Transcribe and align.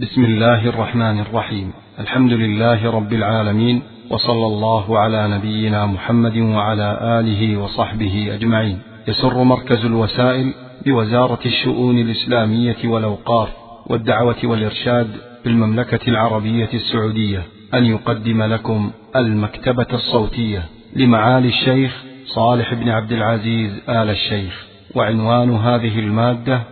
بسم 0.00 0.24
الله 0.24 0.68
الرحمن 0.68 1.20
الرحيم. 1.20 1.72
الحمد 1.98 2.32
لله 2.32 2.90
رب 2.90 3.12
العالمين 3.12 3.82
وصلى 4.10 4.46
الله 4.46 4.98
على 4.98 5.28
نبينا 5.28 5.86
محمد 5.86 6.36
وعلى 6.36 6.98
آله 7.20 7.56
وصحبه 7.56 8.34
أجمعين. 8.34 8.78
يسر 9.08 9.42
مركز 9.42 9.84
الوسائل 9.84 10.54
بوزارة 10.86 11.38
الشؤون 11.46 11.98
الإسلامية 11.98 12.76
والأوقاف 12.84 13.48
والدعوة 13.86 14.36
والإرشاد 14.44 15.10
بالمملكة 15.44 16.08
العربية 16.08 16.70
السعودية. 16.74 17.42
أن 17.74 17.84
يقدم 17.84 18.42
لكم 18.42 18.90
المكتبة 19.16 19.86
الصوتية 19.92 20.62
لمعالي 20.96 21.48
الشيخ 21.48 22.04
صالح 22.26 22.74
بن 22.74 22.88
عبد 22.88 23.12
العزيز 23.12 23.72
آل 23.88 24.10
الشيخ. 24.10 24.66
وعنوان 24.94 25.50
هذه 25.56 25.98
المادة 25.98 26.62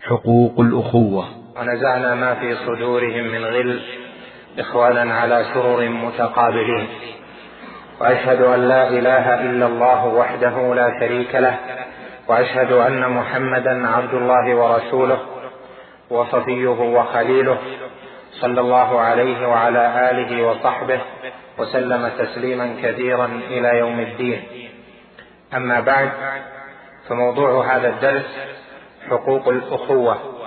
حقوق 0.00 0.60
الأخوة. 0.60 1.37
ونزعنا 1.58 2.14
ما 2.14 2.34
في 2.34 2.54
صدورهم 2.54 3.24
من 3.24 3.44
غل 3.44 3.82
إخوانا 4.58 5.14
على 5.14 5.44
سرر 5.54 5.88
متقابلين. 5.88 6.88
وأشهد 8.00 8.42
أن 8.42 8.68
لا 8.68 8.88
إله 8.88 9.34
إلا 9.34 9.66
الله 9.66 10.06
وحده 10.06 10.74
لا 10.74 11.00
شريك 11.00 11.34
له 11.34 11.56
وأشهد 12.28 12.72
أن 12.72 13.10
محمدا 13.10 13.88
عبد 13.88 14.14
الله 14.14 14.54
ورسوله 14.54 15.18
وصفيه 16.10 16.68
وخليله 16.68 17.58
صلى 18.32 18.60
الله 18.60 19.00
عليه 19.00 19.48
وعلى 19.48 20.10
آله 20.10 20.46
وصحبه 20.46 21.00
وسلم 21.58 22.08
تسليما 22.18 22.76
كثيرا 22.82 23.26
إلى 23.50 23.78
يوم 23.78 24.00
الدين. 24.00 24.42
أما 25.54 25.80
بعد 25.80 26.10
فموضوع 27.08 27.76
هذا 27.76 27.88
الدرس 27.88 28.38
حقوق 29.10 29.48
الأخوة. 29.48 30.37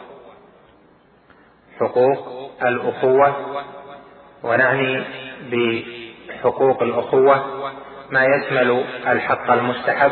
حقوق 1.82 2.52
الأخوة 2.66 3.36
ونعني 4.44 5.04
بحقوق 5.52 6.84
الأخوة 6.84 7.46
ما 8.10 8.26
يشمل 8.26 8.84
الحق 9.08 9.52
المستحب 9.52 10.12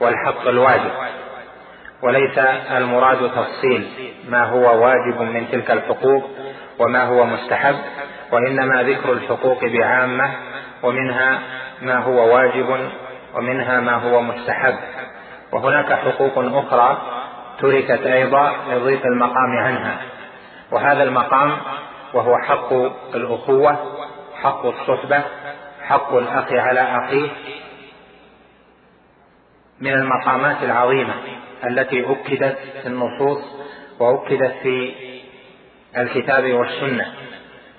والحق 0.00 0.48
الواجب. 0.48 0.90
وليس 2.02 2.38
المراد 2.76 3.30
تفصيل 3.30 3.88
ما 4.28 4.44
هو 4.44 4.84
واجب 4.84 5.20
من 5.20 5.50
تلك 5.52 5.70
الحقوق 5.70 6.30
وما 6.78 7.04
هو 7.04 7.24
مستحب 7.24 7.76
وإنما 8.32 8.82
ذكر 8.82 9.12
الحقوق 9.12 9.64
بعامة 9.64 10.30
ومنها 10.82 11.38
ما 11.82 11.98
هو 11.98 12.34
واجب 12.34 12.90
ومنها 13.34 13.80
ما 13.80 13.94
هو 13.94 14.22
مستحب. 14.22 14.74
وهناك 15.52 15.92
حقوق 15.92 16.32
أخرى 16.38 17.02
تركت 17.60 18.06
أيضا 18.06 18.52
لضيق 18.70 19.06
المقام 19.06 19.58
عنها. 19.58 19.96
وهذا 20.72 21.02
المقام 21.02 21.56
وهو 22.14 22.36
حق 22.38 22.72
الأخوة 23.14 23.96
حق 24.42 24.66
الصحبة 24.66 25.22
حق 25.82 26.14
الأخ 26.14 26.52
على 26.52 26.80
أخيه 26.80 27.28
من 29.80 29.92
المقامات 29.92 30.62
العظيمة 30.62 31.14
التي 31.64 32.04
أكدت 32.12 32.58
في 32.82 32.86
النصوص 32.88 33.38
وأكدت 33.98 34.54
في 34.62 34.92
الكتاب 35.96 36.52
والسنة. 36.52 37.06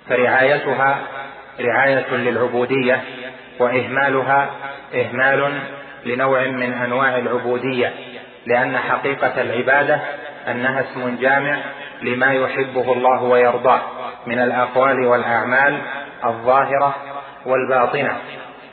فرعايتها 0.10 1.00
رعاية 1.60 2.16
للعبودية 2.16 3.04
وإهمالها 3.60 4.50
إهمال 4.96 5.60
لنوع 6.06 6.48
من 6.48 6.74
أنواع 6.74 7.18
العبودية 7.18 7.94
لأن 8.46 8.78
حقيقة 8.78 9.42
العبادة 9.42 10.02
أنها 10.48 10.82
اسم 10.82 11.18
جامع 11.22 11.58
لما 12.02 12.34
يحبه 12.34 12.94
الله 12.94 13.24
ويرضاه 13.24 13.82
من 14.26 14.40
الأقوال 14.40 15.06
والأعمال 15.06 15.82
الظاهرة 16.26 16.96
والباطنة 17.46 18.18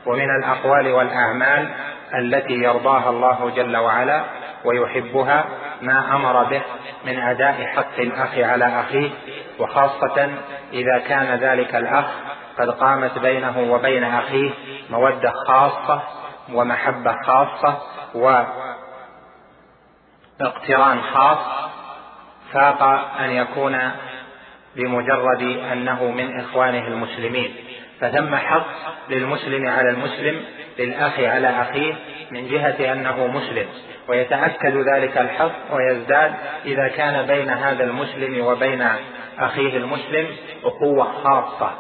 ومن 0.07 0.31
الأقوال 0.43 0.93
والأعمال 0.93 1.69
التي 2.15 2.55
يرضاها 2.55 3.11
الله 3.11 3.51
جل 3.57 3.77
وعلا 3.77 4.25
ويحبها 4.65 5.45
ما 5.83 6.17
أمر 6.17 6.45
به 6.45 6.63
من 7.05 7.19
أداء 7.19 7.65
حق 7.65 7.99
الأخ 7.99 8.39
على 8.39 8.81
أخيه 8.81 9.11
وخاصة 9.59 10.31
إذا 10.73 10.99
كان 10.99 11.39
ذلك 11.39 11.75
الأخ 11.75 12.05
قد 12.59 12.71
قامت 12.71 13.19
بينه 13.19 13.73
وبين 13.73 14.05
أخيه 14.05 14.51
مودة 14.91 15.33
خاصة 15.47 16.03
ومحبة 16.53 17.15
خاصة 17.27 17.79
واقتران 20.41 21.03
خاص 21.03 21.68
فاق 22.53 22.83
أن 23.21 23.31
يكون 23.31 23.79
بمجرد 24.77 25.43
أنه 25.73 26.05
من 26.05 26.41
إخوانه 26.41 26.87
المسلمين 26.87 27.55
فثم 28.01 28.37
حق 28.37 28.67
للمسلم 29.09 29.69
على 29.69 29.91
المسلم 29.91 30.45
للأخ 30.79 31.21
على 31.21 31.49
أخيه 31.49 31.95
من 32.31 32.49
جهة 32.49 32.93
أنه 32.93 33.27
مسلم 33.27 33.67
ويتأكد 34.09 34.77
ذلك 34.77 35.19
الحق 35.19 35.75
ويزداد 35.75 36.35
إذا 36.65 36.89
كان 36.89 37.27
بين 37.27 37.51
هذا 37.51 37.85
المسلم 37.85 38.47
وبين 38.47 38.87
أخيه 39.39 39.77
المسلم 39.77 40.27
أخوة 40.65 41.05
خاصة 41.25 41.71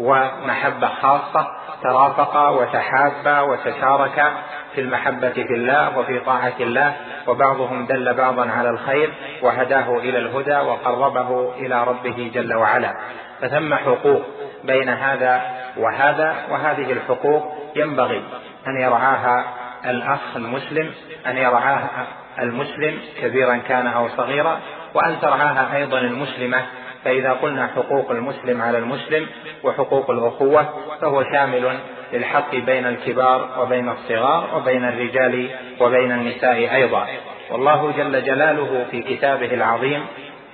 ومحبة 0.00 0.88
خاصة 0.88 1.46
ترافقا 1.82 2.48
وتحابا 2.48 3.40
وتشاركا 3.40 4.32
في 4.74 4.80
المحبة 4.80 5.30
في 5.30 5.54
الله 5.54 5.98
وفي 5.98 6.20
طاعة 6.20 6.54
الله 6.60 6.96
وبعضهم 7.28 7.86
دل 7.86 8.14
بعضا 8.14 8.50
على 8.50 8.70
الخير 8.70 9.12
وهداه 9.42 9.96
إلى 9.96 10.18
الهدى 10.18 10.56
وقربه 10.56 11.54
إلى 11.54 11.84
ربه 11.84 12.30
جل 12.34 12.54
وعلا. 12.54 12.94
فثم 13.40 13.74
حقوق 13.74 14.22
بين 14.64 14.88
هذا 14.88 15.42
وهذا 15.76 16.36
وهذه 16.50 16.92
الحقوق 16.92 17.54
ينبغي 17.76 18.22
أن 18.66 18.80
يرعاها 18.80 19.44
الأخ 19.84 20.36
المسلم 20.36 20.90
أن 21.26 21.36
يرعاها 21.36 22.06
المسلم 22.38 22.98
كبيرا 23.22 23.56
كان 23.56 23.86
أو 23.86 24.08
صغيرا 24.08 24.58
وأن 24.94 25.20
ترعاها 25.20 25.76
أيضا 25.76 25.98
المسلمة. 25.98 26.62
فإذا 27.04 27.32
قلنا 27.32 27.66
حقوق 27.66 28.10
المسلم 28.10 28.62
على 28.62 28.78
المسلم 28.78 29.26
وحقوق 29.64 30.10
الأخوة 30.10 30.68
فهو 31.00 31.24
شامل 31.32 31.78
للحق 32.12 32.54
بين 32.54 32.86
الكبار 32.86 33.48
وبين 33.60 33.88
الصغار 33.88 34.56
وبين 34.56 34.84
الرجال 34.84 35.48
وبين 35.80 36.12
النساء 36.12 36.74
أيضا. 36.74 37.06
والله 37.50 37.92
جل 37.96 38.24
جلاله 38.24 38.86
في 38.90 39.02
كتابه 39.02 39.54
العظيم 39.54 40.06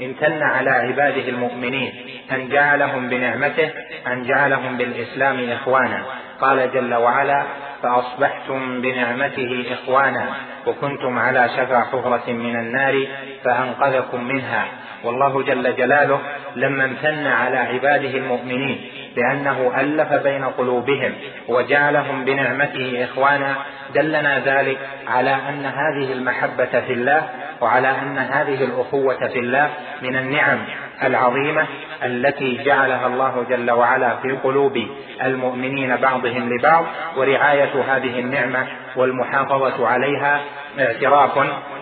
امتن 0.02 0.42
على 0.42 0.70
عباده 0.70 1.28
المؤمنين 1.28 1.92
أن 2.32 2.48
جعلهم 2.48 3.08
بنعمته 3.08 3.70
أن 4.06 4.22
جعلهم 4.22 4.76
بالإسلام 4.76 5.50
إخوانا. 5.50 6.02
قال 6.40 6.72
جل 6.72 6.94
وعلا 6.94 7.42
فأصبحتم 7.82 8.80
بنعمته 8.80 9.64
إخوانا 9.72 10.26
وكنتم 10.66 11.18
على 11.18 11.48
شفا 11.48 11.80
حفرة 11.80 12.32
من 12.32 12.56
النار 12.56 13.06
فأنقذكم 13.44 14.24
منها. 14.24 14.64
والله 15.04 15.42
جل 15.42 15.76
جلاله 15.76 16.20
لما 16.56 16.84
امتن 16.84 17.26
على 17.26 17.56
عباده 17.56 18.18
المؤمنين 18.18 18.80
بأنه 19.16 19.80
ألف 19.80 20.12
بين 20.12 20.44
قلوبهم 20.44 21.12
وجعلهم 21.48 22.24
بنعمته 22.24 23.04
إخوانا 23.04 23.56
دلنا 23.94 24.38
ذلك 24.38 24.78
على 25.08 25.30
أن 25.48 25.66
هذه 25.66 26.12
المحبة 26.12 26.80
في 26.80 26.92
الله 26.92 27.28
وعلى 27.64 27.88
أن 27.88 28.18
هذه 28.18 28.64
الأخوة 28.64 29.28
في 29.28 29.38
الله 29.38 29.70
من 30.02 30.16
النعم 30.16 30.58
العظيمة 31.02 31.66
التي 32.04 32.64
جعلها 32.64 33.06
الله 33.06 33.46
جل 33.50 33.70
وعلا 33.70 34.16
في 34.16 34.30
قلوب 34.32 34.86
المؤمنين 35.22 35.96
بعضهم 35.96 36.52
لبعض 36.52 36.84
ورعاية 37.16 37.82
هذه 37.88 38.18
النعمة 38.18 38.66
والمحافظة 38.96 39.88
عليها 39.88 40.40
اعتراف 40.78 41.38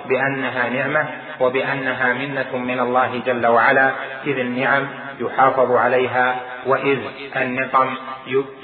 بأنها 0.08 0.68
نعمة 0.68 1.06
وبأنها 1.40 2.12
منة 2.12 2.56
من 2.56 2.80
الله 2.80 3.22
جل 3.26 3.46
وعلا 3.46 3.90
إذ 4.26 4.38
النعم 4.38 4.86
يحافظ 5.20 5.72
عليها 5.72 6.36
وإذ 6.66 6.98
النقم 7.36 7.94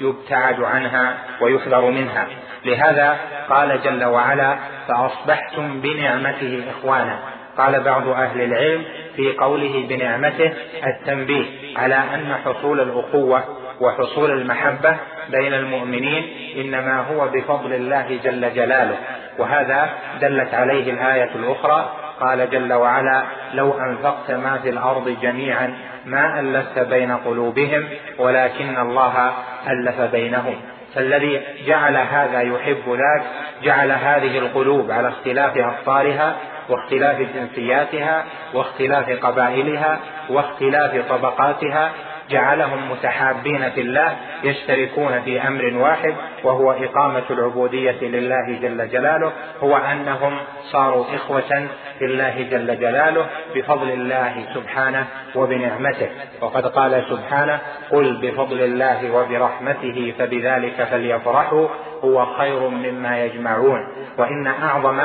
يبتعد 0.01 0.61
عنها 0.61 1.17
ويحذر 1.41 1.89
منها. 1.89 2.27
لهذا 2.65 3.17
قال 3.49 3.81
جل 3.81 4.03
وعلا 4.03 4.57
فأصبحتم 4.87 5.81
بنعمته 5.81 6.63
إخوانا 6.69 7.19
قال 7.57 7.83
بعض 7.83 8.07
أهل 8.07 8.41
العلم 8.41 8.83
في 9.15 9.31
قوله 9.31 9.85
بنعمته 9.89 10.53
التنبيه 10.87 11.45
على 11.77 11.95
أن 11.95 12.35
حصول 12.45 12.79
الأخوة 12.79 13.43
وحصول 13.81 14.31
المحبة 14.31 14.97
بين 15.29 15.53
المؤمنين 15.53 16.23
إنما 16.57 17.01
هو 17.01 17.27
بفضل 17.27 17.73
الله 17.73 18.19
جل 18.23 18.53
جلاله. 18.53 18.97
وهذا 19.37 19.89
دلت 20.21 20.53
عليه 20.53 20.91
الآية 20.91 21.35
الأخرى. 21.35 21.95
قال 22.19 22.49
جل 22.49 22.73
وعلا 22.73 23.23
لو 23.53 23.79
أنفقت 23.79 24.31
ما 24.31 24.59
في 24.63 24.69
الأرض 24.69 25.17
جميعا 25.21 25.77
ما 26.09 26.39
الفت 26.39 26.79
بين 26.79 27.11
قلوبهم 27.11 27.87
ولكن 28.17 28.77
الله 28.77 29.33
ألف 29.67 30.01
بينهم. 30.01 30.55
فالذي 30.95 31.41
جعل 31.67 31.97
هذا 31.97 32.41
يحب 32.41 32.83
ذاك 32.87 33.23
جعل 33.63 33.91
هذه 33.91 34.37
القلوب 34.37 34.91
على 34.91 35.07
اختلاف 35.07 35.57
اخطارها 35.57 36.35
واختلاف 36.69 37.17
جنسياتها 37.35 38.25
واختلاف 38.53 39.25
قبائلها 39.25 39.99
واختلاف 40.29 41.09
طبقاتها 41.09 41.91
جعلهم 42.29 42.91
متحابين 42.91 43.69
في 43.69 43.81
الله 43.81 44.17
يشتركون 44.43 45.21
في 45.21 45.47
أمر 45.47 45.77
واحد 45.77 46.15
وهو 46.43 46.71
إقامة 46.71 47.23
العبودية 47.29 47.97
لله 48.01 48.59
جل 48.61 48.89
جلاله 48.89 49.31
هو 49.63 49.77
أنهم 49.77 50.37
صاروا 50.71 51.05
إخوة 51.15 51.67
في 51.99 52.05
الله 52.05 52.47
جل 52.51 52.79
جلاله 52.79 53.25
بفضل 53.55 53.89
الله 53.91 54.45
سبحانه 54.53 55.07
وبنعمته. 55.35 56.09
وقد 56.41 56.67
قال 56.67 57.03
سبحانه 57.09 57.59
قل 57.91 58.17
بفضل 58.21 58.61
الله 58.61 59.11
وبرحمته 59.11 60.13
فبذلك 60.19 60.83
فليفرحوا 60.91 61.67
هو 62.03 62.25
خير 62.25 62.59
مما 62.69 63.25
يجمعون. 63.25 63.87
وإن 64.17 64.47
أعظم 64.47 65.01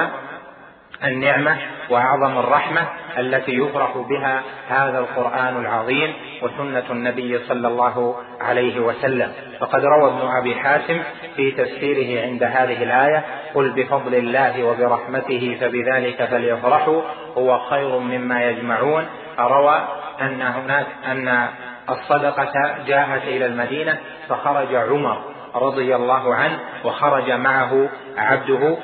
النعمة 1.05 1.59
وأعظم 1.91 2.39
الرحمة 2.39 2.87
التي 3.19 3.53
يفرح 3.53 3.97
بها 3.97 4.43
هذا 4.69 4.99
القرآن 4.99 5.57
العظيم 5.61 6.13
وسنة 6.43 6.85
النبي 6.91 7.39
صلى 7.39 7.69
الله 7.69 8.17
عليه 8.41 8.81
وسلم. 8.81 9.33
فقد 9.61 9.85
روى 9.85 10.11
ابن 10.11 10.29
أبي 10.37 10.55
حاتم 10.55 10.99
في 11.37 11.51
تفسيره 11.51 12.23
عند 12.27 12.43
هذه 12.43 12.83
الآية 12.83 13.25
قل 13.55 13.71
بفضل 13.71 14.15
الله 14.15 14.65
وبرحمته 14.65 15.57
فبذلك 15.61 16.25
فليفرحوا 16.25 17.03
هو 17.39 17.59
خير 17.59 17.99
مما 17.99 18.45
يجمعون 18.45 19.07
روى 19.39 19.89
أن 20.21 20.43
هناك 20.43 20.87
أن 21.07 21.49
الصدقة 21.91 22.53
جاءت 22.87 23.23
إلى 23.23 23.47
المدينة 23.47 23.99
فخرج 24.29 24.75
عمر 24.75 25.35
رضي 25.55 25.97
الله 25.97 26.35
عنه 26.35 26.59
وخرج 26.85 27.31
معه 27.31 27.89
عبده 28.17 28.77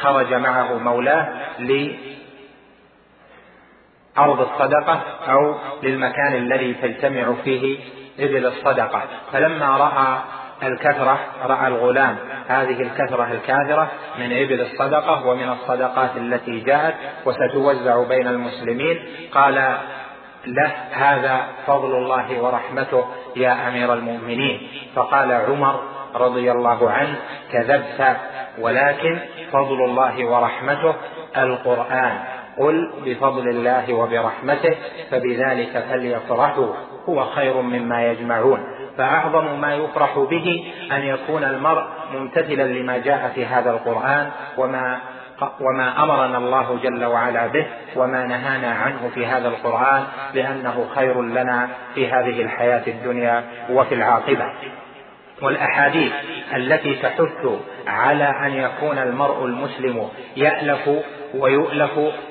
خرج 0.00 0.34
معه 0.34 0.78
مولاه 0.78 1.28
لأرض 1.58 2.00
الصدقة 4.40 5.02
أو 5.28 5.54
للمكان 5.82 6.34
الذي 6.34 6.74
تجتمع 6.74 7.32
فيه 7.44 7.78
إبل 8.18 8.46
الصدقة. 8.46 9.02
فلما 9.32 9.76
رأى 9.76 10.18
الكثرة 10.62 11.18
رأى 11.44 11.68
الغلام 11.68 12.16
هذه 12.48 12.82
الكثرة 12.82 13.32
الكاثرة 13.32 13.90
من 14.18 14.32
إبل 14.32 14.60
الصدقة 14.60 15.26
ومن 15.26 15.48
الصدقات 15.48 16.16
التي 16.16 16.60
جاءت 16.60 16.94
وستوزع 17.26 18.02
بين 18.02 18.28
المسلمين 18.28 19.02
قال 19.32 19.54
له 20.46 20.72
هذا 20.92 21.46
فضل 21.66 21.96
الله 21.96 22.40
ورحمته 22.40 23.04
يا 23.36 23.68
أمير 23.68 23.94
المؤمنين. 23.94 24.68
فقال 24.94 25.32
عمر 25.32 25.97
رضي 26.18 26.52
الله 26.52 26.90
عنه 26.90 27.16
كذبت 27.52 28.16
ولكن 28.58 29.18
فضل 29.52 29.84
الله 29.84 30.24
ورحمته 30.24 30.94
القرآن 31.36 32.18
قل 32.58 32.92
بفضل 33.04 33.48
الله 33.48 33.94
وبرحمته 33.94 34.76
فبذلك 35.10 35.84
فليفرحوا 35.90 36.74
هو 37.08 37.24
خير 37.24 37.60
مما 37.60 38.06
يجمعون 38.06 38.60
فأعظم 38.98 39.60
ما 39.60 39.74
يفرح 39.74 40.18
به 40.18 40.72
أن 40.92 41.00
يكون 41.00 41.44
المرء 41.44 41.84
ممتثلا 42.12 42.62
لما 42.62 42.98
جاء 42.98 43.32
في 43.34 43.46
هذا 43.46 43.70
القرآن 43.70 44.30
وما 44.56 45.00
وما 45.60 46.02
امرنا 46.02 46.38
الله 46.38 46.78
جل 46.82 47.04
وعلا 47.04 47.46
به 47.46 47.66
وما 47.96 48.26
نهانا 48.26 48.74
عنه 48.74 49.10
في 49.14 49.26
هذا 49.26 49.48
القران 49.48 50.04
لأنه 50.34 50.86
خير 50.94 51.22
لنا 51.22 51.68
في 51.94 52.08
هذه 52.08 52.42
الحياة 52.42 52.82
الدنيا 52.86 53.44
وفي 53.70 53.94
العاقبه 53.94 54.52
والأحاديث 55.42 56.12
التي 56.56 56.94
تحث 56.94 57.46
على 57.86 58.24
أن 58.46 58.54
يكون 58.54 58.98
المرء 58.98 59.44
المسلم 59.44 60.08
يألف 60.36 60.90
ويؤلف 61.34 61.90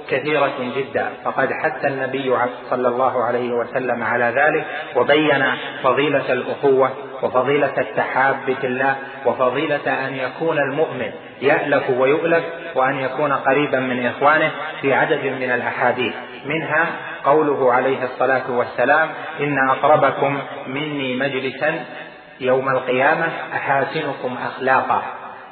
كثيرة 0.10 0.74
جدا. 0.78 1.10
فقد 1.26 1.50
حث 1.54 1.86
النبي 1.86 2.36
صلى 2.70 2.88
الله 2.88 3.24
عليه 3.24 3.52
وسلم 3.52 4.04
على 4.04 4.26
ذلك 4.26 4.66
وبين 4.96 5.46
فضيلة 5.84 6.34
الأخوة 6.34 6.92
وفضيلة 7.24 7.74
التحاب 7.78 8.36
في 8.46 8.68
الله 8.68 8.96
وفضيلة 9.26 10.08
أن 10.08 10.16
يكون 10.16 10.58
المؤمن 10.58 11.12
يألف 11.42 11.90
ويؤلف 11.90 12.44
وأن 12.76 13.00
يكون 13.00 13.34
قريبا 13.34 13.80
من 13.80 14.06
إخوانه 14.06 14.52
في 14.82 14.94
عدد 14.94 15.24
من 15.26 15.52
الأحاديث. 15.52 16.14
منها 16.46 16.88
قوله 17.26 17.74
عليه 17.74 18.04
الصلاة 18.04 18.52
والسلام 18.52 19.10
إن 19.40 19.70
أقربكم 19.70 20.40
مني 20.68 21.16
مجلسا 21.16 21.86
يوم 22.40 22.70
القيامة 22.70 23.28
أحاسنكم 23.54 24.38
أخلاقا. 24.46 25.02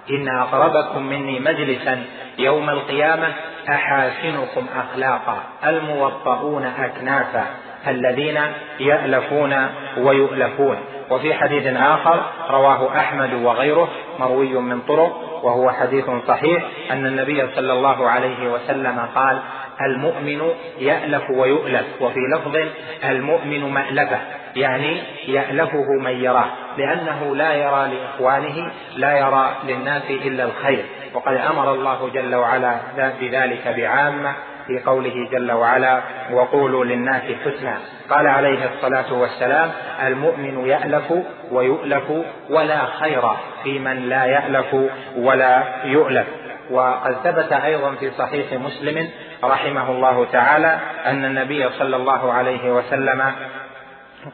إن 0.10 0.28
أقربكم 0.30 1.04
مني 1.04 1.40
مجلسا 1.40 2.04
يوم 2.38 2.70
القيامة 2.70 3.34
أحاسنكم 3.70 4.66
أخلاقا. 4.76 5.44
الموطؤون 5.66 6.66
أكنافا 6.66 7.46
الذين 7.88 8.40
يألفون 8.80 9.68
ويؤلفون. 9.98 10.78
وفي 11.10 11.34
حديث 11.34 11.68
آخر 11.78 12.26
رواه 12.50 12.98
أحمد 12.98 13.34
وغيره 13.34 13.90
مروي 14.20 14.54
من 14.54 14.82
طرق 14.82 15.42
وهو 15.44 15.72
حديث 15.72 16.06
صحيح 16.28 16.64
أن 16.92 17.06
النبي 17.06 17.48
صلى 17.56 17.74
الله 17.74 18.10
عليه 18.10 18.52
وسلم 18.52 19.00
قال 19.16 19.40
المؤمن 19.82 20.42
يألف 20.80 21.30
ويؤلف. 21.30 21.86
وفي 22.02 22.20
لفظ 22.36 22.58
المؤمن 23.04 23.74
مألفة 23.74 24.20
يعني 24.56 25.04
يألفه 25.28 25.86
من 26.02 26.24
يراه. 26.24 26.65
لأنه 26.78 27.36
لا 27.36 27.54
يرى 27.54 27.96
لإخوانه 27.96 28.72
لا 28.96 29.18
يرى 29.18 29.56
للناس 29.68 30.04
إلا 30.10 30.44
الخير. 30.44 30.86
وقد 31.14 31.34
أمر 31.34 31.74
الله 31.74 32.10
جل 32.14 32.36
وعلا 32.36 32.78
بذلك 33.20 33.68
بعامة 33.68 34.34
في 34.68 34.80
قوله 34.86 35.30
جل 35.32 35.52
وعلا 35.52 36.02
وقولوا 36.32 36.86
للناس 36.86 37.24
حسنا 37.46 37.78
قال 38.10 38.28
عليه 38.28 38.66
الصلاة 38.66 39.14
والسلام 39.14 39.72
المؤمن 40.08 40.68
يألف 40.68 41.14
ويؤلف 41.52 42.04
ولا 42.50 42.86
خير 42.86 43.22
في 43.64 43.80
من 43.80 44.10
لا 44.10 44.26
يألف 44.26 44.76
ولا 45.18 45.64
يؤلف 45.84 46.28
وقد 46.72 47.14
ثبت 47.24 47.54
أيضا 47.54 47.92
في 47.92 48.12
صحيح 48.12 48.54
مسلم 48.54 49.10
رحمه 49.44 49.92
الله 49.92 50.26
تعالى 50.32 50.80
أن 51.06 51.26
النبي 51.26 51.70
صلى 51.70 51.96
الله 51.96 52.34
عليه 52.34 52.72
وسلم 52.72 53.32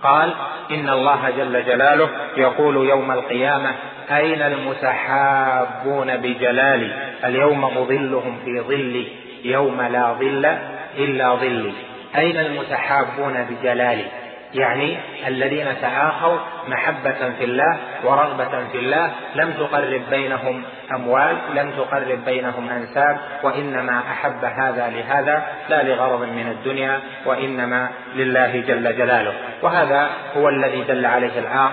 قال 0.03 0.33
إن 0.71 0.89
الله 0.89 1.29
جل 1.29 1.65
جلاله 1.65 2.09
يقول 2.37 2.89
يوم 2.89 3.11
القيامة 3.11 3.71
أين 4.11 4.41
المتحابون 4.41 6.17
بجلالي؟ 6.17 6.91
اليوم 7.23 7.65
أظلهم 7.65 8.37
في 8.45 8.61
ظلي 8.61 9.07
يوم 9.43 9.81
لا 9.81 10.13
ظل 10.13 10.57
إلا 10.97 11.35
ظلي. 11.35 11.73
أين 12.17 12.37
المتحابون 12.37 13.47
بجلالي؟ 13.49 14.05
يعني 14.53 14.97
الذين 15.27 15.65
تآخوا 15.81 16.37
محبة 16.67 17.31
في 17.37 17.43
الله 17.43 17.77
ورغبة 18.03 18.65
في 18.71 18.77
الله 18.77 19.11
لم 19.35 19.51
تقرب 19.53 20.01
بينهم 20.09 20.63
أموال 20.95 21.37
لم 21.55 21.71
تقرب 21.71 22.25
بينهم 22.25 22.69
أنساب 22.69 23.17
وإنما 23.43 23.99
أحب 24.11 24.45
هذا 24.45 24.89
لهذا 24.89 25.43
لا 25.69 25.83
لغرض 25.83 26.21
من 26.21 26.47
الدنيا 26.47 26.99
وإنما 27.25 27.89
لله 28.15 28.59
جل 28.67 28.97
جلاله. 28.97 29.33
وهذا 29.61 30.09
هو 30.37 30.49
الذي 30.49 30.83
دل 30.83 31.05
عليه 31.05 31.31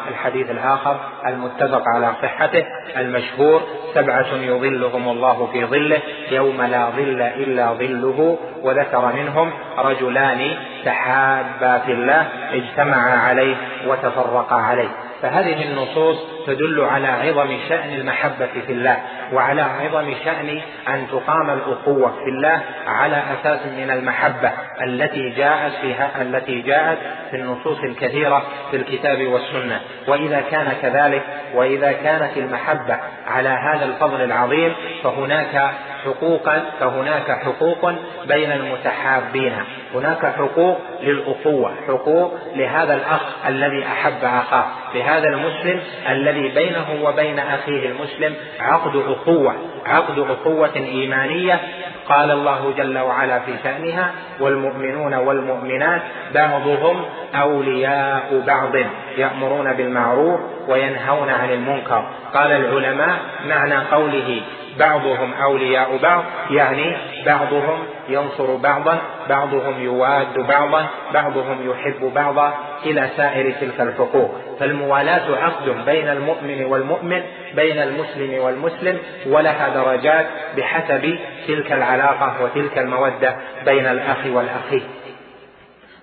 الحديث 0.09 0.51
الآخر 0.51 1.01
المتفق 1.27 1.83
على 1.95 2.13
صحته 2.23 2.65
المشهور 2.97 3.63
سبعة 3.95 4.27
يظلهم 4.35 5.09
الله 5.09 5.47
في 5.53 5.65
ظله 5.65 6.01
يوم 6.31 6.63
لا 6.63 6.91
ظل 6.91 7.23
إلا 7.23 7.73
ظله 7.73 8.39
وذكر 8.63 9.13
منهم 9.13 9.51
رجلان 9.79 10.57
تحابا 10.85 11.79
في 11.79 11.93
الله 11.93 12.27
اجتمعا 12.53 13.17
عليه 13.17 13.57
وتفرقا 13.87 14.57
عليه. 14.57 14.89
فهذه 15.23 15.63
النصوص 15.63 16.17
تدل 16.47 16.81
على 16.81 17.09
عظم 17.09 17.59
شأن 17.69 17.95
المحبة 17.95 18.51
في 18.67 18.73
الله. 18.73 18.97
وعلى 19.33 19.63
عظم 19.63 20.15
شأن 20.25 20.61
أن 20.89 21.07
تقام 21.09 21.51
الأخوة 21.51 22.13
في 22.25 22.31
الله 22.31 22.61
على 22.87 23.23
أساس 23.41 23.67
من 23.67 23.91
المحبة 23.91 24.53
التي 24.83 25.31
جاءت 25.31 25.73
فيها 25.81 26.23
التي 26.23 26.61
جاءت 26.61 26.99
في 27.31 27.37
النصوص 27.37 27.79
الكثيرة 27.79 28.43
في 28.71 28.77
الكتاب 28.77 29.27
والسنة. 29.27 29.81
وإذا 30.09 30.41
كان 30.41 30.73
كذلك 30.83 31.23
وإذا 31.55 31.93
كانت 31.93 32.37
المحبة 32.37 32.99
على 33.27 33.49
هذا 33.49 33.85
الفضل 33.85 34.25
العظيم 34.25 34.73
فهناك 35.05 35.71
حقوقا 36.05 36.63
فهناك 36.81 37.31
حقوق 37.31 37.93
بين 38.27 38.53
المتحابين. 38.53 39.53
هناك 39.95 40.27
حقوق 40.27 40.79
للأخوة 41.01 41.75
حقوق 41.89 42.35
لهذا 42.55 42.95
الأخ 42.95 43.21
الذي 43.47 43.87
أحب 43.87 44.25
أخاه. 44.25 44.67
لهذا 44.95 45.29
المسلم 45.29 45.81
الذي 46.09 46.49
بينه 46.49 46.87
وبين 47.03 47.39
أخيه 47.39 47.87
المسلم 47.87 48.35
عقد 48.61 48.97
أخوة 49.23 49.55
عقد 49.87 50.19
أخوة 50.19 50.77
إيمانية 50.77 51.61
قال 52.09 52.31
الله 52.31 52.73
جل 52.77 52.99
وعلا 52.99 53.39
في 53.39 53.53
شأنها 53.63 54.13
والمؤمنون 54.41 55.15
والمؤمنات 55.15 56.03
بعضهم 56.35 57.05
أولياء 57.35 58.43
بعض 58.47 58.73
يأمرون 59.17 59.73
بالمعروف 59.73 60.41
وينهون 60.69 61.29
عن 61.29 61.51
المنكر. 61.51 62.05
قال 62.35 62.53
العلماء 62.53 63.19
معنى 63.49 63.77
قوله 63.93 64.41
بعضهم 64.79 65.33
أولياء 65.43 65.97
بعض 66.03 66.25
يعني 66.51 66.97
بعضهم 67.27 67.79
ينصر 68.09 68.57
بعضا 68.57 68.99
بعضهم 69.29 69.83
يواد 69.83 70.39
بعضا 70.39 70.87
بعضهم 71.15 71.71
يحب 71.71 72.15
بعضا 72.15 72.55
إلى 72.85 73.09
سائر 73.17 73.53
تلك 73.61 73.81
الحقوق. 73.81 74.35
فالموالاة 74.61 75.37
عقد 75.37 75.85
بين 75.87 76.09
المؤمن 76.09 76.65
والمؤمن 76.65 77.23
بين 77.55 77.83
المسلم 77.83 78.43
والمسلم 78.45 78.99
ولها 79.27 79.69
درجات 79.69 80.27
بحسب 80.57 81.19
تلك 81.49 81.73
العلاقة 81.73 82.45
وتلك 82.45 82.79
المودة 82.79 83.37
بين 83.65 83.87
الأخ 83.87 84.27
والأخ 84.27 84.83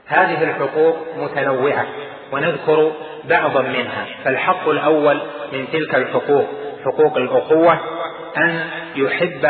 هذه 0.07 0.43
الحقوق 0.43 0.97
متنوعة 1.17 1.85
ونذكر 2.31 2.91
بعضا 3.29 3.61
منها. 3.61 4.05
فالحق 4.23 4.69
الأول 4.69 5.21
من 5.53 5.67
تلك 5.73 5.95
الحقوق 5.95 6.45
حقوق 6.85 7.17
الأخوة 7.17 7.79
أن 8.37 8.59
يحب 8.95 9.45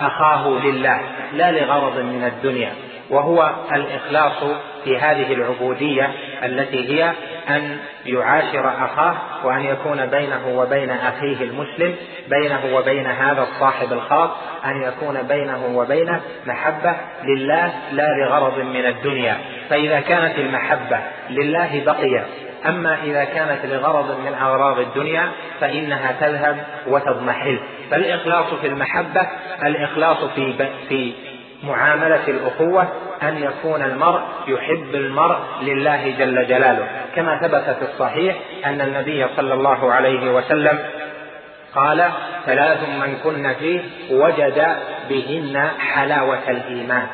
أخاه 0.00 0.48
لله 0.48 1.00
لا 1.32 1.52
لغرض 1.52 1.98
من 1.98 2.24
الدنيا. 2.24 2.72
وهو 3.10 3.50
الإخلاص 3.72 4.44
في 4.84 4.98
هذه 4.98 5.32
العبودية 5.32 6.10
التي 6.44 6.94
هي 6.94 7.12
أن 7.48 7.78
يعاشر 8.06 8.68
أخاه 8.84 9.16
وأن 9.44 9.64
يكون 9.64 10.06
بينه 10.06 10.48
وبين 10.48 10.90
أخيه 10.90 11.44
المسلم 11.44 11.94
بينه 12.28 12.76
وبين 12.76 13.06
هذا 13.06 13.42
الصاحب 13.42 13.92
الخاص 13.92 14.30
أن 14.64 14.82
يكون 14.82 15.22
بينه 15.22 15.66
وبينه 15.74 16.20
محبة 16.46 16.96
لله 17.24 17.72
لا 17.92 18.06
لغرض 18.22 18.58
من 18.58 18.86
الدنيا. 18.86 19.36
فإذا 19.70 20.00
كانت 20.00 20.38
المحبة 20.38 20.98
لله 21.30 21.82
بقيت 21.86 22.47
أما 22.66 23.02
إذا 23.02 23.24
كانت 23.24 23.66
لغرض 23.66 24.20
من 24.20 24.34
أغراض 24.34 24.78
الدنيا 24.78 25.28
فإنها 25.60 26.12
تذهب 26.20 26.64
وتضمحل. 26.86 27.58
فالإخلاص 27.90 28.54
في 28.54 28.66
المحبة 28.66 29.26
الإخلاص 29.62 30.24
في 30.24 30.68
في 30.88 31.12
معاملة 31.62 32.28
الأخوة 32.28 32.88
أن 33.22 33.42
يكون 33.42 33.82
المرء 33.82 34.20
يحب 34.48 34.94
المرء 34.94 35.38
لله 35.62 36.14
جل 36.18 36.46
جلاله. 36.46 36.86
كما 37.16 37.38
ثبت 37.38 37.76
في 37.76 37.92
الصحيح 37.92 38.36
أن 38.66 38.80
النبي 38.80 39.26
صلى 39.36 39.54
الله 39.54 39.92
عليه 39.92 40.30
وسلم 40.30 40.78
قال 41.74 42.10
ثلاث 42.46 42.78
من 42.88 43.16
كن 43.24 43.54
فيه 43.54 43.80
وجد 44.10 44.66
بهن 45.08 45.68
حلاوة 45.78 46.50
الإيمان. 46.50 47.06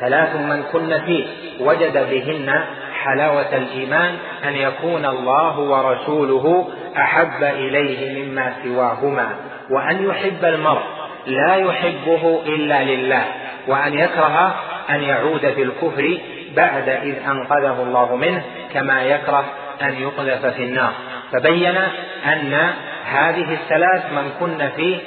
ثلاث 0.00 0.36
من 0.36 0.62
كن 0.72 1.00
فيه 1.00 1.26
وجد 1.60 2.10
بهن 2.10 2.64
حلاوة 3.04 3.56
الإيمان 3.56 4.16
أن 4.44 4.56
يكون 4.56 5.06
الله 5.06 5.58
ورسوله 5.58 6.68
أحب 6.96 7.42
إليه 7.42 8.24
مما 8.24 8.52
سواهما 8.64 9.28
وأن 9.70 10.04
يحب 10.04 10.44
المرء 10.44 10.82
لا 11.26 11.56
يحبه 11.56 12.42
إلا 12.46 12.84
لله 12.84 13.24
وأن 13.66 13.94
يكره 13.94 14.54
أن 14.90 15.02
يعود 15.02 15.40
في 15.40 15.62
الكفر 15.62 16.18
بعد 16.56 16.88
إذ 16.88 17.14
أنقذه 17.26 17.82
الله 17.82 18.16
منه 18.16 18.42
كما 18.74 19.02
يكره 19.02 19.44
أن 19.82 19.94
يقذف 19.94 20.46
في 20.46 20.64
النار. 20.64 20.92
فبين 21.32 21.76
أن 22.26 22.70
هذه 23.04 23.52
الثلاث 23.52 24.12
من 24.12 24.30
كن 24.40 24.68
فيه 24.76 24.98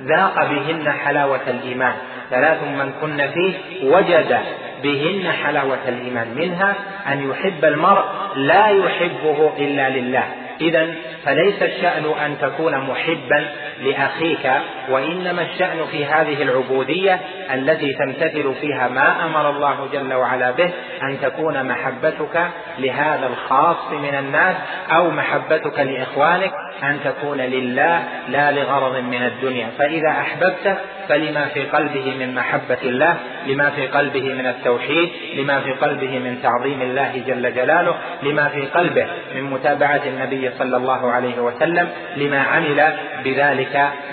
ذاق 0.00 0.34
بهن 0.44 0.92
حلاوة 0.92 1.40
الإيمان. 1.46 1.94
ثلاث 2.30 2.62
من 2.62 2.92
كن 3.00 3.30
فيه 3.30 3.54
وجد 3.84 4.38
بهن 4.82 5.32
حلاوة 5.32 5.88
الإيمان 5.88 6.34
منها 6.34 6.74
أن 7.12 7.30
يحب 7.30 7.64
المرء 7.64 8.04
لا 8.36 8.66
يحبه 8.66 9.52
إلا 9.58 9.90
لله. 9.90 10.24
إذا 10.60 10.94
فليس 11.24 11.62
الشأن 11.62 12.04
أن 12.24 12.36
تكون 12.40 12.78
محبا 12.78 13.48
لأخيك 13.82 14.50
وإنما 14.88 15.42
الشأن 15.42 15.86
في 15.90 16.06
هذه 16.06 16.42
العبودية 16.42 17.20
التي 17.54 17.92
تمتثل 17.92 18.54
فيها 18.60 18.88
ما 18.88 19.24
أمر 19.24 19.50
الله 19.50 19.88
جل 19.92 20.14
وعلا 20.14 20.50
به 20.50 20.70
أن 21.02 21.20
تكون 21.22 21.68
محبتك 21.68 22.46
لهذا 22.78 23.26
الخاص 23.26 23.92
من 23.92 24.14
الناس 24.14 24.56
أو 24.90 25.10
محبتك 25.10 25.78
لإخوانك 25.80 26.52
أن 26.82 26.98
تكون 27.04 27.38
لله 27.38 28.02
لا 28.28 28.52
لغرض 28.52 28.96
من 28.96 29.22
الدنيا. 29.22 29.68
فإذا 29.78 30.10
أحببته 30.10 30.76
فلما 31.08 31.44
في 31.44 31.62
قلبه 31.62 32.14
من 32.18 32.34
محبة 32.34 32.78
الله 32.82 33.16
لما 33.46 33.70
في 33.70 33.86
قلبه 33.86 34.34
من 34.34 34.46
التوحيد 34.46 35.08
لما 35.36 35.60
في 35.60 35.72
قلبه 35.72 36.18
من 36.18 36.38
تعظيم 36.42 36.82
الله 36.82 37.22
جل 37.26 37.54
جلاله 37.54 37.94
لما 38.22 38.48
في 38.48 38.66
قلبه 38.66 39.06
من 39.34 39.42
متابعة 39.42 40.00
النبي 40.06 40.50
صلى 40.58 40.76
الله 40.76 41.12
عليه 41.12 41.40
وسلم 41.40 41.88
لما 42.16 42.40
عمل 42.42 42.92
بذلك 43.24 43.67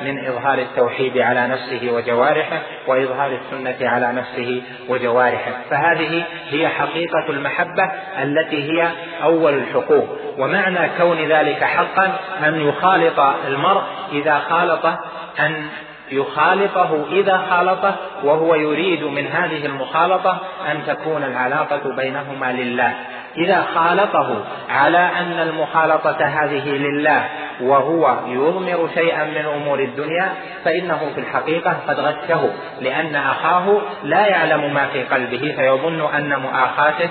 من 0.06 0.28
إظهار 0.28 0.58
التوحيد 0.58 1.18
على 1.18 1.48
نفسه 1.48 1.92
وجوارحه 1.92 2.62
وإظهار 2.88 3.32
السنة 3.32 3.90
على 3.90 4.14
نفسه 4.14 4.62
وجوارحه. 4.90 5.52
فهذه 5.70 6.24
هي 6.50 6.68
حقيقة 6.68 7.30
المحبة 7.30 7.92
التي 8.24 8.72
هي 8.72 8.90
أول 9.24 9.54
الحقوق. 9.54 10.08
ومعنى 10.38 10.90
كون 10.98 11.18
ذلك 11.18 11.64
حقا 11.64 12.20
أن 12.48 12.62
يخالط 12.62 13.20
المرء 13.48 13.84
إذا 14.12 14.40
خالطه 14.50 15.00
أن 15.40 15.68
يخالطه 16.12 17.06
إذا 17.12 17.38
خالطه 17.50 17.96
وهو 18.24 18.56
يريد 18.56 19.04
من 19.04 19.28
هذه 19.28 19.66
المخالطة 19.66 20.40
أن 20.72 20.78
تكون 20.88 21.24
العلاقة 21.24 21.96
بينهما 21.96 22.52
لله. 22.52 22.94
إذا 23.38 23.66
خالطه 23.76 24.44
على 24.70 24.98
أن 24.98 25.40
المخالطة 25.40 26.26
هذه 26.26 26.70
لله 26.70 27.26
وهو 27.62 28.18
يضمر 28.28 28.90
شيئا 28.94 29.24
من 29.24 29.46
أمور 29.56 29.80
الدنيا 29.80 30.34
فإنه 30.66 31.12
في 31.16 31.22
الحقيقة 31.22 31.78
قد 31.88 32.00
غشه 32.00 32.50
لأن 32.82 33.16
أخاه 33.16 33.82
لا 34.04 34.28
يعلم 34.28 34.74
ما 34.74 34.88
في 34.88 35.04
قلبه 35.04 35.54
فيظن 35.58 36.14
أن 36.16 36.40
مؤاخاته 36.40 37.10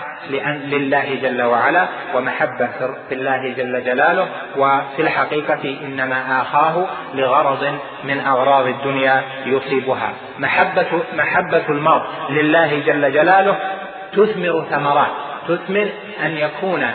لله 0.66 1.18
جل 1.22 1.42
وعلا 1.42 1.88
ومحبة 2.14 2.68
في 3.08 3.14
الله 3.14 3.54
جل 3.56 3.84
جلاله 3.84 4.28
وفي 4.56 5.02
الحقيقة 5.02 5.78
إنما 5.84 6.42
آخاه 6.42 6.86
لغرض 7.14 7.78
من 8.04 8.20
أغراض 8.20 8.66
الدنيا 8.66 9.22
يصيبها. 9.46 10.12
محبه 10.38 10.86
محبة 11.16 11.64
المرء 11.68 12.02
لله 12.30 12.82
جل 12.86 13.12
جلاله 13.12 13.56
تثمر 14.12 14.64
ثمرات 14.70 15.10
تثمر 15.48 15.88
أن 16.24 16.36
يكون 16.36 16.86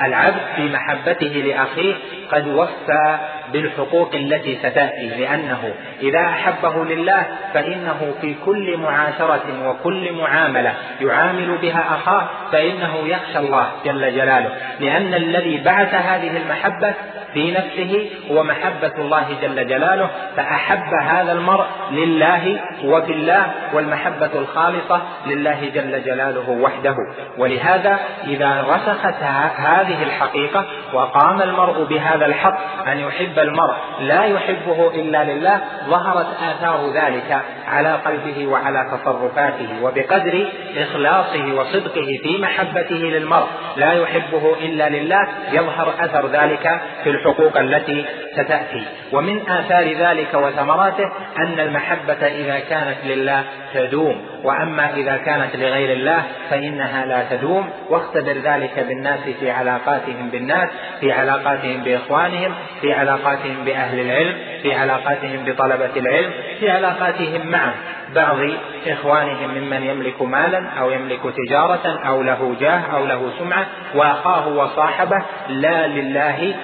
العبد 0.00 0.40
في 0.56 0.68
محبته 0.68 1.26
لأخيه 1.26 1.94
قد 2.32 2.48
وفى 2.48 3.18
بالحقوق 3.52 4.14
التي 4.14 4.56
ستأتي 4.56 5.06
لأنه 5.06 5.74
إذا 6.02 6.20
أحبه 6.20 6.84
لله 6.84 7.26
فإنه 7.54 8.14
في 8.20 8.34
كل 8.44 8.76
معاشرة 8.76 9.68
وكل 9.68 10.12
معاملة 10.12 10.74
يعامل 11.00 11.58
بها 11.62 11.84
أخاه 11.94 12.28
فإنه 12.52 13.08
يخشى 13.08 13.38
الله 13.38 13.72
جل 13.84 14.14
جلاله. 14.14 14.56
لأن 14.80 15.14
الذي 15.14 15.58
بعث 15.58 15.94
هذه 15.94 16.36
المحبة 16.36 16.94
في 17.34 17.50
نفسه 17.50 18.10
هو 18.30 18.42
محبة 18.42 18.92
الله 18.98 19.26
جل 19.42 19.68
جلاله 19.68 20.10
فأحب 20.36 20.94
هذا 21.02 21.32
المرء 21.32 21.66
لله 21.90 22.60
وفي 22.84 23.12
الله 23.12 23.46
والمحبة 23.74 24.30
الخالصة 24.34 25.00
لله 25.26 25.70
جل 25.74 26.04
جلاله 26.04 26.50
وحده. 26.50 26.96
ولهذا 27.38 27.98
إذا 28.24 28.64
رسخت 28.68 29.22
هذه 29.56 30.02
الحقيقة 30.02 30.64
وقام 30.92 31.42
المرء 31.42 31.84
بهذا 31.84 32.26
الحق 32.26 32.88
أن 32.88 32.98
يحب 32.98 33.38
المرء 33.38 33.74
لا 34.00 34.24
يحبه 34.24 34.90
إلا 34.94 35.24
لله 35.24 35.60
ظهرت 35.88 36.26
آثار 36.42 36.90
ذلك 36.94 37.42
على 37.68 37.92
قلبه 37.92 38.46
وعلى 38.46 38.90
تصرفاته 38.92 39.68
وبقدر 39.82 40.52
إخلاصه 40.76 41.54
وصدقه 41.54 42.18
في 42.22 42.38
محبته 42.42 42.94
للمرء 42.94 43.46
لا 43.76 43.92
يحبه 43.92 44.56
إلا 44.60 44.88
لله 44.88 45.28
يظهر 45.52 45.94
أثر 46.00 46.26
ذلك 46.26 46.80
في 47.04 47.10
الحقوق 47.26 47.58
التي 47.58 48.04
ستأتي. 48.32 48.82
ومن 49.12 49.50
آثار 49.50 49.92
ذلك 49.92 50.34
وثمراته 50.34 51.12
أن 51.38 51.60
المحبة 51.60 52.26
إذا 52.26 52.58
كانت 52.58 52.96
لله 53.04 53.44
تدوم. 53.74 54.26
وأما 54.44 54.94
إذا 54.94 55.16
كانت 55.16 55.56
لغير 55.56 55.92
الله 55.92 56.22
فإنها 56.50 57.06
لا 57.06 57.36
تدوم. 57.36 57.70
واختبر 57.88 58.32
ذلك 58.32 58.84
بالناس 58.88 59.20
في 59.40 59.50
علاقاتهم 59.50 60.28
بالناس 60.32 60.68
في 61.00 61.12
علاقاتهم 61.12 61.82
بإخوانهم 61.84 62.54
في 62.80 62.92
علاقاتهم 62.92 63.64
بأهل 63.64 64.00
العلم 64.00 64.36
في 64.62 64.74
علاقاتهم 64.74 65.44
بطلبة 65.44 65.90
العلم 65.96 66.30
في 66.60 66.70
علاقاتهم 66.70 67.46
مع 67.46 67.74
بعض 68.14 68.38
إخوانهم 68.86 69.54
ممن 69.54 69.82
يملك 69.82 70.22
مالا 70.22 70.68
أو 70.78 70.90
يملك 70.90 71.20
تجارة 71.46 72.00
أو 72.08 72.22
له 72.22 72.56
جاه 72.60 72.80
أو 72.96 73.06
له 73.06 73.32
سمعة. 73.38 73.66
وأخاه 73.94 74.48
وصاحبه 74.48 75.22
لا 75.48 75.86
لله 75.86 76.54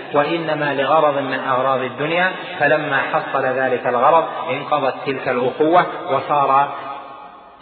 وإنما 0.48 0.74
لغرض 0.74 1.18
من 1.18 1.40
أغراض 1.40 1.80
الدنيا 1.80 2.32
فلما 2.58 2.96
حصل 2.96 3.42
ذلك 3.42 3.86
الغرض 3.86 4.24
انقضت 4.50 4.94
تلك 5.06 5.28
الأخوة 5.28 5.86
وصار 6.10 6.68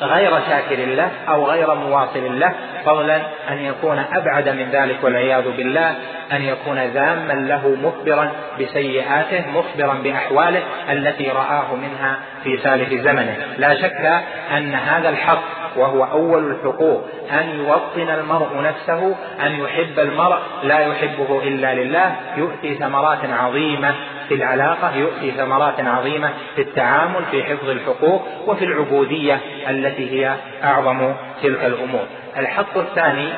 غير 0.00 0.30
شاكر 0.48 0.84
له 0.84 1.10
أو 1.28 1.44
غير 1.44 1.74
مواصل 1.74 2.40
له 2.40 2.52
فضلا 2.84 3.16
أن 3.48 3.58
يكون 3.58 4.04
أبعد 4.12 4.48
من 4.48 4.70
ذلك 4.72 5.04
والعياذ 5.04 5.56
بالله 5.56 5.94
أن 6.32 6.42
يكون 6.42 6.78
ذاما 6.78 7.32
له 7.32 7.76
مخبرا 7.82 8.32
بسيئاته 8.60 9.44
مخبرا 9.50 9.94
بأحواله 9.94 10.62
التي 10.90 11.30
رآه 11.30 11.74
منها 11.74 12.16
في 12.44 12.58
سالف 12.58 12.88
زمنه. 12.88 13.36
لا 13.58 13.74
شك 13.74 14.22
أن 14.56 14.74
هذا 14.74 15.08
الحق 15.08 15.42
وهو 15.76 16.04
أول 16.04 16.50
الحقوق 16.50 17.04
أن 17.32 17.48
يوطن 17.48 18.14
المرء 18.14 18.62
نفسه 18.62 19.16
أن 19.46 19.60
يحب 19.60 19.98
المرء 19.98 20.38
لا 20.62 20.78
يحبه 20.78 21.42
إلا 21.42 21.74
لله 21.74 22.16
يؤتي 22.36 22.74
ثمرات 22.74 23.18
عظيمة 23.40 23.94
في 24.28 24.34
العلاقة 24.34 24.96
يؤتي 24.96 25.30
ثمرات 25.30 25.80
عظيمة 25.80 26.30
في 26.56 26.62
التعامل 26.62 27.24
في 27.30 27.44
حفظ 27.44 27.68
الحقوق 27.68 28.28
وفي 28.46 28.64
العبودية 28.64 29.40
التي 29.68 30.10
هي 30.10 30.34
أعظم 30.64 31.14
تلك 31.42 31.64
الأمور. 31.64 32.06
الحق 32.36 32.78
الثاني 32.78 33.28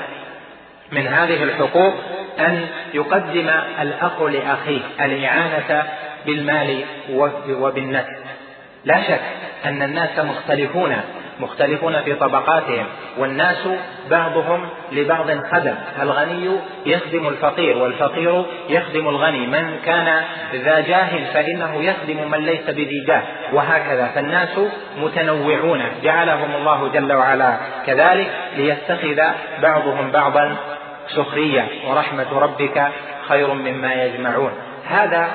من 0.93 1.07
هذه 1.07 1.43
الحقوق 1.43 1.95
أن 2.39 2.67
يقدم 2.95 3.51
الأخ 3.81 4.23
لأخيه 4.23 4.81
الإعانة 5.01 5.85
بالمال 6.27 6.85
وبالنفس. 7.51 8.17
لا 8.85 9.03
شك 9.03 9.21
أن 9.65 9.83
الناس 9.83 10.19
مختلفون 10.19 10.97
مختلفون 11.41 12.03
في 12.03 12.15
طبقاتهم 12.15 12.87
والناس 13.19 13.69
بعضهم 14.11 14.69
لبعض 14.93 15.27
خدم. 15.31 15.75
الغني 16.03 16.51
يخدم 16.87 17.29
الفقير 17.29 17.79
والفقير 17.79 18.45
يخدم 18.69 19.09
الغني. 19.09 19.47
من 19.47 19.77
كان 19.85 20.23
ذا 20.55 20.81
جاه 20.81 21.33
فإنه 21.35 21.83
يخدم 21.83 22.31
من 22.31 22.39
ليس 22.39 22.71
بذي 22.71 23.05
جاه 23.07 23.23
وهكذا. 23.53 24.07
فالناس 24.15 24.59
متنوعون. 24.99 25.83
جعلهم 26.03 26.55
الله 26.55 26.89
جل 26.89 27.13
وعلا 27.13 27.57
كذلك 27.87 28.31
ليتخذ 28.57 29.21
بعضهم 29.63 30.11
بعضا 30.11 30.57
سخرية. 31.09 31.69
ورحمة 31.87 32.39
ربك 32.39 32.89
خير 33.29 33.55
مما 33.55 33.95
يجمعون. 33.95 34.53
هذا 34.89 35.29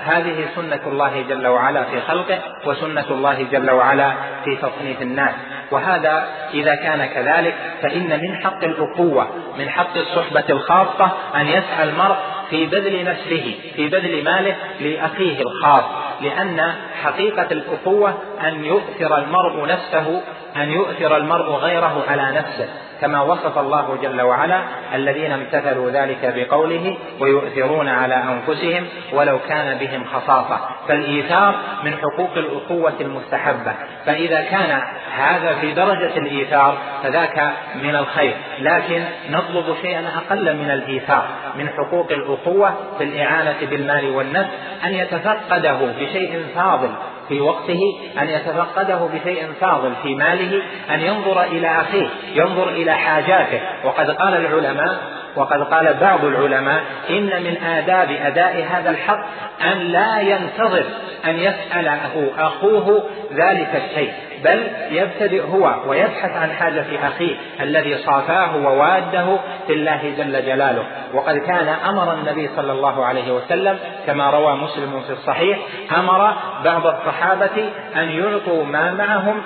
هذه 0.00 0.48
سنة 0.56 0.80
الله 0.86 1.24
جل 1.28 1.46
وعلا 1.46 1.82
في 1.82 2.00
خلقه 2.00 2.38
وسنة 2.66 3.04
الله 3.10 3.46
جل 3.52 3.70
وعلا 3.70 4.12
في 4.44 4.56
تصنيف 4.56 5.02
الناس. 5.02 5.34
وهذا 5.70 6.28
إذا 6.54 6.74
كان 6.74 7.06
كذلك 7.06 7.54
فإن 7.82 8.20
من 8.22 8.36
حق 8.36 8.64
الأخوة 8.64 9.28
من 9.58 9.68
حق 9.68 9.96
الصحبة 9.96 10.44
الخاصة 10.50 11.10
أن 11.34 11.46
يسعى 11.46 11.84
المرء 11.84 12.16
في 12.50 12.66
بذل 12.66 13.04
نفسه 13.04 13.54
في 13.76 13.88
بذل 13.88 14.24
ماله 14.24 14.56
لأخيه 14.80 15.40
الخاص. 15.40 15.84
لأن 16.20 16.72
حقيقة 17.02 17.46
الأخوة 17.50 18.14
أن 18.44 18.64
يؤثر 18.64 19.18
المرء 19.18 19.66
نفسه 19.66 20.22
أن 20.62 20.70
يؤثر 20.70 21.16
المرء 21.16 21.50
غيره 21.50 22.04
على 22.08 22.38
نفسه 22.38 22.68
كما 23.00 23.20
وصف 23.20 23.58
الله 23.58 23.98
جل 24.02 24.20
وعلا 24.20 24.62
الذين 24.94 25.32
امتثلوا 25.32 25.90
ذلك 25.90 26.34
بقوله 26.36 26.96
ويؤثرون 27.20 27.88
على 27.88 28.14
أنفسهم 28.14 28.86
ولو 29.12 29.38
كان 29.48 29.78
بهم 29.78 30.04
خصاصة 30.04 30.60
فالإيثار 30.88 31.54
من 31.84 31.94
حقوق 31.96 32.30
الأخوة 32.36 32.92
المستحبة. 33.00 33.74
فإذا 34.06 34.40
كان 34.40 34.82
هذا 35.16 35.54
في 35.60 35.72
درجة 35.72 36.18
الإيثار 36.18 36.78
فذاك 37.02 37.52
من 37.82 37.96
الخير 37.96 38.36
لكن 38.58 39.04
نطلب 39.30 39.76
شيئا 39.82 40.04
أقل 40.16 40.56
من 40.56 40.70
الإيثار 40.70 41.28
من 41.58 41.68
حقوق 41.68 42.12
الأخوة 42.12 42.74
في 42.98 43.04
الإعانة 43.04 43.56
بالمال 43.70 44.10
والنفس 44.10 44.50
أن 44.84 44.94
يتفقده 44.94 45.78
بشيء 46.00 46.44
فاضل 46.54 46.90
في 47.28 47.40
وقته 47.40 47.80
أن 48.20 48.28
يتفقده 48.28 49.08
بشيء 49.14 49.46
فاضل 49.60 49.92
في 50.02 50.14
ماله 50.14 50.62
أن 50.90 51.00
ينظر 51.00 51.42
إلى 51.42 51.80
أخيه 51.80 52.08
ينظر 52.34 52.68
إلى 52.68 52.92
حاجاته. 52.92 53.60
وقد 53.84 54.10
قال 54.10 54.34
العلماء 54.34 54.98
وقد 55.36 55.62
قال 55.62 55.94
بعض 55.94 56.24
العلماء 56.24 56.82
إن 57.10 57.42
من 57.42 57.56
آداب 57.62 58.10
أداء 58.10 58.66
هذا 58.70 58.90
الحق 58.90 59.26
أن 59.72 59.78
لا 59.78 60.20
ينتظر 60.20 60.84
أن 61.24 61.38
يسأله 61.38 62.30
أخوه 62.38 63.02
ذلك 63.32 63.82
الشيء. 63.84 64.12
بل 64.44 64.70
يبتدئ 64.90 65.42
هو 65.42 65.74
ويبحث 65.86 66.36
عن 66.36 66.50
حاجة 66.50 67.08
أخيه 67.08 67.36
الذي 67.60 67.98
صافاه 67.98 68.56
وواده 68.56 69.38
في 69.66 69.72
الله 69.72 70.14
جل 70.18 70.46
جلاله. 70.46 70.84
وقد 71.14 71.38
كان 71.38 71.68
أمر 71.68 72.14
النبي 72.14 72.50
صلى 72.56 72.72
الله 72.72 73.06
عليه 73.06 73.32
وسلم 73.32 73.78
كما 74.06 74.30
روى 74.30 74.56
مسلم 74.56 75.00
في 75.06 75.12
الصحيح 75.12 75.58
أمر 75.98 76.34
بعض 76.64 76.86
الصحابة 76.86 77.70
أن 77.96 78.08
يعطوا 78.10 78.64
ما 78.64 78.92
معهم 78.92 79.42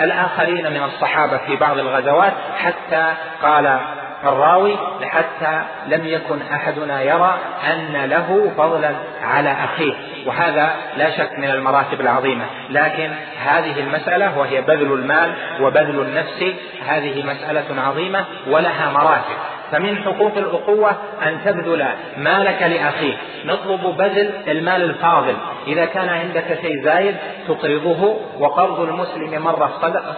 الآخرين 0.00 0.70
من 0.70 0.82
الصحابة 0.82 1.36
في 1.36 1.56
بعض 1.56 1.78
الغزوات 1.78 2.32
حتى 2.56 3.14
قال 3.42 3.80
الراوي 4.24 4.76
حتى 5.02 5.62
لم 5.86 6.06
يكن 6.06 6.42
أحدنا 6.52 7.02
يرى 7.02 7.38
أن 7.72 8.04
له 8.04 8.52
فضلا 8.56 8.92
على 9.22 9.52
أخيه 9.52 9.92
وهذا 10.26 10.70
لا 10.96 11.10
شك 11.10 11.38
من 11.38 11.50
المراتب 11.50 12.00
العظيمة. 12.00 12.44
لكن 12.70 13.10
هذه 13.44 13.80
المسألة 13.80 14.38
وهي 14.38 14.60
بذل 14.60 14.92
المال 14.92 15.32
وبذل 15.60 16.00
النفس 16.00 16.44
هذه 16.88 17.26
مسألة 17.26 17.82
عظيمة 17.82 18.24
ولها 18.46 18.90
مراتب. 18.90 19.36
فمن 19.72 19.96
حقوق 20.04 20.36
الأخوة 20.36 20.90
أن 21.22 21.38
تبذل 21.44 21.86
مالك 22.16 22.62
لأخيك 22.62 23.18
نطلب 23.44 23.96
بذل 23.96 24.30
المال 24.48 24.82
الفاضل. 24.82 25.34
إذا 25.66 25.84
كان 25.84 26.08
عندك 26.08 26.58
شيء 26.62 26.84
زايد 26.84 27.16
تقرضه 27.48 28.16
وقرض 28.38 28.80
المسلم 28.80 29.42
مرة 29.42 29.70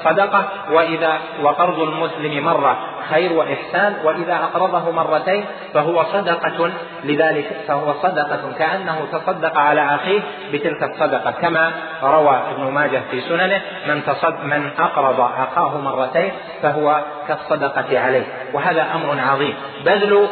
صدقة 0.04 0.48
وإذا 0.70 1.18
وقرض 1.42 1.80
المسلم 1.80 2.44
مرة 2.44 2.76
خير 3.10 3.32
وإحسان 3.32 3.94
وإذا 4.04 4.34
أقرضه 4.34 4.90
مرتين 4.90 5.44
فهو 5.74 6.04
صدقة 6.04 6.70
لذلك 7.04 7.56
فهو 7.68 7.92
صدقة 8.02 8.52
كأنه 8.58 9.06
تصدق 9.12 9.58
على 9.58 9.94
أخيه 9.94 10.20
بتلك 10.52 10.82
الصدقة. 10.82 11.30
كما 11.30 11.72
روى 12.02 12.40
ابن 12.50 12.72
ماجه 12.72 13.02
في 13.10 13.20
سننه 13.20 13.60
من 13.88 14.04
تصد 14.04 14.44
من 14.44 14.70
أقرض 14.78 15.20
أخاه 15.20 15.78
مرتين 15.78 16.32
فهو 16.62 17.00
كالصدقة 17.28 18.00
عليه. 18.00 18.24
وهذا 18.52 18.86
أمر 18.94 19.20
عظيم. 19.30 19.54
بذل 19.84 20.28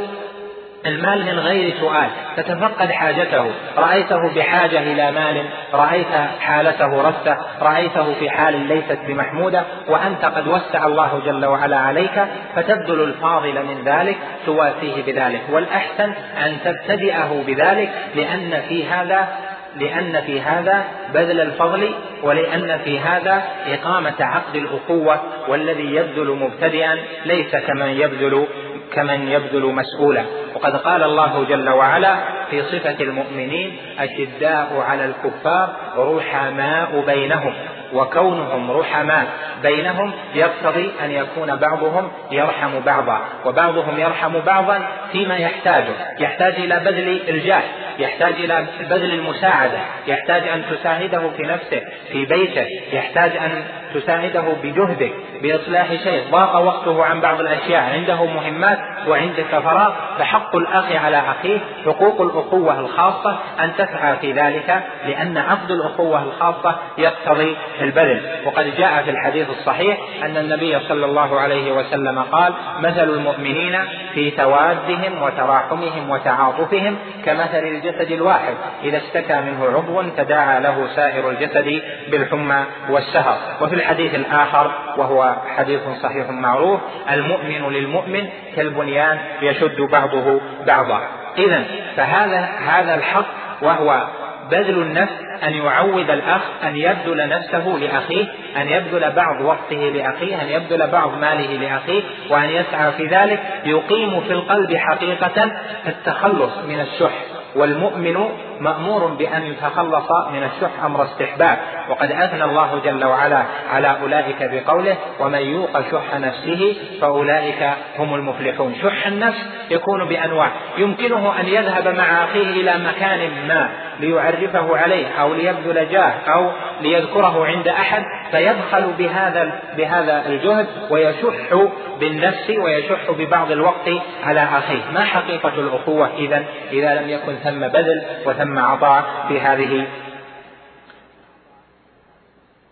المال 0.86 1.24
من 1.24 1.38
غير 1.38 1.74
سؤال 1.80 2.08
تتفقد 2.36 2.90
حاجته. 2.90 3.50
رأيته 3.76 4.34
بحاجة 4.36 4.78
إلى 4.78 5.10
مال 5.12 5.44
رأيت 5.74 6.12
حالته 6.40 7.02
رثة 7.02 7.36
رأيته 7.60 8.14
في 8.14 8.30
حال 8.30 8.68
ليست 8.68 8.98
بمحمودة 9.08 9.62
وأنت 9.88 10.24
قد 10.24 10.48
وسع 10.48 10.86
الله 10.86 11.22
جل 11.26 11.46
وعلا 11.46 11.76
عليك 11.76 12.24
فتبذل 12.56 13.02
الفاضل 13.04 13.66
من 13.66 13.84
ذلك 13.84 14.16
تواسيه 14.46 15.02
بذلك. 15.06 15.40
والأحسن 15.50 16.12
أن 16.46 16.56
تبتدئه 16.64 17.44
بذلك 17.46 17.90
لأن 18.14 18.62
في 18.68 18.86
هذا 18.86 19.28
لأن 19.76 20.20
في 20.26 20.40
هذا 20.40 20.84
بذل 21.14 21.40
الفضل 21.40 21.94
ولأن 22.22 22.78
في 22.84 23.00
هذا 23.00 23.42
إقامة 23.66 24.14
عقد 24.20 24.56
الأخوة 24.56 25.20
والذي 25.48 25.94
يبذل 25.94 26.36
مبتدئا 26.40 26.98
ليس 27.24 27.56
كمن 27.56 27.88
يبذل 27.88 28.46
كمن 28.92 29.28
يبذل 29.28 29.66
مسؤولا 29.66 30.24
وقد 30.54 30.76
قال 30.76 31.02
الله 31.02 31.44
جل 31.48 31.70
وعلا 31.70 32.16
في 32.50 32.62
صفة 32.62 32.96
المؤمنين 33.00 33.76
أشداء 33.98 34.84
على 34.88 35.04
الكفار 35.04 35.76
رحماء 35.96 37.04
بينهم 37.06 37.54
وكونهم 37.92 38.70
رحماء 38.70 39.26
بينهم 39.62 40.12
يقتضي 40.34 40.90
أن 41.04 41.10
يكون 41.10 41.56
بعضهم 41.56 42.10
يرحم 42.30 42.80
بعضا 42.80 43.20
وبعضهم 43.44 44.00
يرحم 44.00 44.40
بعضا 44.46 44.80
فيما 45.12 45.36
يحتاجه. 45.36 45.92
يحتاج 46.18 46.54
إلى 46.54 46.80
بذل 46.80 47.20
الجاه 47.28 47.62
يحتاج 47.98 48.34
إلى 48.34 48.66
بذل 48.80 49.12
المساعدة 49.14 49.78
يحتاج 50.06 50.48
أن 50.48 50.62
تساعده 50.70 51.30
في 51.36 51.42
نفسه 51.42 51.82
في 52.12 52.24
بيته 52.24 52.66
يحتاج 52.92 53.36
أن 53.36 53.62
تساعده 53.94 54.44
بجهدك 54.62 55.12
بإصلاح 55.42 55.94
شيء. 55.94 56.24
ضاق 56.30 56.56
وقته 56.56 57.04
عن 57.04 57.20
بعض 57.20 57.40
الأشياء. 57.40 57.82
عنده 57.82 58.24
مهمات 58.24 58.78
وعندك 59.08 59.44
فراغ 59.44 59.92
فحق 60.18 60.56
الأخ 60.56 60.92
على 61.04 61.16
أخيه. 61.16 61.58
حقوق 61.84 62.20
الأخوة 62.20 62.80
الخاصة. 62.80 63.38
أن 63.60 63.72
تسعى 63.78 64.16
في 64.16 64.32
ذلك 64.32 64.82
لأن 65.06 65.36
عقد 65.36 65.70
الأخوة 65.70 66.22
الخاصة 66.22 66.78
يقتضي 66.98 67.56
البذل. 67.80 68.22
وقد 68.44 68.76
جاء 68.76 69.02
في 69.02 69.10
الحديث 69.10 69.50
الصحيح 69.50 69.98
أن 70.24 70.36
النبي 70.36 70.80
صلى 70.80 71.06
الله 71.06 71.40
عليه 71.40 71.72
وسلم 71.72 72.22
قال 72.22 72.52
مثل 72.80 73.10
المؤمنين 73.10 73.78
في 74.14 74.30
توادهم 74.30 75.22
وتراحمهم 75.22 76.10
وتعاطفهم 76.10 76.96
كمثل 77.24 77.58
الجسد 77.58 78.10
الواحد. 78.10 78.54
إذا 78.82 78.96
اشتكى 78.96 79.40
منه 79.40 79.64
عضو 79.64 80.02
تداعى 80.16 80.60
له 80.60 80.88
سائر 80.96 81.30
الجسد 81.30 81.82
بالحمى 82.10 82.64
والسهر. 82.90 83.38
وفي 83.60 83.74
الحديث 83.80 84.14
الآخر 84.14 84.70
وهو 84.96 85.34
حديث 85.56 85.80
صحيح 86.02 86.30
معروف 86.30 86.80
المؤمن 87.10 87.72
للمؤمن 87.72 88.28
كالبنيان 88.56 89.18
يشد 89.42 89.80
بعضه 89.80 90.40
بعضا. 90.66 91.00
إذا 91.38 91.64
فهذا 91.96 92.48
هذا 92.66 92.94
الحق 92.94 93.26
وهو 93.62 94.06
بذل 94.50 94.82
النفس 94.82 95.12
أن 95.44 95.52
يعود 95.52 96.10
الأخ 96.10 96.42
أن 96.64 96.76
يبذل 96.76 97.28
نفسه 97.28 97.78
لأخيه 97.80 98.26
أن 98.56 98.68
يبذل 98.68 99.12
بعض 99.12 99.40
وقته 99.40 99.76
لأخيه 99.76 100.42
أن 100.42 100.48
يبذل 100.48 100.90
بعض 100.90 101.18
ماله 101.18 101.56
لأخيه 101.56 102.02
وأن 102.30 102.50
يسعى 102.50 102.92
في 102.92 103.06
ذلك 103.06 103.40
يقيم 103.64 104.20
في 104.20 104.32
القلب 104.32 104.76
حقيقة 104.76 105.50
التخلص 105.86 106.52
من 106.68 106.80
الشح. 106.80 107.12
والمؤمن 107.54 108.28
مأمور 108.60 109.06
بأن 109.06 109.46
يتخلص 109.46 110.10
من 110.32 110.42
الشح 110.42 110.84
أمر 110.84 111.04
استحباب 111.04 111.58
وقد 111.88 112.12
أثنى 112.12 112.44
الله 112.44 112.80
جل 112.84 113.04
وعلا 113.04 113.42
على 113.72 113.96
أولئك 114.02 114.36
بقوله 114.52 114.96
ومن 115.20 115.38
يوق 115.38 115.80
شح 115.90 116.14
نفسه 116.14 116.76
فأولئك 117.00 117.70
هم 117.98 118.14
المفلحون. 118.14 118.74
شح 118.82 119.06
النفس 119.06 119.38
يكون 119.70 120.08
بأنواع. 120.08 120.50
يمكنه 120.78 121.40
أن 121.40 121.46
يذهب 121.46 121.88
مع 121.88 122.24
أخيه 122.24 122.60
إلى 122.60 122.74
مكان 122.78 123.48
ما 123.48 123.70
ليعرفه 124.00 124.76
عليه 124.76 125.06
أو 125.20 125.34
ليبذل 125.34 125.88
جاه 125.88 126.12
أو 126.34 126.52
ليذكره 126.80 127.46
عند 127.46 127.68
أحد 127.68 128.04
فيبخل 128.30 128.92
بهذا 128.98 129.60
بهذا 129.76 130.26
الجهد 130.26 130.66
ويشح 130.90 131.68
بالنفس 132.00 132.50
ويشح 132.50 133.10
ببعض 133.10 133.50
الوقت 133.50 133.88
على 134.24 134.40
أخيه. 134.40 134.82
ما 134.94 135.04
حقيقة 135.04 135.54
الأخوة 135.54 136.10
إذا 136.18 136.44
إذا 136.72 136.94
لم 136.94 137.08
يكن 137.08 137.34
ثم 137.34 137.68
بذل 137.68 138.02
وثم 138.26 138.49
عطاء 138.58 139.24
في 139.28 139.40
هذه 139.40 139.86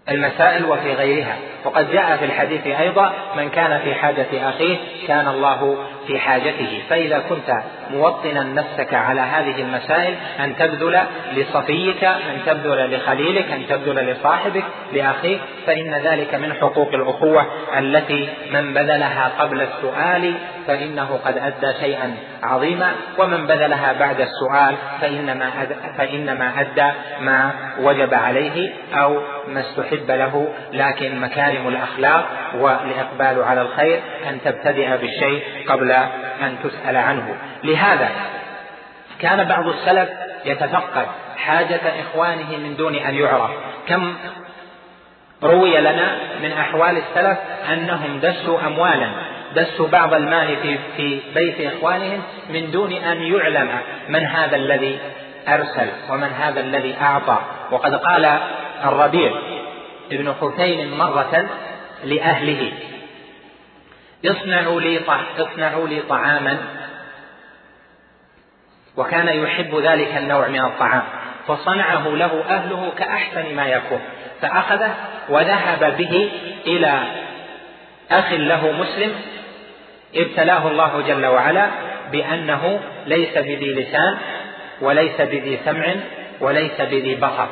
المسائل 0.09 0.65
وفي 0.65 0.93
غيرها. 0.93 1.37
وقد 1.65 1.91
جاء 1.91 2.17
في 2.17 2.25
الحديث 2.25 2.67
أيضا 2.67 3.13
من 3.37 3.49
كان 3.49 3.81
في 3.81 3.95
حاجة 3.95 4.49
أخيه 4.49 4.77
كان 5.09 5.29
الله 5.29 5.79
في 6.09 6.19
حاجته. 6.19 6.83
فإذا 6.91 7.19
كنت 7.19 7.63
موطنا 7.91 8.43
نفسك 8.43 8.95
على 8.95 9.21
هذه 9.21 9.63
المسائل 9.63 10.15
أن 10.41 10.57
تبذل 10.57 11.01
لصفيك 11.33 12.05
أن 12.05 12.39
تبذل 12.47 12.97
لخليلك 12.97 13.53
أن 13.53 13.67
تبذل 13.69 14.11
لصاحبك 14.11 14.65
لأخيك 14.93 15.41
فإن 15.67 15.95
ذلك 15.95 16.35
من 16.35 16.53
حقوق 16.53 16.95
الأخوة 16.95 17.47
التي 17.79 18.29
من 18.53 18.75
بذلها 18.75 19.33
قبل 19.39 19.61
السؤال 19.61 20.35
فإنه 20.67 21.21
قد 21.25 21.39
أدى 21.39 21.79
شيئا 21.81 22.15
عظيما. 22.43 22.93
ومن 23.19 23.47
بذلها 23.47 23.93
بعد 23.93 24.21
السؤال 24.21 24.75
فإنما 25.01 25.51
فإنما 25.99 26.61
أدى 26.61 26.91
ما 27.21 27.51
وجب 27.81 28.15
عليه 28.15 28.73
أو 28.95 29.23
ما 29.49 29.61
استحب 29.61 30.11
له. 30.11 30.49
لكن 30.73 31.21
مكارم 31.21 31.69
الأخلاق 31.69 32.29
والإقبال 32.55 33.43
على 33.43 33.63
الخير 33.63 34.01
أن 34.31 34.39
تبتدئ 34.45 34.97
بالشيء 34.97 35.43
قبل 35.69 35.98
أن 36.43 36.57
تسأل 36.65 36.97
عنه. 36.97 37.37
لهذا 37.65 38.09
كان 39.19 39.45
بعض 39.45 39.67
السلف 39.69 40.09
يتفقد 40.45 41.07
حاجة 41.37 41.81
إخوانه 42.01 42.57
من 42.57 42.77
دون 42.77 42.95
أن 42.95 43.15
يعرف. 43.15 43.51
كم 43.89 44.15
روي 45.43 45.81
لنا 45.81 46.19
من 46.43 46.53
أحوال 46.53 46.97
السلف 46.97 47.39
أنهم 47.73 48.21
دسوا 48.23 48.67
أموالا 48.67 49.11
دسوا 49.55 49.89
بعض 49.89 50.15
المال 50.15 50.57
في 50.57 50.79
في 50.97 51.21
بيت 51.35 51.73
إخوانهم 51.75 52.23
من 52.51 52.71
دون 52.71 52.93
أن 52.93 53.23
يعلم 53.23 53.69
من 54.09 54.27
هذا 54.27 54.57
الذي 54.57 54.99
أرسل 55.49 55.89
ومن 56.11 56.29
هذا 56.41 56.61
الذي 56.61 56.97
أعطى. 57.01 57.39
وقد 57.71 57.95
قال 57.95 58.39
الربيع 58.85 59.33
ابن 60.13 60.35
حسين 60.41 60.99
مرة 60.99 61.47
لأهله 62.05 62.73
اصنعوا 64.27 64.81
لي 64.81 65.01
اصنعوا 65.39 65.89
لي 65.89 66.03
طعاما 66.03 66.59
وكان 68.97 69.29
يحب 69.29 69.75
ذلك 69.75 70.17
النوع 70.17 70.49
من 70.49 70.61
الطعام 70.61 71.03
فصنعه 71.49 72.09
له 72.09 72.45
أهله 72.49 72.93
كأحسن 72.99 73.55
ما 73.55 73.67
يكون 73.67 74.01
فأخذه 74.41 74.95
وذهب 75.29 75.97
به 75.97 76.31
إلى 76.67 77.03
أخ 78.11 78.33
له 78.33 78.73
مسلم 78.73 79.15
ابتلاه 80.15 80.69
الله 80.69 81.03
جل 81.09 81.27
وعلا 81.27 81.69
بأنه 82.13 82.81
ليس 83.07 83.39
بذي 83.39 83.75
لسان 83.75 84.19
وليس 84.81 85.21
بذي 85.21 85.59
سمع 85.65 85.95
وليس 86.41 86.81
بذي 86.81 87.15
بصر. 87.15 87.47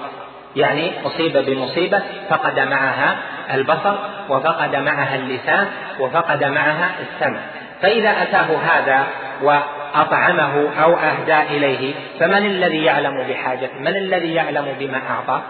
يعني 0.56 0.92
أصيب 1.06 1.36
بمصيبة 1.36 2.02
فقد 2.28 2.60
معها 2.60 3.16
البصر 3.54 3.94
وفقد 4.28 4.76
معها 4.76 5.16
اللسان 5.16 5.66
وفقد 6.00 6.44
معها 6.44 6.90
السمع. 7.00 7.40
فإذا 7.82 8.22
أتاه 8.22 8.56
هذا 8.56 9.06
وأطعمه 9.42 10.68
أو 10.82 10.96
أهدى 10.96 11.56
إليه 11.56 11.94
فمن 12.20 12.46
الذي 12.46 12.84
يعلم 12.84 13.26
بحاجته 13.28 13.78
من 13.80 13.96
الذي 13.96 14.34
يعلم 14.34 14.76
بما 14.78 15.00
أعطى؟ 15.10 15.42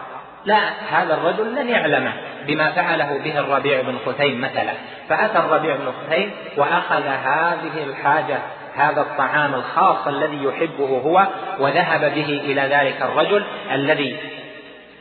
لا 0.44 0.58
هذا 0.92 1.14
الرجل 1.14 1.54
لن 1.54 1.68
يعلم 1.68 2.12
بما 2.46 2.72
فعله 2.72 3.18
به 3.24 3.38
الربيع 3.38 3.80
بن 3.80 3.98
خثيم 4.06 4.40
مثلا. 4.40 4.72
فأتى 5.08 5.38
الربيع 5.38 5.76
بن 5.76 5.92
خثيم 5.92 6.30
وأخذ 6.56 7.02
هذه 7.06 7.84
الحاجة 7.84 8.38
هذا 8.76 9.00
الطعام 9.00 9.54
الخاص 9.54 10.06
الذي 10.06 10.44
يحبه 10.44 11.00
هو 11.04 11.26
وذهب 11.58 12.00
به 12.00 12.40
إلى 12.44 12.60
ذلك 12.60 13.02
الرجل 13.02 13.44
الذي 13.72 14.16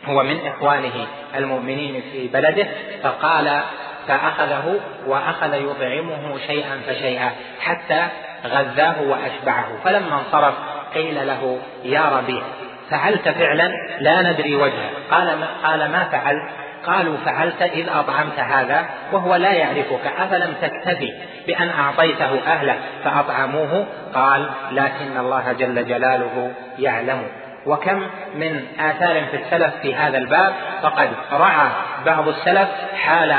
هو 0.06 0.24
من 0.24 0.48
إخوانه 0.48 1.08
المؤمنين 1.36 2.02
في 2.12 2.28
بلده 2.28 2.68
فقال 3.04 3.62
فأخذه 4.08 4.80
وأخذ 5.08 5.54
يطعمه 5.54 6.38
شيئا 6.48 6.82
فشيئا 6.88 7.32
حتى 7.60 8.08
غذاه 8.46 9.02
وأشبعه. 9.02 9.68
فلما 9.84 10.20
انصرف 10.20 10.54
قيل 10.94 11.28
له 11.28 11.60
يا 11.84 12.02
ربيع 12.18 12.42
فعلت 12.90 13.30
فعلا؟ 13.30 13.72
لا 14.00 14.32
ندري 14.32 14.56
وجهه. 14.56 14.90
قال 15.12 15.26
ما, 15.26 15.48
قال 15.64 15.80
ما 15.92 16.04
فعلت؟ 16.04 16.50
قالوا 16.86 17.18
فعلت 17.18 17.62
إذ 17.62 17.90
أطعمت 17.90 18.40
هذا 18.40 18.86
وهو 19.12 19.36
لا 19.36 19.52
يعرفك 19.52 20.08
أفلم 20.20 20.54
تكتفي 20.62 21.14
بأن 21.48 21.70
أعطيته 21.70 22.40
أهله 22.48 22.76
فأطعموه؟ 23.04 23.86
قال 24.14 24.50
لكن 24.72 25.18
الله 25.18 25.54
جل 25.54 25.88
جلاله 25.88 26.52
يعلم. 26.80 27.28
وكم 27.66 28.08
من 28.36 28.66
آثار 28.80 29.26
في 29.26 29.38
السلف 29.38 29.76
في 29.82 29.96
هذا 29.96 30.18
الباب. 30.18 30.54
فقد 30.82 31.10
رعى 31.32 31.68
بعض 32.06 32.28
السلف 32.28 32.70
حال 32.96 33.36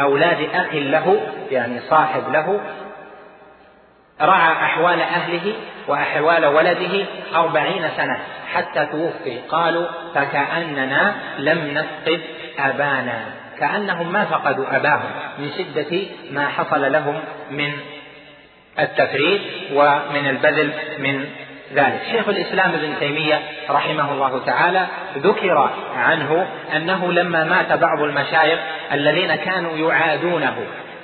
أولاد 0.00 0.48
أخ 0.54 0.74
له 0.74 1.20
يعني 1.50 1.80
صاحب 1.80 2.32
له 2.32 2.60
رعى 4.20 4.52
أحوال 4.52 5.00
أهله 5.00 5.52
وأحوال 5.88 6.46
ولده 6.46 7.06
أربعين 7.34 7.88
سنة 7.96 8.18
حتى 8.54 8.86
توفي. 8.86 9.38
قالوا 9.48 9.86
فكأننا 10.14 11.14
لم 11.38 11.58
نفقد 11.74 12.20
أبانا. 12.58 13.24
كأنهم 13.58 14.12
ما 14.12 14.24
فقدوا 14.24 14.76
أباهم 14.76 15.10
من 15.38 15.50
شدة 15.58 15.98
ما 16.30 16.48
حصل 16.48 16.92
لهم 16.92 17.20
من 17.50 17.72
التفريط 18.78 19.40
ومن 19.72 20.28
البذل 20.28 20.72
من 20.98 21.26
ذلك. 21.74 22.00
شيخ 22.10 22.28
الإسلام 22.28 22.74
ابن 22.74 22.94
تيمية 23.00 23.40
رحمه 23.70 24.12
الله 24.12 24.44
تعالى 24.46 24.86
ذكر 25.18 25.70
عنه 25.96 26.46
أنه 26.76 27.12
لما 27.12 27.44
مات 27.44 27.72
بعض 27.72 28.02
المشايخ 28.02 28.58
الذين 28.92 29.34
كانوا 29.34 29.76
يعادونه 29.76 30.56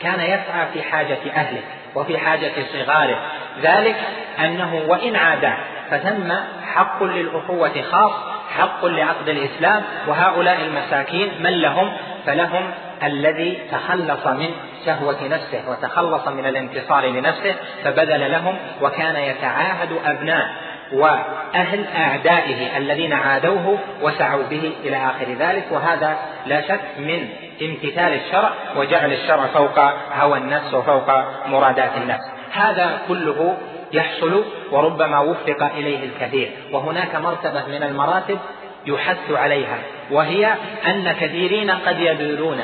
كان 0.02 0.20
يسعى 0.20 0.66
في 0.72 0.82
حاجة 0.82 1.18
أهله 1.36 1.62
وفي 1.94 2.18
حاجة 2.18 2.52
صغاره. 2.72 3.18
ذلك 3.62 3.96
أنه 4.38 4.82
وإن 4.88 5.16
عادا 5.16 5.54
فثم 5.90 6.32
حق 6.74 7.02
للأخوة 7.02 7.82
خاص 7.82 8.12
حق 8.58 8.84
لعقد 8.84 9.28
الإسلام 9.28 9.82
وهؤلاء 10.06 10.60
المساكين 10.60 11.30
من 11.40 11.50
لهم؟ 11.50 11.92
فلهم 12.26 12.70
الذي 13.02 13.58
تخلص 13.72 14.26
من 14.26 14.50
شهوة 14.86 15.28
نفسه 15.28 15.70
وتخلص 15.70 16.28
من 16.28 16.46
الانتصار 16.46 17.06
لنفسه 17.06 17.54
فبذل 17.84 18.30
لهم 18.30 18.56
وكان 18.82 19.16
يتعاهد 19.16 19.98
أبناء 20.04 20.48
وأهل 20.92 21.84
أعدائه 21.96 22.76
الذين 22.76 23.12
عادوه 23.12 23.78
وسعوا 24.02 24.42
به 24.42 24.72
إلى 24.84 24.96
آخر 24.96 25.32
ذلك. 25.38 25.64
وهذا 25.70 26.16
لا 26.46 26.60
شك 26.68 26.80
من 26.98 27.28
امتثال 27.62 28.12
الشرع 28.12 28.50
وجعل 28.76 29.12
الشرع 29.12 29.46
فوق 29.46 29.78
هوى 30.12 30.38
النفس 30.38 30.74
وفوق 30.74 31.10
مرادات 31.46 31.90
النفس. 31.96 32.24
هذا 32.52 32.98
كله 33.08 33.56
يحصل 33.92 34.44
وربما 34.70 35.20
وفق 35.20 35.62
إليه 35.62 36.04
الكثير. 36.04 36.50
وهناك 36.72 37.16
مرتبة 37.16 37.66
من 37.66 37.82
المراتب 37.82 38.38
يحث 38.86 39.30
عليها 39.30 39.78
وهي 40.10 40.54
أن 40.86 41.12
كثيرين 41.12 41.70
قد 41.70 42.00
يبذلون 42.00 42.60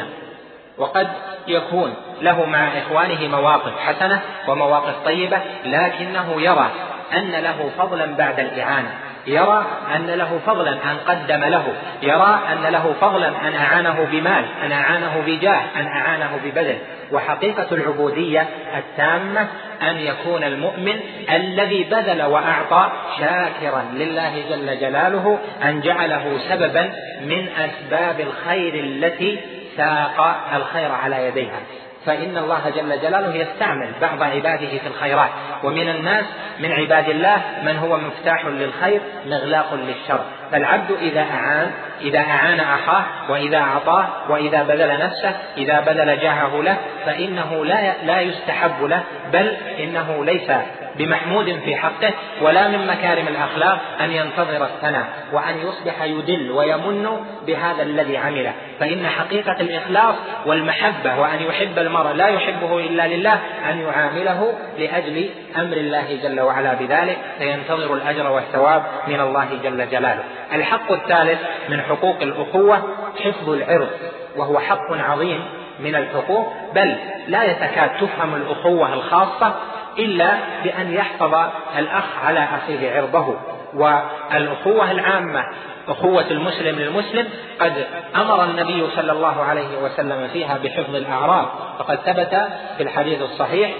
وقد 0.78 1.08
يكون 1.48 1.94
له 2.20 2.44
مع 2.44 2.68
إخوانه 2.78 3.28
مواقف 3.28 3.78
حسنة 3.78 4.20
ومواقف 4.48 4.94
طيبة 5.04 5.38
لكنه 5.64 6.40
يرى 6.40 6.70
أن 7.12 7.30
له 7.30 7.70
فضلا 7.78 8.06
بعد 8.06 8.40
الإعانة. 8.40 8.90
يرى 9.26 9.66
أن 9.96 10.06
له 10.06 10.40
فضلا 10.46 10.72
أن 10.72 10.96
قدم 11.06 11.44
له. 11.44 11.64
يرى 12.02 12.40
أن 12.52 12.72
له 12.72 12.94
فضلا 13.00 13.28
أن 13.28 13.54
أعانه 13.54 14.08
بمال 14.12 14.44
أن 14.64 14.72
أعانه 14.72 15.22
بجاه 15.26 15.60
أن 15.76 15.86
أعانه 15.86 16.40
ببذل. 16.44 16.78
وحقيقة 17.12 17.66
العبودية 17.72 18.46
التامة 18.76 19.48
أن 19.82 19.96
يكون 19.96 20.44
المؤمن 20.44 21.00
الذي 21.30 21.84
بذل 21.84 22.22
وأعطى 22.22 22.90
شاكرا 23.18 23.84
لله 23.94 24.44
جل 24.50 24.80
جلاله 24.80 25.38
أن 25.64 25.80
جعله 25.80 26.38
سببا 26.48 26.92
من 27.20 27.48
أسباب 27.48 28.20
الخير 28.20 28.74
التي 28.74 29.40
ساق 29.76 30.36
الخير 30.54 30.92
على 30.92 31.28
يديها. 31.28 31.60
فإن 32.06 32.36
الله 32.36 32.70
جل 32.76 33.00
جلاله 33.00 33.34
يستعمل 33.34 33.92
بعض 34.00 34.22
عباده 34.22 34.78
في 34.78 34.86
الخيرات. 34.86 35.30
ومن 35.64 35.88
الناس 35.88 36.24
من 36.60 36.72
عباد 36.72 37.08
الله 37.08 37.42
من 37.64 37.76
هو 37.76 37.96
مفتاح 37.96 38.46
للخير 38.46 39.00
مغلاق 39.26 39.74
للشر. 39.74 40.20
فالعبد 40.52 40.90
إذا 41.00 41.20
أعان 41.20 41.70
إذا 42.00 42.18
أعان 42.18 42.60
أخاه 42.60 43.04
وإذا 43.28 43.58
أعطاه 43.58 44.08
وإذا 44.28 44.62
بذل 44.62 44.98
نفسه 44.98 45.36
إذا 45.56 45.80
بذل 45.80 46.20
جاهه 46.20 46.62
له 46.62 46.76
فإنه 47.06 47.64
لا 47.64 47.92
لا 48.02 48.20
يستحب 48.20 48.82
له 48.84 49.02
بل 49.32 49.56
إنه 49.78 50.24
ليس 50.24 50.50
بمحمود 50.98 51.60
في 51.64 51.76
حقه 51.76 52.10
ولا 52.42 52.68
من 52.68 52.86
مكارم 52.86 53.28
الأخلاق 53.28 53.78
أن 54.00 54.12
ينتظر 54.12 54.64
الثناء 54.64 55.06
وأن 55.32 55.54
يصبح 55.58 56.02
يدل 56.02 56.50
ويمن 56.50 57.08
بهذا 57.46 57.82
الذي 57.82 58.16
عمله. 58.16 58.52
فإن 58.80 59.06
حقيقة 59.06 59.56
الإخلاص 59.60 60.14
والمحبة 60.46 61.20
وأن 61.20 61.42
يحب 61.42 61.78
المرء 61.78 62.12
لا 62.12 62.26
يحبه 62.26 62.78
إلا 62.78 63.08
لله 63.08 63.40
أن 63.70 63.80
يعامله 63.80 64.52
لأجل 64.78 65.30
أمر 65.56 65.76
الله 65.76 66.18
جل 66.22 66.40
وعلا 66.40 66.74
بذلك 66.74 67.18
فينتظر 67.38 67.94
الأجر 67.94 68.30
والثواب 68.30 68.82
من 69.08 69.20
الله 69.20 69.48
جل 69.62 69.90
جلاله. 69.90 70.24
الحق 70.52 70.92
الثالث 70.92 71.38
من 71.68 71.80
حقوق 71.80 72.16
الأخوة 72.22 72.82
حفظ 73.24 73.50
العرض 73.50 73.88
وهو 74.36 74.58
حق 74.58 74.92
عظيم 74.92 75.44
من 75.80 75.94
الحقوق 75.94 76.52
بل 76.74 76.96
لا 77.28 77.44
يتكاد 77.44 77.90
تفهم 78.00 78.34
الأخوة 78.34 78.94
الخاصة 78.94 79.54
إلا 79.98 80.30
بأن 80.64 80.92
يحفظ 80.92 81.34
الأخ 81.78 82.04
على 82.24 82.40
أخيه 82.40 82.96
عرضه. 82.96 83.36
والأخوة 83.74 84.90
العامة 84.90 85.44
أخوة 85.88 86.30
المسلم 86.30 86.78
للمسلم 86.78 87.28
قد 87.60 87.86
أمر 88.16 88.44
النبي 88.44 88.86
صلى 88.96 89.12
الله 89.12 89.42
عليه 89.42 89.78
وسلم 89.82 90.28
فيها 90.32 90.58
بحفظ 90.64 90.94
الأعراض. 90.94 91.48
فقد 91.78 91.96
ثبت 91.96 92.48
في 92.76 92.82
الحديث 92.82 93.22
الصحيح 93.22 93.70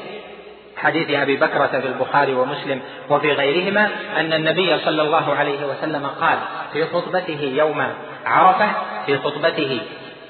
حديث 0.77 1.11
أبي 1.11 1.37
بكرة 1.37 1.67
في 1.67 1.87
البخاري 1.87 2.35
ومسلم 2.35 2.81
وفي 3.11 3.33
غيرهما 3.33 3.91
أن 4.17 4.33
النبي 4.33 4.79
صلى 4.79 5.03
الله 5.03 5.35
عليه 5.35 5.67
وسلم 5.67 6.07
قال 6.07 6.39
في 6.73 6.85
خطبته 6.85 7.53
يوم 7.57 7.87
عرفة 8.27 8.69
في 9.07 9.19
خطبته 9.19 9.81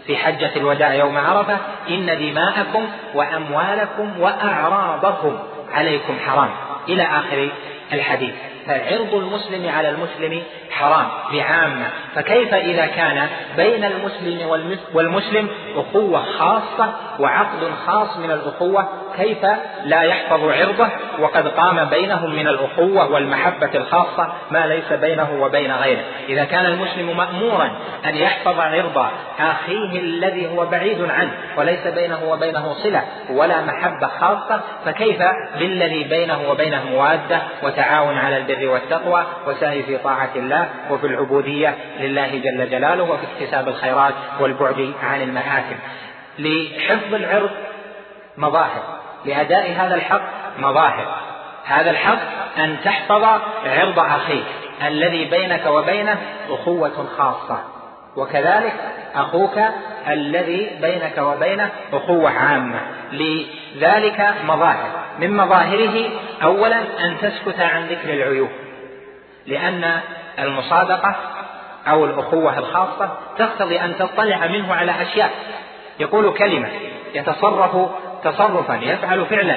في 0.06 0.16
حجة 0.16 0.50
الوداع 0.56 0.94
يوم 0.94 1.18
عرفة 1.18 1.58
إن 1.90 2.06
دماءكم 2.06 2.86
وأموالكم 3.14 4.20
وأعراضكم. 4.20 5.38
عليكم 5.72 6.18
حرام. 6.26 6.50
إلى 6.88 7.02
آخر 7.02 7.50
الحديث. 7.92 8.34
فعرض 8.66 9.14
المسلم 9.14 9.68
على 9.68 9.88
المسلم 9.88 10.42
حرام 10.70 11.06
بعامة. 11.32 11.86
فكيف 12.14 12.54
إذا 12.54 12.86
كان 12.86 13.28
بين 13.56 13.84
المسلم 13.84 14.48
والمسلم 14.94 15.48
أخوة 15.76 16.22
خاصة 16.22 16.92
وعقد 17.18 17.70
خاص 17.86 18.16
من 18.16 18.30
الأخوة؟ 18.30 18.88
كيف 19.16 19.46
لا 19.84 20.02
يحفظ 20.02 20.44
عرضه؟ 20.44 20.88
وقد 21.18 21.48
قام 21.48 21.84
بينهم 21.84 22.36
من 22.36 22.48
الأخوة 22.48 23.12
والمحبة 23.12 23.70
الخاصة 23.74 24.32
ما 24.50 24.66
ليس 24.66 24.92
بينه 24.92 25.42
وبين 25.42 25.72
غيره. 25.72 26.02
إذا 26.28 26.44
كان 26.44 26.66
المسلم 26.66 27.16
مأمورا 27.16 27.70
أن 28.06 28.14
يحفظ 28.14 28.60
عرض 28.60 29.06
أخيه 29.38 30.00
الذي 30.00 30.46
هو 30.48 30.66
بعيد 30.66 31.10
عنه 31.10 31.30
وليس 31.56 31.86
بينه 31.86 32.24
وبينه 32.24 32.74
صلة 32.82 33.04
ولا 33.30 33.60
محبة 33.60 34.06
خاصة 34.20 34.60
فكيف 34.84 35.22
بالذي 35.58 36.04
بينه 36.04 36.50
وبينه 36.50 36.84
موادة 36.84 37.42
وتعاون 37.62 38.18
على 38.18 38.36
البر 38.36 38.55
والتقوى 38.64 39.26
وسعي 39.46 39.82
في 39.82 39.98
طاعة 39.98 40.30
الله 40.36 40.68
وفي 40.90 41.06
العبودية 41.06 41.76
لله 42.00 42.38
جل 42.38 42.70
جلاله 42.70 43.02
وفي 43.02 43.22
اكتساب 43.24 43.68
الخيرات 43.68 44.14
والبعد 44.40 44.92
عن 45.02 45.22
المآثم. 45.22 45.76
لحفظ 46.38 47.14
العرض 47.14 47.50
مظاهر. 48.36 48.82
لأداء 49.24 49.72
هذا 49.72 49.94
الحق 49.94 50.22
مظاهر. 50.58 51.16
هذا 51.64 51.90
الحق 51.90 52.18
أن 52.58 52.76
تحفظ 52.84 53.24
عرض 53.64 53.98
أخيك 53.98 54.46
الذي 54.86 55.24
بينك 55.24 55.66
وبينه 55.66 56.18
أخوة 56.50 57.06
خاصة. 57.18 57.58
وكذلك 58.16 58.74
أخوك 59.16 59.58
الذي 60.08 60.70
بينك 60.80 61.18
وبينه 61.18 61.70
أخوة 61.92 62.30
عامة. 62.30 62.80
لذلك 63.12 64.34
مظاهر. 64.44 64.90
من 65.18 65.36
مظاهره 65.36 66.10
أولا 66.42 66.78
أن 66.78 67.16
تسكت 67.22 67.60
عن 67.60 67.86
ذكر 67.86 68.10
العيوب. 68.14 68.50
لأن 69.46 70.00
المصادقة 70.38 71.16
أو 71.88 72.04
الأخوة 72.04 72.58
الخاصة 72.58 73.18
تقتضي 73.38 73.80
أن 73.80 73.94
تطلع 73.98 74.46
منه 74.46 74.74
على 74.74 74.92
أشياء. 75.02 75.30
يقول 76.00 76.34
كلمة 76.38 76.68
يتصرف 77.14 77.90
تصرفا 78.24 78.74
يفعل 78.82 79.26
فعلا. 79.26 79.56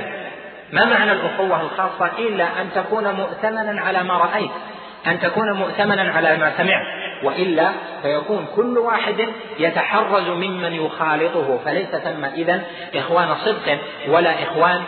ما 0.71 0.85
معنى 0.85 1.11
الأخوة 1.11 1.61
الخاصة 1.61 2.11
إلا 2.17 2.61
أن 2.61 2.69
تكون 2.75 3.13
مؤتمنا 3.13 3.81
على 3.81 4.03
ما 4.03 4.17
رأيت 4.17 4.51
أن 5.07 5.19
تكون 5.19 5.53
مؤتمنا 5.53 6.11
على 6.11 6.37
ما 6.37 6.53
سمعت. 6.57 6.85
وإلا 7.23 7.71
فيكون 8.01 8.47
كل 8.55 8.77
واحد 8.77 9.27
يتحرز 9.59 10.27
ممن 10.27 10.73
يخالطه 10.73 11.57
فليس 11.65 11.89
ثم 11.89 12.25
إذا 12.25 12.61
إخوان 12.95 13.35
صدق 13.35 13.79
ولا 14.07 14.43
إخوان 14.43 14.83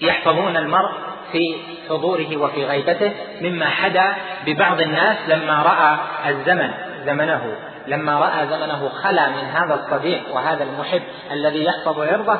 يحفظون 0.00 0.56
المرء 0.56 0.90
في 1.32 1.56
حضوره 1.88 2.36
وفي 2.36 2.64
غيبته 2.64 3.12
مما 3.40 3.66
حدا 3.66 4.14
ببعض 4.46 4.80
الناس 4.80 5.16
لما 5.28 5.62
رأى 5.62 5.98
الزمن 6.30 6.70
زمنه. 7.06 7.69
لما 7.90 8.18
رأى 8.18 8.46
زمنه 8.46 8.88
خلا 8.88 9.28
من 9.28 9.44
هذا 9.44 9.74
الصديق 9.74 10.34
وهذا 10.34 10.64
المحب 10.64 11.02
الذي 11.32 11.64
يحفظ 11.64 12.00
عرضه 12.00 12.38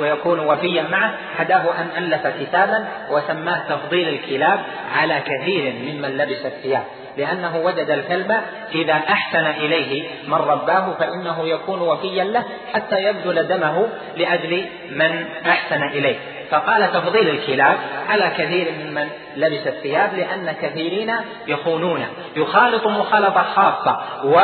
ويكون 0.00 0.40
وفيا 0.40 0.82
معه 0.82 1.14
حداه 1.36 1.64
أن 1.80 2.04
ألف 2.04 2.26
كتابا 2.26 2.88
وسماه 3.10 3.62
تفضيل 3.68 4.08
الكلاب 4.08 4.60
على 4.96 5.20
كثير 5.20 5.72
ممن 5.72 6.08
لبس 6.08 6.46
الثياب. 6.46 6.82
لأنه 7.16 7.56
وجد 7.56 7.90
الكلب 7.90 8.32
إذا 8.74 8.92
أحسن 8.92 9.46
إليه 9.46 10.08
من 10.28 10.34
رباه 10.34 10.94
فإنه 10.94 11.48
يكون 11.48 11.80
وفيا 11.80 12.24
له 12.24 12.44
حتى 12.72 13.04
يبذل 13.04 13.48
دمه 13.48 13.88
لأجل 14.16 14.66
من 14.90 15.24
أحسن 15.46 15.82
إليه. 15.82 16.39
فقال 16.50 16.92
تفضيل 16.92 17.28
الكلاب 17.28 17.76
على 18.08 18.30
كثير 18.38 18.72
ممن 18.72 19.08
لبس 19.36 19.66
الثياب 19.66 20.14
لأن 20.14 20.52
كثيرين 20.62 21.14
يخونون. 21.46 22.06
يخالط 22.36 22.86
مخالطة 22.86 23.42
خاصة 23.42 24.00
و 24.24 24.40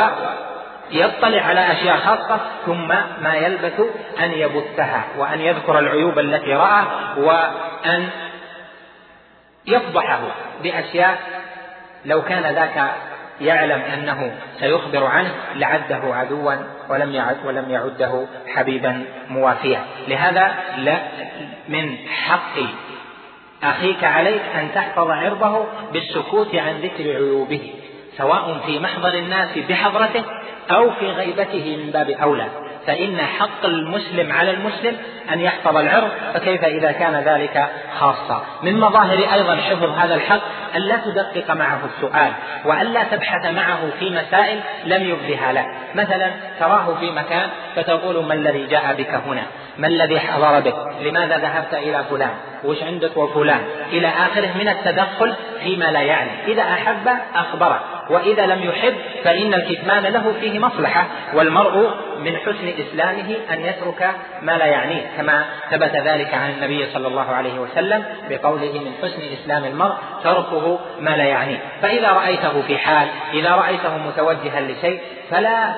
يطلع 0.90 1.42
على 1.42 1.72
أشياء 1.72 1.96
خاصة 1.96 2.40
ثم 2.66 2.88
ما 3.22 3.34
يلبث 3.34 3.80
أن 4.20 4.30
يبثها 4.30 5.04
وأن 5.18 5.40
يذكر 5.40 5.78
العيوب 5.78 6.18
التي 6.18 6.54
رأى 6.54 6.84
وأن 7.16 8.08
يفضحه 9.66 10.20
بأشياء 10.62 11.18
لو 12.04 12.22
كان 12.22 12.54
ذاك 12.54 12.90
يعلم 13.40 13.80
أنه 13.80 14.36
سيخبر 14.60 15.04
عنه 15.04 15.30
لعده 15.54 16.14
عدوا 16.14 16.54
ولم 16.88 17.14
يعد 17.14 17.36
ولم 17.46 17.70
يعده 17.70 18.26
حبيبا 18.54 19.04
موافيا. 19.28 19.80
لهذا 20.08 20.54
لا 20.78 20.98
من 21.68 21.96
حق 22.08 22.58
أخيك 23.62 24.04
عليك 24.04 24.42
أن 24.54 24.68
تحفظ 24.74 25.10
عرضه 25.10 25.66
بالسكوت 25.92 26.54
عن 26.54 26.80
ذكر 26.80 27.04
عيوبه 27.04 27.72
سواء 28.16 28.58
في 28.66 28.78
محضر 28.78 29.14
الناس 29.14 29.58
بحضرته 29.68 30.24
أو 30.70 30.90
في 30.90 31.06
غيبته 31.06 31.76
من 31.84 31.90
باب 31.90 32.10
أولى. 32.10 32.46
فإن 32.86 33.18
حق 33.18 33.64
المسلم 33.64 34.32
على 34.32 34.50
المسلم 34.50 34.96
أن 35.32 35.40
يحفظ 35.40 35.76
العرض 35.76 36.08
فكيف 36.34 36.64
إذا 36.64 36.92
كان 36.92 37.14
ذلك 37.14 37.68
خاصة 37.98 38.42
من 38.62 38.80
مظاهر 38.80 39.18
أيضا 39.34 39.56
حفظ 39.56 39.84
هذا 39.84 40.14
الحق 40.14 40.42
أن 40.76 40.80
لا 40.82 40.96
تدقق 40.96 41.50
معه 41.50 41.80
السؤال 41.96 42.32
وأن 42.64 42.86
لا 42.86 43.04
تبحث 43.04 43.46
معه 43.46 43.78
في 43.98 44.10
مسائل 44.10 44.60
لم 44.84 45.02
يبدها 45.02 45.52
له. 45.52 45.66
مثلا 45.94 46.30
تراه 46.60 46.94
في 47.00 47.10
مكان 47.10 47.48
فتقول 47.76 48.24
ما 48.24 48.34
الذي 48.34 48.66
جاء 48.66 48.94
بك 48.98 49.14
هنا؟ 49.14 49.42
ما 49.78 49.86
الذي 49.86 50.20
حضر 50.20 50.60
بك؟ 50.60 50.76
لماذا 51.00 51.38
ذهبت 51.38 51.74
إلى 51.74 52.04
فلان؟ 52.10 52.34
وش 52.64 52.82
عندك 52.82 53.16
وفلان؟ 53.16 53.60
إلى 53.92 54.08
آخره 54.08 54.50
من 54.58 54.68
التدخل 54.68 55.34
فيما 55.62 55.84
لا 55.84 56.00
يعني. 56.00 56.30
إذا 56.46 56.62
أحب 56.62 57.08
أخبره 57.34 57.95
وإذا 58.10 58.46
لم 58.46 58.62
يحب 58.62 58.94
فإن 59.24 59.54
الكتمان 59.54 60.02
له 60.02 60.32
فيه 60.40 60.58
مصلحة 60.58 61.06
والمرء 61.34 61.90
من 62.18 62.36
حسن 62.36 62.68
إسلامه 62.68 63.36
أن 63.50 63.60
يترك 63.60 64.10
ما 64.42 64.52
لا 64.52 64.66
يعنيه 64.66 65.02
كما 65.16 65.44
ثبت 65.70 65.96
ذلك 65.96 66.34
عن 66.34 66.50
النبي 66.50 66.86
صلى 66.92 67.08
الله 67.08 67.30
عليه 67.34 67.58
وسلم 67.58 68.04
بقوله 68.30 68.72
من 68.72 68.92
حسن 69.02 69.22
إسلام 69.42 69.64
المرء 69.64 69.94
تركه 70.24 70.78
ما 71.00 71.10
لا 71.10 71.24
يعنيه. 71.24 71.58
فإذا 71.82 72.10
رأيته 72.10 72.62
في 72.62 72.78
حال 72.78 73.08
إذا 73.34 73.50
رأيته 73.50 73.96
متوجها 73.96 74.60
لشيء 74.60 75.00
فلا 75.30 75.74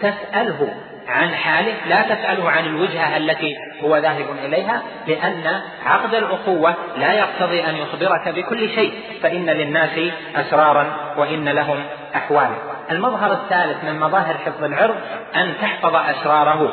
تسأله 0.00 0.68
عن 1.10 1.34
حاله 1.34 1.74
لا 1.86 2.02
تسأله 2.02 2.50
عن 2.50 2.64
الوجهة 2.64 3.16
التي 3.16 3.56
هو 3.82 3.96
ذاهب 3.96 4.26
إليها 4.44 4.82
لأن 5.06 5.60
عقد 5.84 6.14
الأخوة 6.14 6.74
لا 6.96 7.12
يقتضي 7.12 7.64
أن 7.64 7.76
يخبرك 7.76 8.28
بكل 8.28 8.68
شيء 8.68 8.92
فإن 9.22 9.46
للناس 9.46 10.12
أسرارا 10.36 11.14
وإن 11.16 11.48
لهم 11.48 11.84
أحوالا 12.16 12.54
المظهر 12.90 13.32
الثالث 13.32 13.84
من 13.84 14.00
مظاهر 14.00 14.34
حفظ 14.46 14.64
العرض 14.64 14.96
أن 15.36 15.54
تحفظ 15.62 15.96
أسراره 15.96 16.72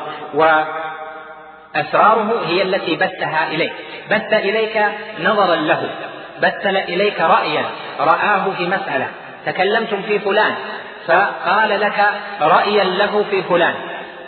وأسراره 1.73 2.45
هي 2.45 2.61
التي 2.61 2.95
بثها 2.95 3.47
إليك. 3.47 3.73
بث 4.11 4.33
إليك 4.33 4.83
نظرا 5.19 5.55
له 5.55 5.89
بث 6.41 6.65
إليك 6.65 7.21
رأيا 7.21 7.65
رآه 7.99 8.51
في 8.57 8.65
مسألة 8.65 9.07
تكلمتم 9.45 10.01
في 10.01 10.19
فلان 10.19 10.55
فقال 11.07 11.81
لك 11.81 12.05
رأيا 12.41 12.83
له 12.83 13.25
في 13.31 13.43
فلان. 13.43 13.73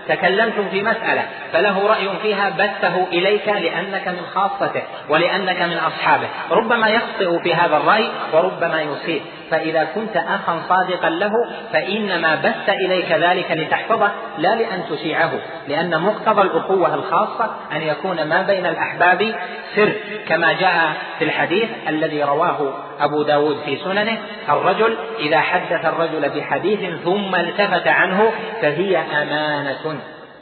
تكلمتم 0.09 0.69
في 0.69 0.81
مسألة 0.81 1.25
فله 1.53 1.87
رأي 1.87 2.09
فيها 2.21 2.49
بثه 2.49 3.07
إليك 3.07 3.47
لأنك 3.47 4.07
من 4.07 4.21
خاصته 4.33 4.81
ولأنك 5.09 5.61
من 5.61 5.77
أصحابه. 5.77 6.27
ربما 6.51 6.87
يخطئ 6.87 7.39
في 7.43 7.55
هذا 7.55 7.77
الرأي 7.77 8.09
وربما 8.33 8.81
يصيب. 8.81 9.21
فإذا 9.51 9.83
كنت 9.95 10.17
أخا 10.17 10.61
صادقا 10.69 11.09
له 11.09 11.31
فإنما 11.73 12.35
بث 12.35 12.69
إليك 12.69 13.11
ذلك 13.11 13.51
لتحفظه 13.51 14.11
لا 14.37 14.55
لأن 14.55 14.83
تشيعه. 14.89 15.31
لأن 15.67 16.01
مقتضى 16.01 16.41
الأخوة 16.41 16.93
الخاصة 16.93 17.51
أن 17.71 17.81
يكون 17.81 18.23
ما 18.23 18.41
بين 18.41 18.65
الأحباب 18.65 19.35
سر 19.75 19.93
كما 20.27 20.53
جاء 20.53 20.93
في 21.19 21.25
الحديث 21.25 21.69
الذي 21.87 22.23
رواه 22.23 22.73
أبو 22.99 23.23
داود 23.23 23.57
في 23.65 23.77
سننه. 23.77 24.17
الرجل 24.49 24.97
إذا 25.19 25.39
حدث 25.39 25.85
الرجل 25.85 26.29
بحديث 26.29 26.79
ثم 27.03 27.35
التفت 27.35 27.87
عنه 27.87 28.31
فهي 28.61 28.97
أمانة. 28.97 29.98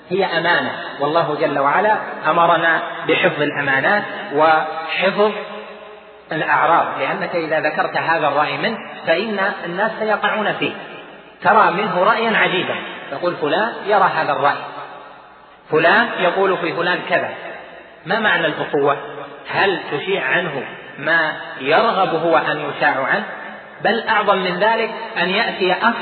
هي 0.09 0.25
أمانة. 0.25 0.71
والله 0.99 1.37
جل 1.41 1.59
وعلا 1.59 1.97
أمرنا 2.27 2.81
بحفظ 3.07 3.41
الأمانات 3.41 4.03
وحفظ 4.35 5.31
الأعراض. 6.31 6.85
لأنك 6.99 7.35
إذا 7.35 7.59
ذكرت 7.59 7.97
هذا 7.97 8.27
الرأي 8.27 8.57
منه 8.57 8.77
فإن 9.07 9.39
الناس 9.65 9.91
سيقعون 9.99 10.53
فيه. 10.53 10.71
ترى 11.43 11.71
منه 11.71 12.03
رأيا 12.03 12.37
عجيبا. 12.37 12.75
تقول 13.11 13.35
فلان 13.35 13.73
يرى 13.85 14.11
هذا 14.15 14.31
الرأي. 14.31 14.57
فلان 15.71 16.09
يقول 16.19 16.57
في 16.57 16.73
فلان 16.73 16.99
كذا. 17.09 17.29
ما 18.05 18.19
معنى 18.19 18.47
الأخوة 18.47 18.97
هل 19.49 19.79
تشيع 19.91 20.25
عنه 20.25 20.63
ما 20.97 21.31
يرغب 21.61 22.15
هو 22.15 22.37
أن 22.37 22.69
يشاع 22.69 23.03
عنه؟ 23.03 23.23
بل 23.83 24.07
أعظم 24.09 24.37
من 24.37 24.59
ذلك 24.59 24.89
أن 25.21 25.29
يأتي 25.29 25.73
أخ 25.73 25.93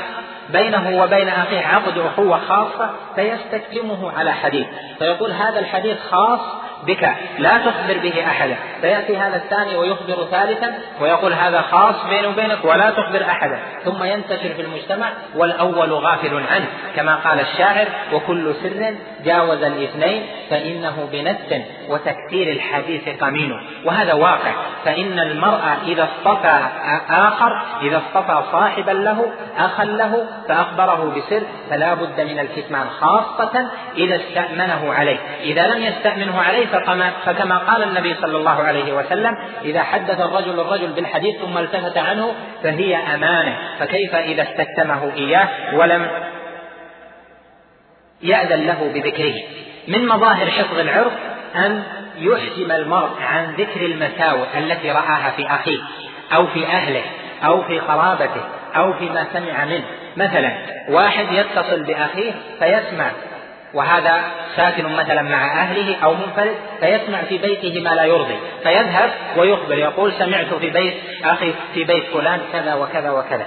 بينه 0.50 1.02
وبين 1.02 1.28
أخيه 1.28 1.66
عقد 1.66 1.98
أخوة 1.98 2.38
خاصة 2.48 2.90
فيستكتمه 3.14 4.18
على 4.18 4.32
حديث. 4.32 4.66
فيقول 4.98 5.32
هذا 5.32 5.58
الحديث 5.58 5.96
خاص 6.10 6.40
بك 6.86 7.16
لا 7.38 7.58
تخبر 7.58 7.98
به 8.02 8.26
أحدا. 8.26 8.56
فيأتي 8.80 9.16
هذا 9.16 9.36
الثاني 9.36 9.76
ويخبر 9.76 10.24
ثالثا 10.30 10.78
ويقول 11.00 11.32
هذا 11.32 11.60
خاص 11.60 11.94
بيني 12.10 12.26
وبينك 12.26 12.64
ولا 12.64 12.90
تخبر 12.90 13.22
أحدا. 13.22 13.58
ثم 13.84 14.04
ينتشر 14.04 14.54
في 14.54 14.62
المجتمع 14.62 15.08
والأول 15.34 15.92
غافل 15.92 16.34
عنه 16.34 16.66
كما 16.96 17.14
قال 17.14 17.40
الشاعر 17.40 17.86
وكل 18.12 18.54
سر 18.54 18.94
جاوز 19.24 19.62
الاثنين 19.62 20.26
فإنه 20.50 21.08
بنس 21.12 21.62
وتكثير 21.88 22.52
الحديث 22.52 23.08
قمين 23.20 23.52
وهذا 23.84 24.12
واقع. 24.12 24.52
فإن 24.84 25.18
المرء 25.18 25.60
إذا 25.86 26.04
اصطفى 26.04 26.60
آخر 27.10 27.62
إذا 27.82 27.96
اصطفى 27.96 28.42
صاحبا 28.52 28.90
له 28.90 29.32
أخا 29.58 29.84
له 29.84 30.26
فأخبره 30.48 31.14
بسر 31.16 31.42
فلا 31.70 31.94
بد 31.94 32.20
من 32.20 32.38
الكتمان 32.38 32.86
خاصة 33.00 33.70
إذا 33.96 34.16
استأمنه 34.16 34.92
عليه. 34.94 35.18
إذا 35.40 35.66
لم 35.66 35.82
يستأمنه 35.82 36.40
عليه 36.40 36.65
فكما, 36.66 37.12
فكما 37.26 37.58
قال 37.58 37.82
النبي 37.82 38.14
صلى 38.14 38.36
الله 38.36 38.62
عليه 38.62 38.92
وسلم 38.92 39.36
إذا 39.64 39.82
حدث 39.82 40.20
الرجل 40.20 40.60
الرجل 40.60 40.92
بالحديث 40.92 41.36
ثم 41.40 41.58
التفت 41.58 41.98
عنه 41.98 42.34
فهي 42.62 42.96
أمانة 42.96 43.56
فكيف 43.78 44.14
إذا 44.14 44.42
استكتمه 44.42 45.12
إياه 45.14 45.48
ولم 45.74 46.10
يأذن 48.22 48.66
له 48.66 48.90
بذكره؟ 48.94 49.34
من 49.88 50.08
مظاهر 50.08 50.50
حفظ 50.50 50.78
العرف 50.78 51.12
أن 51.56 51.82
يحجم 52.18 52.72
المرء 52.72 53.10
عن 53.22 53.54
ذكر 53.54 53.86
المساوئ 53.86 54.58
التي 54.58 54.90
رآها 54.90 55.32
في 55.36 55.46
أخيه 55.46 55.78
أو 56.34 56.46
في 56.46 56.66
أهله 56.66 57.02
أو 57.44 57.62
في 57.62 57.78
قرابته 57.78 58.40
أو 58.76 58.92
فيما 58.92 59.26
سمع 59.32 59.64
منه. 59.64 59.84
مثلا 60.16 60.58
واحد 60.88 61.26
يتصل 61.32 61.82
بأخيه 61.82 62.32
فيسمع 62.58 63.10
وهذا 63.74 64.22
ساكن 64.56 64.92
مثلا 64.92 65.22
مع 65.22 65.62
أهله 65.62 66.04
أو 66.04 66.14
منفرد 66.14 66.54
فيسمع 66.80 67.22
في 67.22 67.38
بيته 67.38 67.80
ما 67.80 67.90
لا 67.90 68.04
يرضي 68.04 68.36
فيذهب 68.62 69.10
ويخبر 69.36 69.78
يقول 69.78 70.12
سمعت 70.18 70.54
في 70.54 70.70
بيت 70.70 70.94
أخي 71.24 71.54
في 71.74 71.84
بيت 71.84 72.04
فلان 72.04 72.40
كذا 72.52 72.74
وكذا 72.74 73.10
وكذا. 73.10 73.46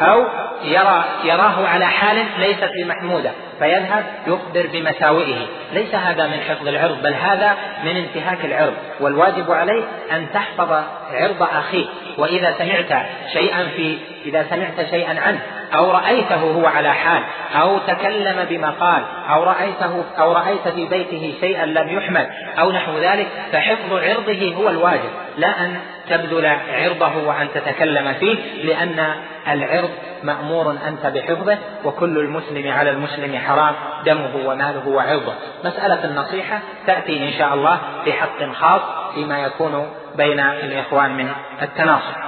أو 0.00 0.24
يرى 0.62 1.04
يراه 1.24 1.66
على 1.68 1.86
حال 1.86 2.24
ليست 2.38 2.70
بمحمودة. 2.76 3.30
فيذهب 3.58 4.04
يخبر 4.26 4.66
بمساوئه. 4.72 5.46
ليس 5.72 5.94
هذا 5.94 6.26
من 6.26 6.40
حفظ 6.40 6.68
العرض 6.68 7.02
بل 7.02 7.14
هذا 7.14 7.56
من 7.84 7.96
انتهاك 7.96 8.44
العرض. 8.44 8.74
والواجب 9.00 9.50
عليه 9.50 9.82
أن 10.12 10.26
تحفظ 10.34 10.72
عرض 11.12 11.42
أخيك. 11.42 11.88
وإذا 12.18 12.54
سمعت 12.58 13.06
شيئا 13.32 13.68
في 13.76 13.98
إذا 14.26 14.46
سمعت 14.50 14.90
شيئا 14.90 15.20
عنه 15.20 15.38
أو 15.74 15.90
رأيته 15.90 16.40
هو 16.40 16.66
على 16.66 16.94
حال 16.94 17.22
أو 17.60 17.78
تكلم 17.78 18.46
بما 18.50 18.70
قال 18.70 19.02
أو 19.30 19.42
رأيته 19.42 20.04
أو 20.18 20.32
رأيت 20.32 20.68
في 20.68 20.86
بيته 20.86 21.34
شيئا 21.40 21.66
لم 21.66 21.88
يحمد 21.88 22.28
أو 22.58 22.72
نحو 22.72 22.98
ذلك 22.98 23.26
فحفظ 23.52 23.92
عرضه 23.92 24.54
هو 24.54 24.68
الواجب. 24.68 25.10
لا 25.38 25.60
أن 25.60 25.76
تبذل 26.10 26.46
عرضه 26.72 27.28
وأن 27.28 27.48
تتكلم 27.54 28.12
فيه 28.12 28.36
لأن 28.64 29.14
العرض 29.48 29.90
مأمور 30.22 30.76
أنت 30.88 31.06
بحفظه 31.06 31.58
وكل 31.84 32.18
المسلم 32.18 32.72
على 32.72 32.90
المسلم 32.90 33.36
حرام 33.46 33.74
دمه 34.04 34.48
وماله 34.48 34.88
وعرضه. 34.88 35.34
مسألة 35.64 36.04
النصيحة 36.04 36.60
تأتي 36.86 37.28
إن 37.28 37.38
شاء 37.38 37.54
الله 37.54 37.80
في 38.04 38.12
حق 38.12 38.52
خاص 38.52 38.80
فيما 39.14 39.38
يكون 39.38 39.92
بين 40.16 40.40
الإخوان 40.40 41.16
من 41.16 41.32
التناصح. 41.62 42.26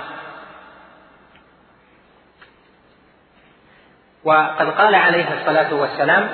وقد 4.25 4.71
قال 4.71 4.95
عليه 4.95 5.41
الصلاة 5.41 5.75
والسلام 5.75 6.29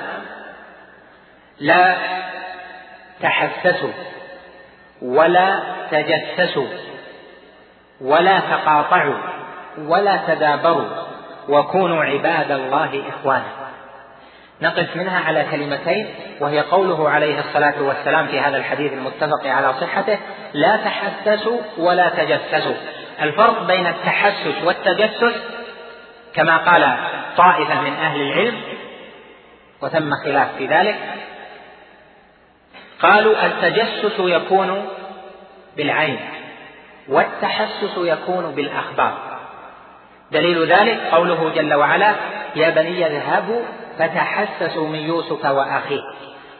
لا 1.59 1.95
تحسسوا 3.21 3.93
ولا 5.01 5.59
تجسسوا 5.91 6.67
ولا 8.01 8.39
تقاطعوا 8.39 9.17
ولا 9.77 10.19
تدابروا 10.27 10.89
وكونوا 11.49 12.03
عباد 12.03 12.51
الله 12.51 13.09
إخوانا. 13.09 13.64
نقف 14.61 14.95
منها 14.95 15.19
على 15.19 15.45
كلمتين 15.51 16.07
وهي 16.39 16.59
قوله 16.59 17.09
عليه 17.09 17.39
الصلاة 17.39 17.81
والسلام 17.81 18.27
في 18.27 18.39
هذا 18.39 18.57
الحديث 18.57 18.93
المتفق 18.93 19.47
على 19.47 19.73
صحته 19.81 20.17
لا 20.53 20.77
تحسسوا 20.77 21.59
ولا 21.77 22.09
تجسسوا. 22.09 22.75
الفرق 23.21 23.63
بين 23.63 23.87
التحسس 23.87 24.63
والتجسس 24.63 25.33
كما 26.33 26.57
قال 26.57 26.97
طائفة 27.37 27.81
من 27.81 27.93
أهل 27.93 28.21
العلم 28.21 28.61
وتم 29.81 30.11
خلاف 30.23 30.47
في 30.57 30.67
ذلك 30.67 30.95
قالوا 32.99 33.45
التجسس 33.45 34.19
يكون 34.19 34.85
بالعين 35.77 36.19
والتحسس 37.07 37.97
يكون 37.97 38.51
بالأخبار. 38.51 39.39
دليل 40.31 40.73
ذلك 40.73 40.99
قوله 41.11 41.51
جل 41.55 41.73
وعلا 41.73 42.15
يا 42.55 42.69
بني 42.69 43.07
اذهبوا 43.07 43.61
فتحسسوا 43.99 44.87
من 44.87 44.99
يوسف 44.99 45.45
وأخيه. 45.45 46.01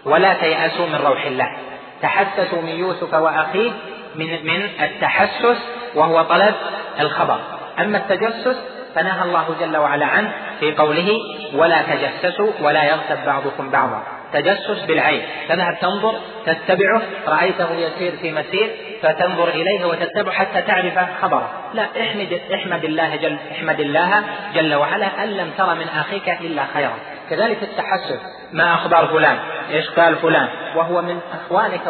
ولا 0.05 0.34
تيأسوا 0.34 0.86
من 0.86 0.95
روح 0.95 1.25
الله. 1.25 1.58
تحسسوا 2.01 2.62
من 2.62 2.69
يوسف 2.69 3.13
وأخيه 3.13 3.71
من 4.15 4.45
من 4.45 4.69
التحسس 4.81 5.58
وهو 5.95 6.21
طلب 6.21 6.53
الخبر. 6.99 7.39
أما 7.79 7.97
التجسس 7.97 8.58
فنهى 8.95 9.23
الله 9.23 9.55
جل 9.60 9.77
وعلا 9.77 10.05
عنه 10.05 10.31
في 10.60 10.71
قوله 10.75 11.19
ولا 11.53 11.81
تجسسوا 11.81 12.51
ولا 12.62 12.84
يغتب 12.84 13.25
بعضكم 13.25 13.69
بعضا. 13.69 14.03
تجسس 14.34 14.86
بالعين. 14.88 15.21
تذهب 15.49 15.77
تنظر 15.81 16.15
تتبعه. 16.45 17.01
رأيته 17.27 17.73
يسير 17.75 18.12
في 18.21 18.31
مسير 18.31 18.75
فتنظر 19.05 19.47
إليه 19.49 19.85
وتتبع 19.85 20.31
حتى 20.31 20.61
تعرف 20.61 20.99
خبره. 21.21 21.49
لا 21.73 21.83
احمد 22.01 22.41
احمد 22.53 22.83
الله 22.83 23.15
جل 23.15 23.37
احمد 23.51 23.79
الله 23.79 24.23
جل 24.55 24.75
وعلا 24.75 25.23
أن 25.23 25.29
لم 25.29 25.51
تر 25.57 25.75
من 25.75 25.87
أخيك 25.87 26.29
إلا 26.29 26.65
خيرا. 26.73 26.93
كذلك 27.30 27.63
التحسس 27.63 28.19
ما 28.53 28.73
أخبار 28.73 29.07
فلان؟ 29.07 29.38
إيش 29.69 29.89
قال 29.89 30.15
فلان؟ 30.15 30.47
وهو 30.75 31.01
من 31.01 31.19
أخوانك 31.34 31.82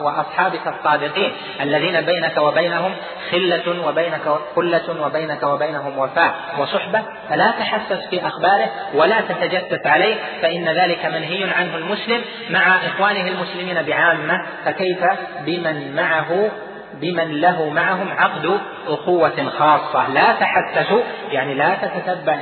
وأصحابك 0.00 0.66
الصادقين 0.66 1.32
الذين 1.60 2.00
بينك 2.00 2.36
وبينهم 2.38 2.94
خلة 3.30 3.86
وبينك 3.88 4.38
خلة 4.56 5.06
وبينك 5.06 5.42
وبينهم 5.42 5.98
وفاء 5.98 6.34
وصحبة. 6.58 7.02
فلا 7.28 7.50
تحسس 7.50 8.06
في 8.10 8.26
أخباره 8.26 8.70
ولا 8.94 9.20
تتجسس 9.20 9.86
عليه 9.86 10.16
فإن 10.42 10.68
ذلك 10.68 11.06
منهي 11.06 11.44
عنه 11.44 11.76
المسلم 11.76 12.22
مع 12.50 12.76
إخوانه 12.76 13.28
المسلمين 13.28 13.82
بعامة. 13.82 14.46
فكيف 14.64 15.04
بمن 15.46 15.96
معه 15.96 16.50
بمن 17.00 17.40
له 17.40 17.70
معهم 17.70 18.08
عقد 18.12 18.60
أخوة 18.86 19.50
خاصة. 19.58 20.08
لا 20.08 20.32
تحسسوا 20.32 21.02
يعني 21.30 21.54
لا 21.54 21.74
تتتبع 21.74 22.38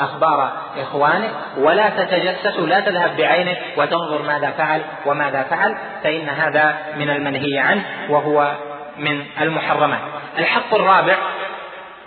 أخبار 0.00 0.52
إخوانك 0.76 1.30
ولا 1.58 1.88
تتجسسوا 1.88 2.66
لا 2.66 2.80
تذهب 2.80 3.16
بعينك 3.16 3.58
وتنظر 3.76 4.22
ماذا 4.22 4.50
فعل 4.50 4.82
وماذا 5.06 5.42
فعل 5.42 5.76
فإن 6.02 6.28
هذا 6.28 6.78
من 6.96 7.10
المنهي 7.10 7.58
عنه 7.58 7.84
وهو 8.10 8.52
من 8.98 9.24
المحرمات. 9.40 10.00
الحق 10.38 10.74
الرابع 10.74 11.16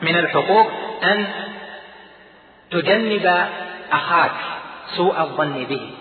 من 0.02 0.16
الحقوق 0.16 0.72
أن 1.04 1.28
تجنب 2.72 3.48
أخاك 3.92 4.32
سوء 4.98 5.22
الظن 5.22 5.66
به. 5.70 5.92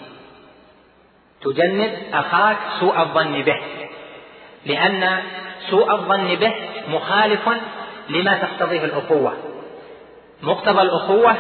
تجنب 1.42 1.92
أخاك 2.12 2.56
سوء 2.80 3.00
الظن 3.00 3.42
به. 3.42 3.60
لأن 4.66 5.22
سوء 5.70 5.92
الظن 5.92 6.34
به 6.34 6.54
مخالف 6.88 7.48
لما 8.08 8.38
تقتضيه 8.38 8.84
الأخوة. 8.84 9.36
مقتضى 10.42 10.82
الأخوة 10.82 11.36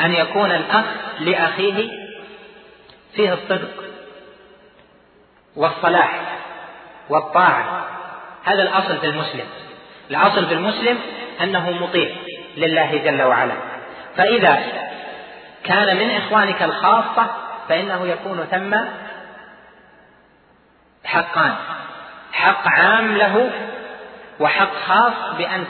أن 0.00 0.12
يكون 0.12 0.50
الأخ 0.50 0.84
لأخيه 1.20 1.90
فيه 3.14 3.32
الصدق 3.32 3.84
والصلاح 5.56 6.38
والطاعة. 7.08 7.84
هذا 8.44 8.62
الأصل 8.62 8.98
في 8.98 9.06
المسلم. 9.06 9.46
الأصل 10.10 10.46
في 10.46 10.54
المسلم 10.54 10.98
أنه 11.42 11.70
مطيع 11.70 12.10
لله 12.56 12.96
جل 12.96 13.22
وعلا. 13.22 13.54
فإذا 14.16 14.62
كان 15.64 15.96
من 15.96 16.10
إخوانك 16.10 16.62
الخاصة 16.62 17.26
فإنه 17.68 18.06
يكون 18.06 18.44
ثم 18.50 18.76
حقان. 21.04 21.54
حق 22.32 22.68
عام 22.68 23.16
له 23.16 23.50
وحق 24.40 24.74
خاص 24.86 25.36
بأن 25.38 25.64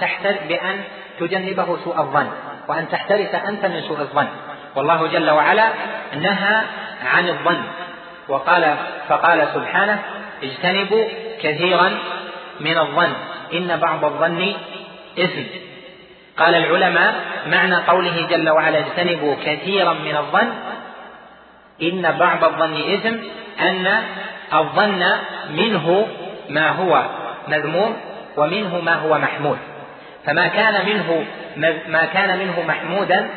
بأن 0.48 0.80
تجنبه 1.20 1.78
سوء 1.84 2.00
الظن 2.00 2.28
وأن 2.68 2.88
تحترس 2.88 3.34
أنت 3.34 3.66
من 3.66 3.82
سوء 3.82 4.00
الظن. 4.00 4.28
والله 4.76 5.06
جل 5.06 5.30
وعلا 5.30 5.68
نهى 6.14 6.62
عن 7.04 7.28
الظن 7.28 7.62
وقال 8.28 8.76
فقال 9.08 9.48
سبحانه 9.54 10.02
اجتنبوا 10.42 11.04
كثيرا 11.42 11.90
من 12.60 12.78
الظن 12.78 13.12
إن 13.54 13.76
بعض 13.76 14.04
الظن 14.04 14.54
إثم. 15.18 15.42
قال 16.38 16.54
العلماء 16.54 17.14
معنى 17.46 17.76
قوله 17.76 18.26
جل 18.30 18.48
وعلا 18.48 18.78
اجتنبوا 18.78 19.34
كثيرا 19.44 19.92
من 19.92 20.16
الظن 20.16 20.52
إن 21.82 22.16
بعض 22.18 22.44
الظن 22.44 22.76
إثم 22.94 23.16
أن 23.60 24.02
الظن 24.54 25.04
منه 25.50 26.06
ما 26.48 26.68
هو 26.68 27.04
مذموم 27.48 27.96
ومنه 28.36 28.80
ما 28.80 28.94
هو 28.94 29.18
محمود. 29.18 29.58
فما 30.24 30.48
كان 30.48 30.86
منه 30.86 31.24
ما 31.88 32.04
كان 32.04 32.38
منه 32.38 32.62
محمودا 32.68 33.28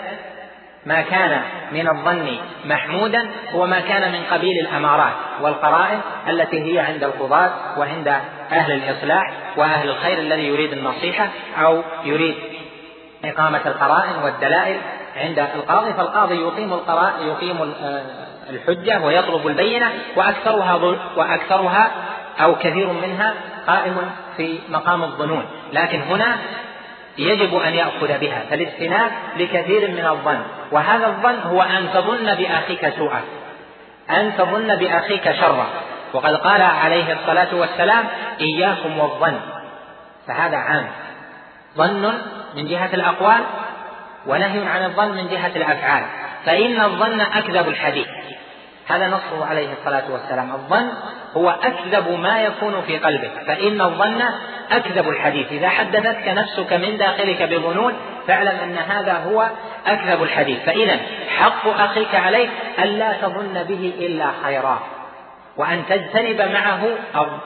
ما 0.85 1.01
كان 1.01 1.41
من 1.71 1.89
الظن 1.89 2.37
محمودا 2.65 3.29
هو 3.53 3.67
ما 3.67 3.79
كان 3.79 4.11
من 4.11 4.23
قبيل 4.31 4.59
الأمارات 4.59 5.13
والقرائن 5.41 5.99
التي 6.29 6.73
هي 6.73 6.79
عند 6.79 7.03
القضاة 7.03 7.51
وعند 7.77 8.07
أهل 8.51 8.71
الإصلاح 8.71 9.33
وأهل 9.57 9.89
الخير 9.89 10.19
الذي 10.19 10.47
يريد 10.47 10.73
النصيحة 10.73 11.27
أو 11.61 11.83
يريد 12.05 12.35
إقامة 13.25 13.61
القرائن 13.65 14.23
والدلائل 14.23 14.77
عند 15.17 15.39
القاضي. 15.39 15.93
فالقاضي 15.93 16.35
يقيم 16.35 16.73
القرائن 16.73 17.27
يقيم 17.27 17.73
الحجة 18.53 19.01
ويطلب 19.05 19.47
البينة 19.47 19.91
وأكثرها 20.15 20.75
وأكثرها 21.15 21.91
أو 22.43 22.55
كثير 22.55 22.87
منها 22.87 23.33
قائم 23.67 24.11
في 24.37 24.59
مقام 24.69 25.03
الظنون. 25.03 25.45
لكن 25.73 26.01
هنا 26.01 26.37
يجب 27.17 27.55
أن 27.55 27.73
يأخذ 27.73 28.19
بها 28.19 28.43
فالاجتناب 28.49 29.11
لكثير 29.37 29.91
من 29.91 30.05
الظن. 30.05 30.41
وهذا 30.71 31.07
الظن 31.07 31.39
هو 31.39 31.61
أن 31.61 31.89
تظن 31.93 32.35
بأخيك 32.35 32.89
سوءا 32.97 33.21
أن 34.09 34.31
تظن 34.37 34.75
بأخيك 34.75 35.31
شرا. 35.31 35.67
وقد 36.13 36.35
قال 36.35 36.61
عليه 36.61 37.13
الصلاة 37.13 37.55
والسلام 37.55 38.05
إياكم 38.41 38.99
والظن. 38.99 39.39
فهذا 40.27 40.57
عام. 40.57 40.87
ظن 41.77 42.13
من 42.55 42.67
جهة 42.67 42.89
الأقوال 42.93 43.39
ونهي 44.27 44.67
عن 44.67 44.83
الظن 44.85 45.11
من 45.11 45.27
جهة 45.27 45.51
الأفعال. 45.55 46.03
فإن 46.45 46.81
الظن 46.81 47.21
أكذب 47.21 47.67
الحديث. 47.67 48.07
هذا 48.87 49.07
نصه 49.07 49.45
عليه 49.45 49.67
الصلاة 49.79 50.03
والسلام. 50.11 50.51
الظن 50.51 50.89
هو 51.37 51.49
أكذب 51.49 52.19
ما 52.19 52.41
يكون 52.41 52.81
في 52.81 52.97
قلبك 52.97 53.31
فإن 53.47 53.81
الظن 53.81 54.21
أكذب 54.71 55.09
الحديث. 55.09 55.51
إذا 55.51 55.69
حدثتك 55.69 56.27
نفسك 56.27 56.73
من 56.73 56.97
داخلك 56.97 57.43
بظنون 57.43 57.93
فاعلم 58.27 58.59
أن 58.63 58.77
هذا 58.77 59.13
هو 59.13 59.49
أكذب 59.87 60.23
الحديث. 60.23 60.59
فإذا 60.63 60.99
حق 61.37 61.67
أخيك 61.67 62.15
عليك 62.15 62.49
ألا 62.79 63.13
تظن 63.13 63.63
به 63.63 63.93
إلا 63.99 64.31
خيرا 64.43 64.79
وأن 65.57 65.83
تجتنب 65.89 66.41
معه 66.41 66.79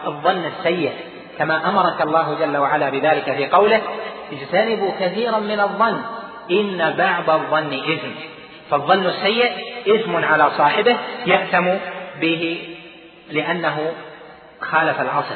الظن 0.08 0.46
السيء. 0.46 0.92
كما 1.38 1.70
أمرك 1.70 2.02
الله 2.02 2.34
جل 2.40 2.58
وعلا 2.58 2.90
بذلك 2.90 3.32
في 3.32 3.48
قوله 3.48 3.82
اجتنبوا 4.32 4.92
كثيرا 5.00 5.40
من 5.40 5.60
الظن 5.60 6.02
إن 6.52 6.94
بعض 6.98 7.30
الظن 7.30 7.74
إثم. 7.74 8.12
فالظن 8.72 9.06
السيء 9.06 9.75
إثم 9.88 10.26
على 10.26 10.52
صاحبه 10.58 10.98
يأثم 11.26 11.68
به 12.22 12.76
لأنه 13.32 13.94
خالف 14.62 15.02
الأصل. 15.02 15.36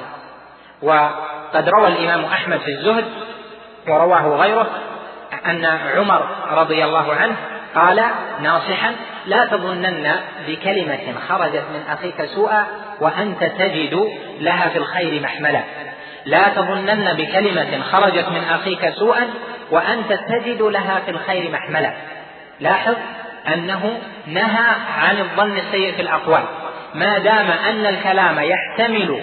وقد 0.81 1.69
روى 1.69 1.87
الإمام 1.87 2.25
أحمد 2.25 2.59
في 2.59 2.71
الزهد 2.71 3.05
ورواه 3.87 4.35
غيره 4.35 4.67
أن 5.45 5.65
عمر 5.65 6.25
رضي 6.51 6.83
الله 6.83 7.13
عنه 7.13 7.35
قال 7.75 8.03
ناصحا 8.41 8.95
لا 9.25 9.45
تظنن 9.45 10.15
بكلمة 10.47 11.13
خرجت 11.29 11.63
من 11.73 11.83
أخيك 11.89 12.25
سوءا 12.25 12.67
وأنت 13.01 13.43
تجد 13.43 14.09
لها 14.39 14.69
في 14.69 14.77
الخير 14.77 15.21
محملا. 15.21 15.63
لا 16.25 16.49
تظنن 16.49 17.13
بكلمة 17.13 17.81
خرجت 17.91 18.29
من 18.29 18.43
أخيك 18.49 18.89
سوءا 18.89 19.27
وأنت 19.71 20.13
تجد 20.13 20.61
لها 20.61 20.99
في 21.05 21.11
الخير 21.11 21.51
محملا. 21.51 21.93
لاحظ 22.59 22.95
أنه 23.47 23.99
نهى 24.27 24.75
عن 24.99 25.17
الظن 25.17 25.57
السيء 25.57 25.95
في 25.95 26.01
الأقوال. 26.01 26.43
ما 26.93 27.17
دام 27.17 27.51
أن 27.51 27.85
الكلام 27.85 28.39
يحتمل 28.39 29.21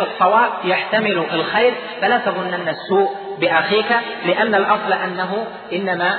الصواب 0.00 0.50
يحتمل 0.64 1.26
الخير 1.32 1.74
فلا 2.00 2.18
تظنن 2.18 2.68
السوء 2.68 3.10
بأخيك 3.40 3.92
لأن 4.26 4.54
الأصل 4.54 4.92
أنه 4.92 5.46
إنما 5.72 6.18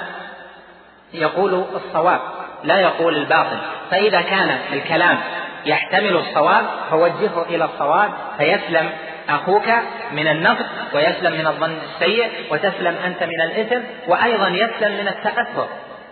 يقول 1.14 1.66
الصواب 1.76 2.20
لا 2.64 2.80
يقول 2.80 3.18
الباطل. 3.18 3.58
فإذا 3.92 4.22
كان 4.22 4.58
الكلام 4.74 5.18
يحتمل 5.66 6.16
الصواب 6.16 6.66
فوجهه 6.90 7.46
إلى 7.50 7.66
الصواب 7.66 8.12
فيسلم 8.38 8.90
أخوك 9.30 9.68
من 10.12 10.28
النقد 10.28 10.66
ويسلم 10.94 11.32
من 11.32 11.48
الظن 11.48 11.78
السيء 11.94 12.30
وتسلم 12.52 12.96
أنت 13.06 13.24
من 13.24 13.42
الإثم 13.42 13.80
وأيضا 14.08 14.48
يسلم 14.48 14.92
من 14.92 15.08
التأثر. 15.08 15.68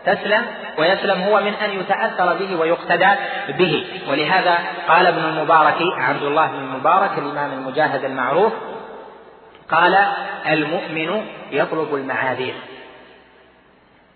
تسلم 0.06 0.46
ويسلم 0.78 1.22
هو 1.22 1.42
من 1.42 1.54
أن 1.54 1.80
يتأثر 1.80 2.34
به 2.34 2.56
ويقتدى 2.56 3.10
به. 3.50 3.86
ولهذا 4.10 4.58
قال 4.88 5.08
ابن 5.08 5.24
المبارك 5.24 5.76
عبد 5.98 6.24
الله 6.24 6.48
بن 6.48 6.58
المبارك 6.58 7.12
الإمام 7.18 7.52
المجاهد 7.52 8.06
المعروف 8.06 8.54
قال 9.70 9.98
المؤمن 10.50 11.26
يطلب 11.52 11.96
المعاذير. 11.96 12.54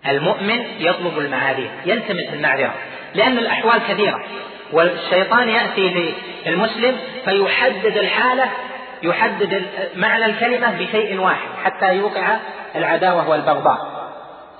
المؤمن 0.08 0.64
يطلب 0.78 1.18
المعاذير 1.18 1.70
يلتمس 1.84 2.32
المعذرة 2.32 2.74
لأن 3.14 3.38
الأحوال 3.38 3.78
كثيرة. 3.88 4.24
والشيطان 4.72 5.48
يأتي 5.48 6.14
للمسلم 6.46 6.96
فيحدد 7.24 7.96
الحالة 7.96 8.44
يحدد 9.02 9.62
معنى 9.96 10.24
الكلمة 10.24 10.70
بشيء 10.70 11.20
واحد 11.20 11.48
حتى 11.64 11.94
يوقع 11.94 12.36
العداوة 12.76 13.28
والبغضاء. 13.28 13.95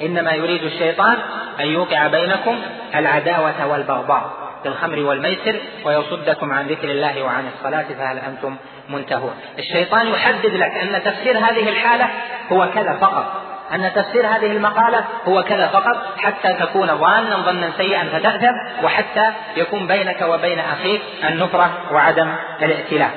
إنما 0.02 0.32
يريد 0.32 0.62
الشيطان 0.62 1.16
أن 1.60 1.66
يوقع 1.66 2.06
بينكم 2.06 2.60
العداوة 2.94 3.66
والبغضاء 3.66 4.30
في 4.62 4.68
الخمر 4.68 4.98
والميسر 4.98 5.60
ويصدكم 5.84 6.52
عن 6.52 6.66
ذكر 6.66 6.90
الله 6.90 7.22
وعن 7.22 7.48
الصلاة 7.48 7.86
فهل 7.98 8.18
أنتم 8.18 8.56
منتهون. 8.88 9.34
الشيطان 9.58 10.08
يحدد 10.08 10.54
لك 10.54 10.70
أن 10.70 11.02
تفسير 11.04 11.38
هذه 11.38 11.68
الحالة 11.68 12.08
هو 12.52 12.68
كذا 12.74 12.92
فقط. 13.00 13.42
أن 13.74 13.92
تفسير 13.94 14.26
هذه 14.26 14.46
المقالة 14.46 15.04
هو 15.28 15.42
كذا 15.42 15.66
فقط 15.66 15.96
حتى 16.18 16.52
تكون 16.52 16.86
ظانا 16.86 17.36
ظنا 17.36 17.70
سيئا 17.76 18.04
فتأثم 18.04 18.84
وحتى 18.84 19.30
يكون 19.56 19.86
بينك 19.86 20.22
وبين 20.22 20.58
أخيك 20.58 21.02
النفرة 21.28 21.70
وعدم 21.92 22.34
الائتلاف. 22.62 23.12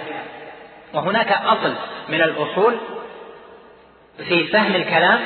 وهناك 0.93 1.31
أصل 1.31 1.73
من 2.09 2.21
الأصول 2.21 2.77
في 4.27 4.47
فهم 4.47 4.75
الكلام 4.75 5.19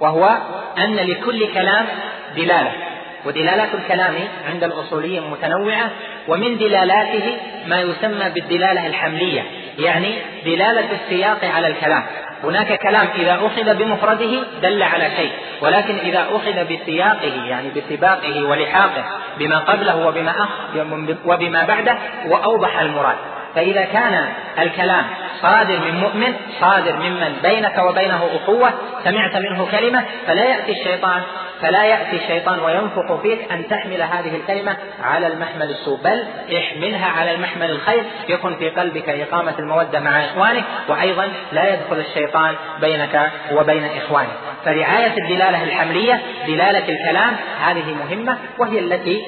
وهو 0.00 0.38
أن 0.78 0.96
لكل 0.96 1.54
كلام 1.54 1.86
دلالة 2.36 2.72
ودلالات 3.24 3.68
الكلام 3.74 4.14
عند 4.50 4.64
الأصوليين 4.64 5.22
متنوعة 5.30 5.90
ومن 6.28 6.58
دلالاته 6.58 7.36
ما 7.66 7.80
يسمى 7.80 8.30
بالدلالة 8.30 8.86
الحملية 8.86 9.44
يعني 9.78 10.14
دلالة 10.44 10.88
السياق 10.92 11.44
على 11.44 11.66
الكلام. 11.66 12.02
هناك 12.44 12.78
كلام 12.78 13.08
إذا 13.18 13.34
أخذ 13.34 13.74
بمفرده 13.74 14.42
دل 14.62 14.82
على 14.82 15.10
شيء 15.16 15.32
ولكن 15.60 15.98
إذا 15.98 16.26
أخذ 16.32 16.64
بسياقه 16.64 17.44
يعني 17.46 17.70
بسباقه 17.70 18.44
ولحاقه 18.44 19.04
بما 19.38 19.58
قبله 19.58 20.06
وبما 20.06 20.30
أخ 20.30 20.48
وبما 21.26 21.64
بعده 21.64 21.98
وأوضح 22.26 22.80
المراد. 22.80 23.16
فإذا 23.54 23.84
كان 23.84 24.28
الكلام 24.58 25.04
صادر 25.42 25.78
من 25.78 26.00
مؤمن 26.00 26.34
صادر 26.60 26.96
ممن 26.96 27.36
بينك 27.42 27.78
وبينه 27.78 28.30
أخوة 28.34 28.72
سمعت 29.04 29.36
منه 29.36 29.66
كلمة 29.70 30.04
فلا 30.26 30.44
يأتي 30.44 30.72
الشيطان 30.72 31.22
فلا 31.62 31.84
يأتي 31.84 32.16
الشيطان 32.16 32.60
وينفق 32.60 33.22
فيك 33.22 33.52
أن 33.52 33.68
تحمل 33.68 34.02
هذه 34.02 34.36
الكلمة 34.36 34.76
على 35.02 35.26
المحمل 35.26 35.70
السوء 35.70 35.98
بل 36.04 36.24
احملها 36.56 37.06
على 37.06 37.34
المحمل 37.34 37.70
الخير 37.70 38.04
يكن 38.28 38.56
في 38.56 38.70
قلبك 38.70 39.08
إقامة 39.08 39.54
المودة 39.58 40.00
مع 40.00 40.24
إخوانك 40.24 40.64
وأيضا 40.88 41.28
لا 41.52 41.74
يدخل 41.74 41.98
الشيطان 41.98 42.54
بينك 42.80 43.30
وبين 43.52 43.84
إخوانك. 43.84 44.28
فرعاية 44.64 45.18
الدلالة 45.18 45.64
الحملية 45.64 46.20
دلالة 46.46 46.88
الكلام 46.88 47.36
هذه 47.60 47.94
مهمة 47.94 48.38
وهي 48.58 48.78
التي 48.78 49.26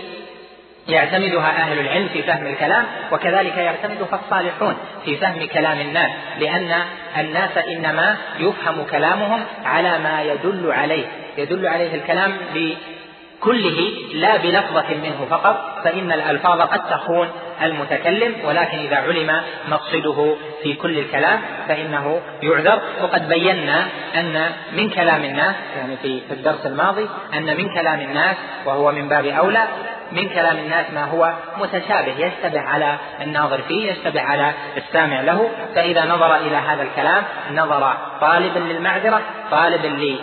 يعتمدها 0.88 1.48
أهل 1.48 1.78
العلم 1.78 2.08
في 2.08 2.22
فهم 2.22 2.46
الكلام 2.46 2.84
وكذلك 3.12 3.56
يعتمدها 3.56 4.20
الصالحون 4.24 4.76
في 5.04 5.16
فهم 5.16 5.46
كلام 5.46 5.80
الناس 5.80 6.10
لأن 6.40 6.74
الناس 7.18 7.58
إنما 7.58 8.16
يفهم 8.38 8.84
كلامهم 8.90 9.40
على 9.64 9.98
ما 9.98 10.22
يدل 10.22 10.72
عليه. 10.72 11.04
يدل 11.38 11.66
عليه 11.66 11.94
الكلام 11.94 12.32
بكله 12.54 13.92
لا 14.14 14.36
بلفظة 14.36 14.94
منه 15.02 15.26
فقط 15.30 15.80
فإن 15.84 16.12
الألفاظ 16.12 16.60
قد 16.60 16.90
تخون 16.90 17.28
المتكلم 17.62 18.34
ولكن 18.44 18.78
إذا 18.78 18.96
علم 18.96 19.40
مقصده 19.68 20.36
في 20.62 20.74
كل 20.74 20.98
الكلام 20.98 21.40
فإنه 21.68 22.20
يعذر. 22.42 22.82
وقد 23.02 23.28
بينا 23.28 23.86
أن 24.16 24.52
من 24.72 24.90
كلام 24.90 25.24
الناس 25.24 25.54
يعني 25.76 25.96
في 25.96 26.22
الدرس 26.30 26.66
الماضي 26.66 27.08
أن 27.34 27.56
من 27.56 27.74
كلام 27.74 28.00
الناس 28.00 28.36
وهو 28.66 28.92
من 28.92 29.08
باب 29.08 29.26
أولى 29.26 29.64
من 30.12 30.28
كلام 30.28 30.56
الناس 30.56 30.90
ما 30.90 31.04
هو 31.04 31.32
متشابه 31.58 32.12
يشتبه 32.18 32.60
على 32.60 32.96
الناظر 33.20 33.62
فيه 33.62 33.92
يشتبه 33.92 34.20
على 34.20 34.52
السامع 34.76 35.20
له 35.20 35.50
فإذا 35.74 36.04
نظر 36.04 36.36
إلى 36.36 36.56
هذا 36.56 36.82
الكلام 36.82 37.24
نظر 37.50 37.96
طالبا 38.20 38.58
للمعذرة 38.58 39.22
طالبا 39.50 40.18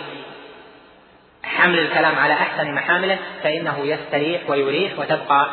حمل 1.44 1.78
الكلام 1.78 2.18
على 2.18 2.32
أحسن 2.32 2.74
محامله 2.74 3.18
فإنه 3.42 3.78
يستريح 3.84 4.40
ويريح 4.48 4.98
وتبقى 4.98 5.46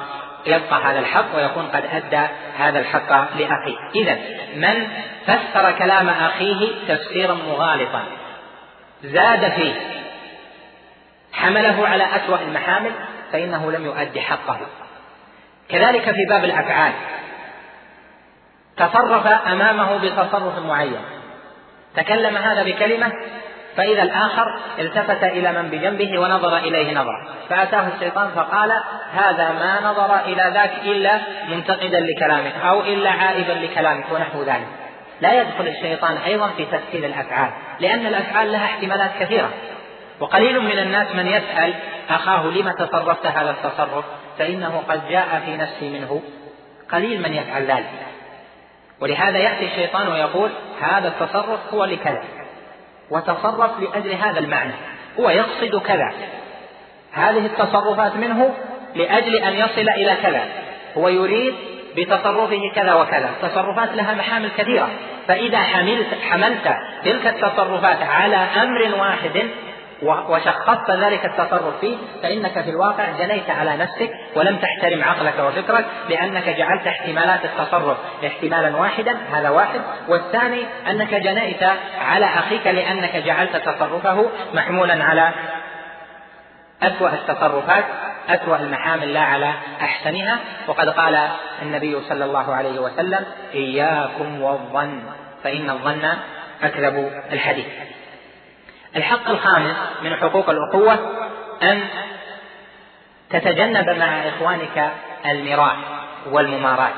يبقى 0.45 0.83
هذا 0.83 0.99
الحق 0.99 1.35
ويكون 1.35 1.67
قد 1.67 1.83
أدى 1.91 2.27
هذا 2.57 2.79
الحق 2.79 3.37
لأخيه. 3.37 3.77
إذا 3.95 4.17
من 4.55 4.87
فسر 5.25 5.71
كلام 5.71 6.09
أخيه 6.09 6.67
تفسيرا 6.87 7.33
مغالطا 7.33 8.03
زاد 9.03 9.51
فيه 9.51 9.73
حمله 11.33 11.87
على 11.87 12.03
أسوأ 12.03 12.37
المحامل 12.47 12.91
فإنه 13.31 13.71
لم 13.71 13.85
يؤدي 13.85 14.21
حقه. 14.21 14.57
كذلك 15.69 16.11
في 16.11 16.25
باب 16.29 16.43
الأفعال. 16.43 16.93
تصرف 18.77 19.27
أمامه 19.27 19.97
بتصرف 19.97 20.65
معين. 20.65 21.01
تكلم 21.95 22.37
هذا 22.37 22.63
بكلمة 22.63 23.11
فإذا 23.77 24.03
الآخر 24.03 24.59
التفت 24.79 25.23
إلى 25.23 25.51
من 25.51 25.69
بجنبه 25.69 26.19
ونظر 26.19 26.57
إليه 26.57 26.93
نظرة. 26.93 27.27
فأتاه 27.49 27.87
الشيطان 27.95 28.29
فقال 28.35 28.71
هذا 29.13 29.51
ما 29.51 29.91
نظر 29.91 30.19
إلى 30.19 30.51
ذاك 30.53 30.71
إلا 30.83 31.19
منتقدا 31.49 31.99
لكلامك 31.99 32.53
أو 32.63 32.81
إلا 32.81 33.09
عائبا 33.09 33.51
لكلامك 33.51 34.05
ونحو 34.11 34.43
ذلك. 34.43 34.67
لا 35.21 35.41
يدخل 35.41 35.67
الشيطان 35.67 36.17
أيضا 36.17 36.47
في 36.47 36.65
تفسير 36.65 37.05
الأفعال 37.05 37.51
لأن 37.79 38.05
الأفعال 38.07 38.51
لها 38.51 38.65
احتمالات 38.65 39.11
كثيرة. 39.19 39.49
وقليل 40.19 40.61
من 40.61 40.79
الناس 40.79 41.15
من 41.15 41.27
يسأل 41.27 41.73
أخاه 42.09 42.45
لم 42.45 42.71
تصرفت 42.71 43.25
هذا 43.25 43.51
التصرف؟ 43.51 44.05
فإنه 44.39 44.83
قد 44.89 45.09
جاء 45.09 45.41
في 45.45 45.57
نفسي 45.57 45.89
منه. 45.89 46.21
قليل 46.91 47.21
من 47.21 47.33
يفعل 47.33 47.65
ذلك. 47.65 48.05
ولهذا 49.01 49.37
يأتي 49.37 49.65
الشيطان 49.65 50.07
ويقول 50.07 50.49
هذا 50.81 51.07
التصرف 51.07 51.73
هو 51.73 51.85
لكذا. 51.85 52.23
وتصرف 53.11 53.79
لأجل 53.79 54.13
هذا 54.13 54.39
المعنى. 54.39 54.73
هو 55.19 55.29
يقصد 55.29 55.81
كذا. 55.81 56.11
هذه 57.11 57.45
التصرفات 57.45 58.15
منه 58.15 58.53
لأجل 58.95 59.35
أن 59.35 59.53
يصل 59.53 59.89
إلى 59.89 60.17
كذا. 60.23 60.45
هو 60.97 61.07
يريد 61.07 61.53
بتصرفه 61.97 62.71
كذا 62.75 62.93
وكذا. 62.93 63.29
التصرفات 63.29 63.89
لها 63.95 64.13
محامل 64.13 64.49
كثيرة 64.57 64.89
فإذا 65.27 65.57
حملت, 65.57 66.07
حملت 66.29 66.75
تلك 67.03 67.27
التصرفات 67.27 68.01
على 68.01 68.35
أمر 68.35 68.99
واحد 68.99 69.47
وشخصت 70.03 70.91
ذلك 70.91 71.25
التصرف 71.25 71.79
فيه 71.81 71.97
فإنك 72.23 72.63
في 72.63 72.69
الواقع 72.69 73.09
جنيت 73.19 73.49
على 73.49 73.77
نفسك 73.77 74.11
ولم 74.35 74.57
تحترم 74.57 75.03
عقلك 75.03 75.39
وفكرك 75.39 75.85
لأنك 76.09 76.49
جعلت 76.49 76.87
احتمالات 76.87 77.45
التصرف 77.45 77.97
احتمالا 78.25 78.77
واحدا 78.77 79.17
هذا 79.33 79.49
واحد. 79.49 79.81
والثاني 80.07 80.63
أنك 80.89 81.13
جنيت 81.13 81.63
على 82.01 82.25
أخيك 82.25 82.67
لأنك 82.67 83.15
جعلت 83.15 83.55
تصرفه 83.55 84.29
محمولا 84.53 85.03
على 85.03 85.31
أسوأ 86.83 87.09
التصرفات 87.09 87.85
أسوأ 88.29 88.55
المحامل 88.55 89.13
لا 89.13 89.21
على 89.21 89.53
أحسنها. 89.81 90.39
وقد 90.67 90.89
قال 90.89 91.27
النبي 91.61 92.01
صلى 92.09 92.25
الله 92.25 92.55
عليه 92.55 92.79
وسلم 92.79 93.25
إياكم 93.53 94.41
والظن 94.41 95.03
فإن 95.43 95.69
الظن 95.69 96.13
أكذب 96.63 97.11
الحديث. 97.31 97.65
الحق 98.95 99.29
الخامس 99.29 99.75
من 100.03 100.15
حقوق 100.15 100.49
الأخوة 100.49 100.99
أن 101.63 101.87
تتجنب 103.29 103.89
مع 103.89 104.27
إخوانك 104.27 104.91
المراء 105.25 105.77
والمماراة 106.31 106.93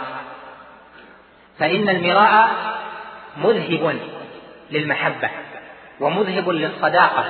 فإن 1.59 1.89
المراء 1.89 2.49
مذهب 3.37 3.99
للمحبة 4.71 5.29
ومذهب 5.99 6.49
للصداقة 6.49 7.25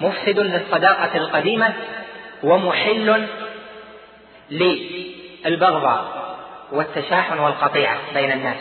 مفسد 0.00 0.38
للصداقة 0.38 1.16
القديمة 1.16 1.72
ومحل 2.42 3.26
للبغضاء 4.50 6.24
والتشاحن 6.72 7.38
والقطيعة 7.38 7.96
بين 8.14 8.32
الناس. 8.32 8.56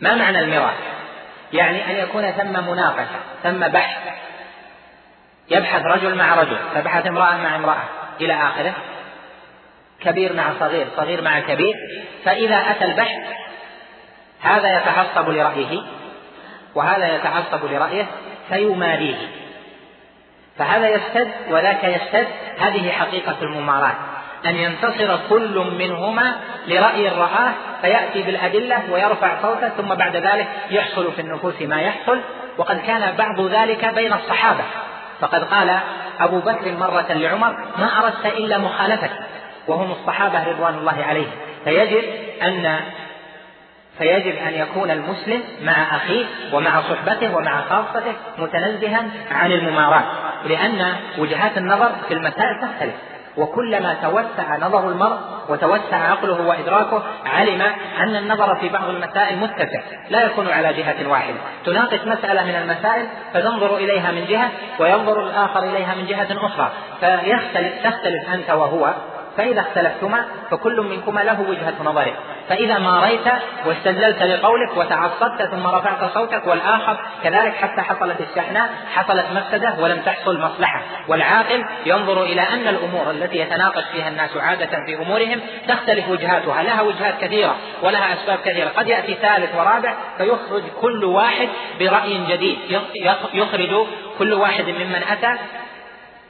ما 0.00 0.14
معنى 0.14 0.40
المراء؟ 0.40 0.74
يعني 1.52 1.90
أن 1.90 1.96
يكون 1.96 2.30
ثم 2.30 2.70
مناقشة 2.70 3.20
ثم 3.42 3.58
بحث. 3.68 3.98
يبحث 5.50 5.86
رجل 5.86 6.14
مع 6.14 6.34
رجل 6.34 6.56
تبحث 6.74 7.06
امرأة 7.06 7.36
مع 7.36 7.56
امرأة 7.56 7.84
إلى 8.20 8.34
آخره. 8.34 8.74
كبير 10.00 10.32
مع 10.32 10.44
صغير 10.60 10.86
صغير 10.96 11.22
مع 11.22 11.40
كبير. 11.40 11.74
فإذا 12.24 12.56
أتى 12.56 12.84
البحث 12.84 13.22
هذا 14.40 14.76
يتعصب 14.76 15.28
لرأيه 15.28 15.82
وهذا 16.74 17.16
يتعصب 17.16 17.64
لرأيه 17.64 18.06
فيماريه. 18.48 19.16
فهذا 20.58 20.88
يشتد 20.88 21.30
وذاك 21.50 21.84
يشتد 21.84 22.26
هذه 22.58 22.90
حقيقة 22.90 23.36
المماراة 23.42 23.94
أن 24.46 24.56
ينتصر 24.56 25.18
كل 25.28 25.64
منهما 25.78 26.36
لرأي 26.66 27.08
رآه 27.08 27.52
فيأتي 27.82 28.22
بالأدلة 28.22 28.82
ويرفع 28.90 29.42
صوته 29.42 29.68
ثم 29.68 29.94
بعد 29.94 30.16
ذلك 30.16 30.48
يحصل 30.70 31.12
في 31.12 31.20
النفوس 31.20 31.62
ما 31.62 31.80
يحصل. 31.80 32.20
وقد 32.58 32.80
كان 32.86 33.16
بعض 33.16 33.40
ذلك 33.40 33.84
بين 33.84 34.12
الصحابة. 34.12 34.64
فقد 35.20 35.44
قال 35.44 35.78
أبو 36.20 36.38
بكر 36.38 36.72
مرة 36.72 37.06
لعمر 37.12 37.56
ما 37.78 37.98
أردت 37.98 38.26
إلا 38.26 38.58
مخالفتك. 38.58 39.10
وهم 39.68 39.92
الصحابة 39.92 40.48
رضوان 40.48 40.74
الله 40.74 41.04
عليهم. 41.04 41.30
فيجب 41.64 42.04
أن 42.42 42.80
فيجب 43.98 44.36
أن 44.36 44.54
يكون 44.54 44.90
المسلم 44.90 45.42
مع 45.62 45.96
أخيه 45.96 46.24
ومع 46.52 46.80
صحبته 46.80 47.36
ومع 47.36 47.60
خاصته 47.60 48.12
متنزها 48.38 49.04
عن 49.30 49.52
المماراة 49.52 50.02
لأن 50.44 50.94
وجهات 51.18 51.58
النظر 51.58 51.92
في 52.08 52.14
المسائل 52.14 52.60
تختلف. 52.60 52.94
وكلما 53.36 53.96
توسع 54.02 54.56
نظر 54.56 54.88
المرء 54.88 55.18
وتوسع 55.48 55.96
عقله 55.96 56.46
وإدراكه 56.46 57.02
علم 57.26 57.62
أن 58.00 58.16
النظر 58.16 58.54
في 58.54 58.68
بعض 58.68 58.88
المسائل 58.88 59.38
متسع 59.38 59.80
لا 60.10 60.24
يكون 60.24 60.48
على 60.48 60.72
جهة 60.72 61.08
واحدة. 61.08 61.36
تناقش 61.64 62.00
مسألة 62.06 62.44
من 62.44 62.54
المسائل 62.56 63.06
فتنظر 63.34 63.76
إليها 63.76 64.12
من 64.12 64.24
جهة 64.24 64.50
وينظر 64.78 65.26
الآخر 65.26 65.62
إليها 65.62 65.94
من 65.94 66.06
جهة 66.06 66.46
أخرى. 66.46 66.72
فيختلف 67.00 67.72
تختلف 67.84 68.34
أنت 68.34 68.50
وهو 68.50 68.94
فإذا 69.36 69.60
اختلفتما 69.60 70.24
فكل 70.50 70.80
منكما 70.80 71.20
له 71.20 71.40
وجهة 71.48 71.74
نظره. 71.84 72.12
فإذا 72.48 72.78
ماريت 72.78 73.26
واستدللت 73.66 74.22
لقولك 74.22 74.76
وتعصبت 74.76 75.42
ثم 75.42 75.66
رفعت 75.66 76.14
صوتك 76.14 76.46
والآخر 76.46 77.00
كذلك 77.24 77.54
حتى 77.54 77.82
حصلت 77.82 78.16
الشحناء 78.20 78.70
حصلت 78.94 79.26
مفسدة 79.34 79.74
ولم 79.78 80.00
تحصل 80.00 80.40
مصلحة. 80.40 80.82
والعاقل 81.08 81.64
ينظر 81.86 82.22
إلى 82.22 82.40
أن 82.40 82.68
الأمور 82.68 83.10
التي 83.10 83.38
يتناقش 83.38 83.84
فيها 83.92 84.08
الناس 84.08 84.36
عادة 84.36 84.84
في 84.86 84.96
أمورهم 84.96 85.40
تختلف 85.68 86.08
وجهاتها. 86.08 86.62
لها 86.62 86.82
وجهات 86.82 87.14
كثيرة 87.20 87.56
ولها 87.82 88.14
أسباب 88.14 88.38
كثيرة. 88.44 88.68
قد 88.68 88.88
يأتي 88.88 89.14
ثالث 89.14 89.54
ورابع 89.54 89.94
فيخرج 90.18 90.62
كل 90.80 91.04
واحد 91.04 91.48
برأي 91.80 92.20
جديد. 92.28 92.58
يخرج 93.34 93.86
كل 94.18 94.32
واحد 94.34 94.64
ممن 94.64 95.02
أتى 95.10 95.38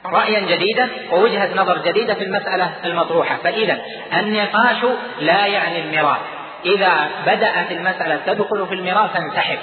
رأيا 0.05 0.39
جديدا 0.39 0.89
ووجهة 1.11 1.49
نظر 1.55 1.77
جديدة 1.77 2.13
في 2.13 2.23
المسألة 2.23 2.71
المطروحة. 2.85 3.37
فإذا 3.43 3.81
النقاش 4.13 4.77
لا 5.19 5.45
يعني 5.45 5.79
المراء 5.79 6.19
إذا 6.65 7.09
بدأت 7.25 7.71
المسألة 7.71 8.19
تدخل 8.25 8.67
في 8.67 8.73
المراء 8.73 9.07
فانسحب. 9.07 9.59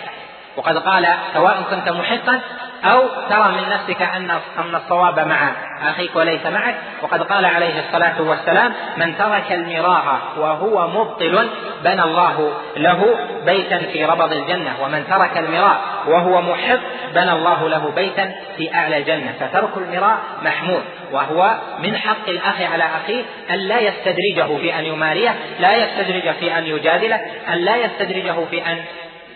وقد 0.56 0.78
قال 0.78 1.06
سواء 1.34 1.62
كنت 1.70 1.88
محقا 1.88 2.40
أو 2.84 3.08
ترى 3.30 3.48
من 3.52 3.68
نفسك 3.68 4.02
أن 4.02 4.30
أن 4.30 4.74
الصواب 4.74 5.20
مع 5.20 5.52
أخيك 5.82 6.16
وليس 6.16 6.46
معك. 6.46 6.74
وقد 7.02 7.22
قال 7.22 7.44
عليه 7.44 7.80
الصلاة 7.80 8.22
والسلام 8.22 8.72
من 8.96 9.18
ترك 9.18 9.52
المراء 9.52 10.18
وهو 10.36 10.88
مبطل 10.88 11.48
بنى 11.84 12.02
الله 12.02 12.52
له 12.76 13.16
بيتا 13.46 13.78
في 13.78 14.04
ربض 14.04 14.32
الجنة. 14.32 14.76
ومن 14.82 15.04
ترك 15.10 15.38
المراء 15.38 15.80
وهو 16.06 16.42
محق 16.42 16.80
بنى 17.14 17.32
الله 17.32 17.68
له 17.68 17.92
بيتا 17.96 18.32
في 18.56 18.74
أعلى 18.74 18.98
الجنة. 18.98 19.34
فترك 19.40 19.76
المراء 19.76 20.18
محمود. 20.42 20.82
وهو 21.12 21.54
من 21.82 21.96
حق 21.96 22.28
الأخ 22.28 22.60
على 22.72 22.84
أخيه 22.84 23.24
أن 23.50 23.58
لا 23.58 23.80
يستدرجه 23.80 24.58
في 24.60 24.78
أن 24.78 24.84
يماريه 24.84 25.34
لا 25.60 25.76
يستدرج 25.76 26.34
في 26.34 26.58
أن 26.58 26.66
يجادله 26.66 27.20
أن 27.52 27.58
لا 27.58 27.76
يستدرجه 27.76 28.44
في 28.50 28.66
أن 28.66 28.78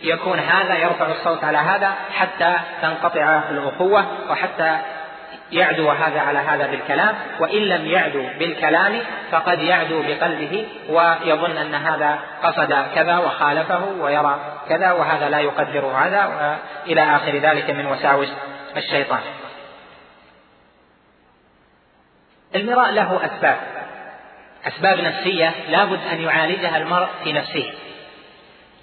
يكون 0.05 0.39
هذا 0.39 0.75
يرفع 0.75 1.07
الصوت 1.07 1.45
على 1.45 1.59
هذا 1.59 1.95
حتى 2.15 2.55
تنقطع 2.83 3.43
الأخوة 3.51 4.07
وحتى 4.31 4.79
يعدو 5.53 5.91
هذا 5.91 6.21
على 6.21 6.39
هذا 6.39 6.67
بالكلام. 6.67 7.15
وإن 7.41 7.63
لم 7.63 7.87
يعدو 7.87 8.29
بالكلام 8.39 9.01
فقد 9.31 9.59
يعدو 9.59 10.03
بقلبه 10.03 10.67
ويظن 10.89 11.57
أن 11.57 11.75
هذا 11.75 12.19
قصد 12.43 12.87
كذا 12.95 13.19
وخالفه 13.19 13.85
ويرى 14.01 14.39
كذا 14.69 14.93
وهذا 14.93 15.29
لا 15.29 15.39
يقدر 15.39 15.87
هذا 15.87 16.59
إلى 16.87 17.03
آخر 17.03 17.33
ذلك 17.33 17.71
من 17.71 17.87
وساوس 17.87 18.33
الشيطان. 18.77 19.21
المراء 22.55 22.91
له 22.91 23.21
أسباب. 23.25 23.57
أسباب 24.67 25.01
نفسية 25.01 25.53
لابد 25.69 26.01
أن 26.13 26.21
يعالجها 26.21 26.77
المرء 26.77 27.09
في 27.25 27.33
نفسه. 27.33 27.73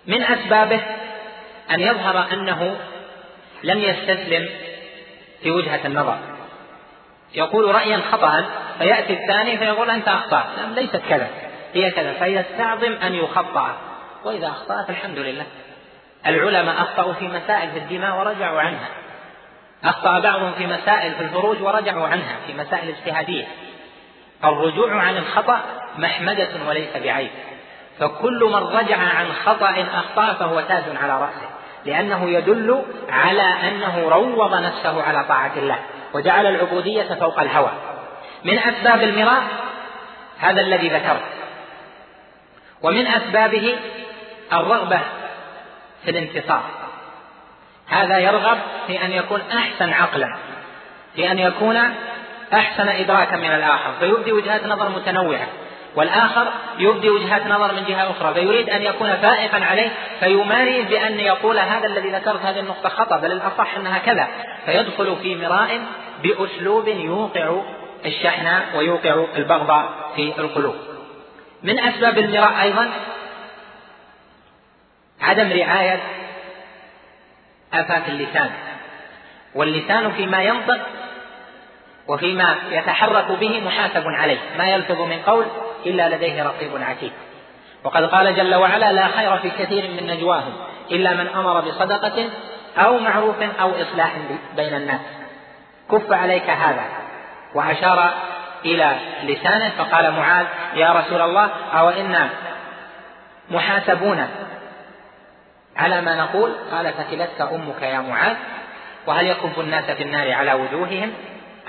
من 0.08 0.24
أسبابه 0.24 0.82
أن 1.74 1.80
يظهر 1.80 2.34
أنه 2.34 2.78
لم 3.64 3.80
يستسلم 3.80 4.50
في 5.44 5.52
وجهة 5.52 5.80
النظر. 5.86 6.18
يقول 7.34 7.76
رأيا 7.76 8.02
خطأ 8.12 8.46
فيأتي 8.78 9.14
الثاني 9.14 9.58
فيقول 9.58 9.90
أنت 9.90 10.08
أخطأت. 10.08 10.46
ليست 10.76 11.02
كذا. 11.10 11.28
هي 11.74 11.92
كذا 11.92 12.14
فيستعظم 12.14 12.94
أن 12.94 13.16
يخطأ. 13.16 13.78
وإذا 14.24 14.48
أخطأت 14.48 14.90
الحمد 14.90 15.18
لله. 15.18 15.46
العلماء 16.28 16.82
أخطأوا 16.82 17.14
في 17.14 17.28
مسائل 17.28 17.72
في 17.72 17.78
الدماء 17.78 18.20
ورجعوا 18.20 18.62
عنها. 18.62 18.90
أخطأ 19.84 20.20
بعضهم 20.20 20.52
في 20.52 20.68
مسائل 20.68 21.14
في 21.14 21.22
الفروج 21.22 21.62
ورجعوا 21.62 22.08
عنها 22.08 22.36
في 22.48 22.54
مسائل 22.54 22.90
اجتهادية. 22.90 23.48
الرجوع 24.44 25.02
عن 25.02 25.18
الخطأ 25.18 25.62
محمدة 25.98 26.50
وليس 26.68 26.98
بعيب. 27.04 27.32
فكل 28.00 28.40
من 28.44 28.78
رجع 28.78 28.98
عن 28.98 29.34
خطأ 29.46 29.86
أخطأ 29.94 30.34
فهو 30.34 30.62
تاج 30.62 30.84
على 31.02 31.22
رأسه. 31.22 31.51
لأنه 31.86 32.30
يدل 32.30 32.84
على 33.10 33.42
أنه 33.42 34.10
روض 34.10 34.54
نفسه 34.56 35.04
على 35.04 35.24
طاعة 35.24 35.52
الله 35.56 35.80
وجعل 36.14 36.46
العبودية 36.46 37.14
فوق 37.20 37.40
الهوى. 37.40 37.72
من 38.44 38.60
أسباب 38.60 39.04
المراء 39.04 39.44
هذا 40.40 40.62
الذي 40.62 40.90
ذكرت 40.90 41.24
ومن 42.82 43.08
أسبابه 43.08 43.76
الرغبة 44.54 45.00
في 46.04 46.12
الانتصار. 46.12 46.64
هذا 47.88 48.18
يرغب 48.20 48.58
في 48.88 49.06
أن 49.06 49.12
يكون 49.12 49.42
أحسن 49.42 49.94
عقلا 49.94 50.36
في 51.16 51.32
أن 51.32 51.40
يكون 51.40 51.94
أحسن 52.54 52.88
إدراكا 52.88 53.36
من 53.36 53.52
الآخر. 53.52 53.92
فيبدي 54.00 54.32
وجهات 54.32 54.66
نظر 54.66 54.90
متنوعة. 54.90 55.48
والآخر 55.96 56.54
يبدي 56.78 57.10
وجهات 57.10 57.48
نظر 57.48 57.74
من 57.74 57.84
جهة 57.86 58.12
أخرى 58.12 58.34
فيريد 58.34 58.70
أن 58.70 58.82
يكون 58.82 59.16
فائقا 59.16 59.66
عليه 59.66 59.89
فيماري 60.20 60.82
بأن 60.82 61.20
يقول 61.20 61.60
هذا 61.60 61.88
الذي 61.88 62.10
ذكرت 62.10 62.42
هذه 62.42 62.60
النقطة 62.60 62.89
خطأ 62.89 63.18
بل 63.18 63.32
الأصح 63.32 63.76
أنها 63.76 63.98
كذا 63.98 64.28
فيدخل 64.66 65.16
في 65.22 65.36
مراء 65.36 65.82
بأسلوب 66.24 66.88
يوقع 66.88 67.62
الشحن 68.06 68.62
ويوقع 68.76 69.26
البغضاء 69.36 70.12
في 70.16 70.34
القلوب. 70.39 70.76
من 71.64 71.80
أسباب 71.80 72.18
المراء 72.18 72.62
أيضا 72.62 72.89
عدم 75.22 75.52
رعاية 75.52 76.00
آفات 77.74 78.10
اللسان 78.10 78.52
واللسان 79.56 80.12
فيما 80.12 80.44
ينطق 80.44 80.80
وفيما 82.08 82.56
يتحرك 82.72 83.32
به 83.32 83.62
محاسب 83.66 84.04
عليه 84.08 84.39
ما 84.58 84.70
يلفظ 84.70 85.02
من 85.02 85.20
قول 85.26 85.46
إلا 85.86 86.16
لديه 86.16 86.44
رقيب 86.44 86.72
عتيد. 86.82 87.12
وقد 87.84 88.04
قال 88.04 88.36
جل 88.36 88.56
وعلا 88.56 88.92
لا 88.92 89.08
خير 89.08 89.38
في 89.38 89.50
كثير 89.50 89.84
من 89.92 90.08
نجواهم 90.08 90.54
إلا 90.92 91.14
من 91.14 91.28
أمر 91.28 91.62
بصدقة 91.62 92.30
أو 92.78 92.98
معروف 92.98 93.36
أو 93.62 93.72
إصلاح 93.82 94.12
بين 94.56 94.74
الناس. 94.74 95.02
كف 95.92 96.12
عليك 96.12 96.50
هذا. 96.50 96.86
وأشار 97.56 98.14
إلى 98.66 98.96
لسانه 99.24 99.70
فقال 99.78 100.12
معاذ 100.12 100.46
يا 100.76 100.92
رسول 100.92 101.22
الله 101.22 101.50
أو 101.74 101.90
إنا 101.90 102.30
محاسبون 103.50 104.28
على 105.78 106.02
ما 106.02 106.16
نقول؟ 106.16 106.52
قال 106.72 106.94
فتلتك 106.94 107.42
أمك 107.42 107.82
يا 107.82 108.00
معاذ. 108.00 108.36
وهل 109.08 109.28
يكب 109.28 109.60
الناس 109.60 109.86
في 109.86 110.04
النار 110.04 110.32
على 110.32 110.54
وجوههم؟ 110.54 111.14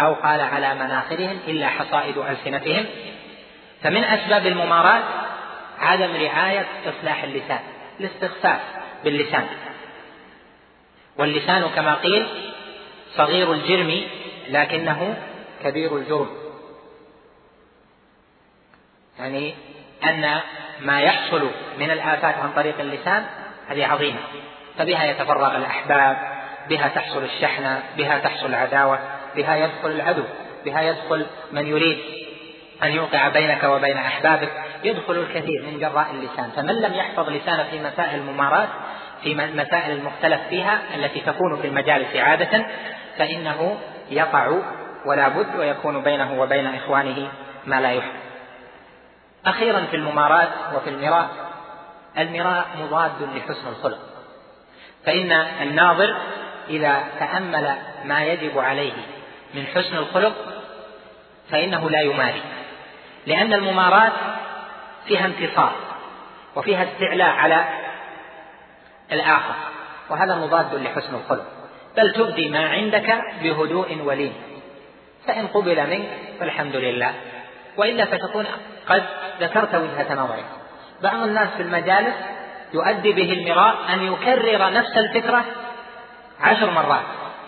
أو 0.01 0.15
قال 0.15 0.41
على 0.41 0.75
مناخرهم 0.75 1.39
إلا 1.49 1.67
حصائد 1.67 2.19
ألسنتهم؟ 2.19 2.87
فمن 3.83 4.05
أسباب 4.05 4.47
المماراة 4.47 5.03
عدم 5.79 6.17
رعاية 6.17 6.67
إصلاح 6.87 7.23
اللسان 7.23 7.61
الاستخفاف 8.01 8.61
باللسان. 9.05 9.47
واللسان 11.19 11.69
كما 11.69 11.95
قيل 11.95 12.27
صغير 13.17 13.53
الجرم 13.53 14.03
لكنه 14.49 15.17
كبير 15.65 15.97
الجرم. 15.97 16.31
يعني 19.19 19.55
أن 20.05 20.41
ما 20.81 21.01
يحصل 21.01 21.51
من 21.79 21.91
الآفات 21.91 22.35
عن 22.35 22.53
طريق 22.57 22.81
اللسان 22.81 23.27
هذه 23.69 23.87
عظيمة. 23.87 24.21
فبها 24.79 25.05
يتفرغ 25.05 25.57
الأحباب 25.57 26.17
بها 26.69 26.89
تحصل 26.89 27.25
الشحنة 27.25 27.83
بها 27.97 28.19
تحصل 28.19 28.47
العداوة 28.47 28.99
بها 29.37 29.57
يدخل 29.57 29.91
العدو 29.91 30.25
بها 30.65 30.83
يدخل 30.83 31.27
من 31.53 31.67
يريد 31.67 32.22
أن 32.83 32.93
يوقع 32.93 33.29
بينك 33.29 33.65
وبين 33.65 33.97
أحبابك 33.97 34.53
يدخل 34.85 35.15
الكثير 35.15 35.63
من 35.67 35.79
جراء 35.79 36.11
اللسان. 36.11 36.51
فمن 36.57 36.75
لم 36.75 36.95
يحفظ 36.95 37.29
لسانه 37.29 37.65
في 37.71 37.81
مسائل 37.81 38.21
الممارات 38.21 38.69
في 39.23 39.35
مسائل 39.35 39.93
المختلف 39.93 40.41
فيها 40.49 40.79
التي 40.95 41.21
تكون 41.21 41.57
في 41.57 41.67
المجالس 41.67 42.17
عادة 42.17 42.67
فإنه 43.19 43.79
يقع 44.11 44.59
ولا 45.07 45.29
بد 45.29 45.57
ويكون 45.57 46.03
بينه 46.03 46.41
وبين 46.41 46.75
إخوانه 46.75 47.29
ما 47.67 47.81
لا 47.81 47.93
يحب. 47.93 48.13
أخيرا 49.47 49.81
في 49.91 49.97
الممارات 49.97 50.49
وفي 50.75 50.91
المراء 50.91 51.29
المراء 52.19 52.67
مضاد 52.81 53.13
لحسن 53.37 53.69
الخلق. 53.69 53.99
فإن 55.07 55.33
الناظر 55.33 56.17
إذا 56.69 57.05
تأمل 57.19 57.75
ما 58.05 58.25
يجب 58.25 58.59
عليه 58.59 58.93
من 59.55 59.67
حسن 59.67 59.97
الخلق 59.97 60.35
فإنه 61.51 61.91
لا 61.91 62.01
يماري. 62.01 62.43
لأن 63.27 63.53
المماراة 63.53 64.13
فيها 65.07 65.27
انتصار 65.27 65.73
وفيها 66.57 66.83
استعلاء 66.83 67.29
على 67.29 67.65
الآخر 69.13 69.55
وهذا 70.11 70.37
مضاد 70.37 70.75
لحسن 70.75 71.15
الخلق 71.15 71.47
بل 71.97 72.13
تبدي 72.13 72.49
ما 72.49 72.69
عندك 72.69 73.19
بهدوء 73.43 73.99
ولين. 74.05 74.33
فإن 75.27 75.47
قبل 75.47 75.91
منك 75.91 76.09
فالحمد 76.41 76.77
لله. 76.77 77.15
وإلا 77.77 78.05
فتكون 78.05 78.47
قد 78.89 79.03
ذكرت 79.41 79.75
وجهة 79.75 80.15
نظرك 80.15 80.45
بعض 81.03 81.23
الناس 81.23 81.49
في 81.49 81.63
المجالس 81.63 82.15
يؤدي 82.75 83.13
به 83.13 83.33
المراء 83.33 83.75
أن 83.93 84.13
يكرر 84.13 84.73
نفس 84.73 84.97
الفكرة 84.97 85.45
عشر 86.41 86.71
مرات 86.71 87.03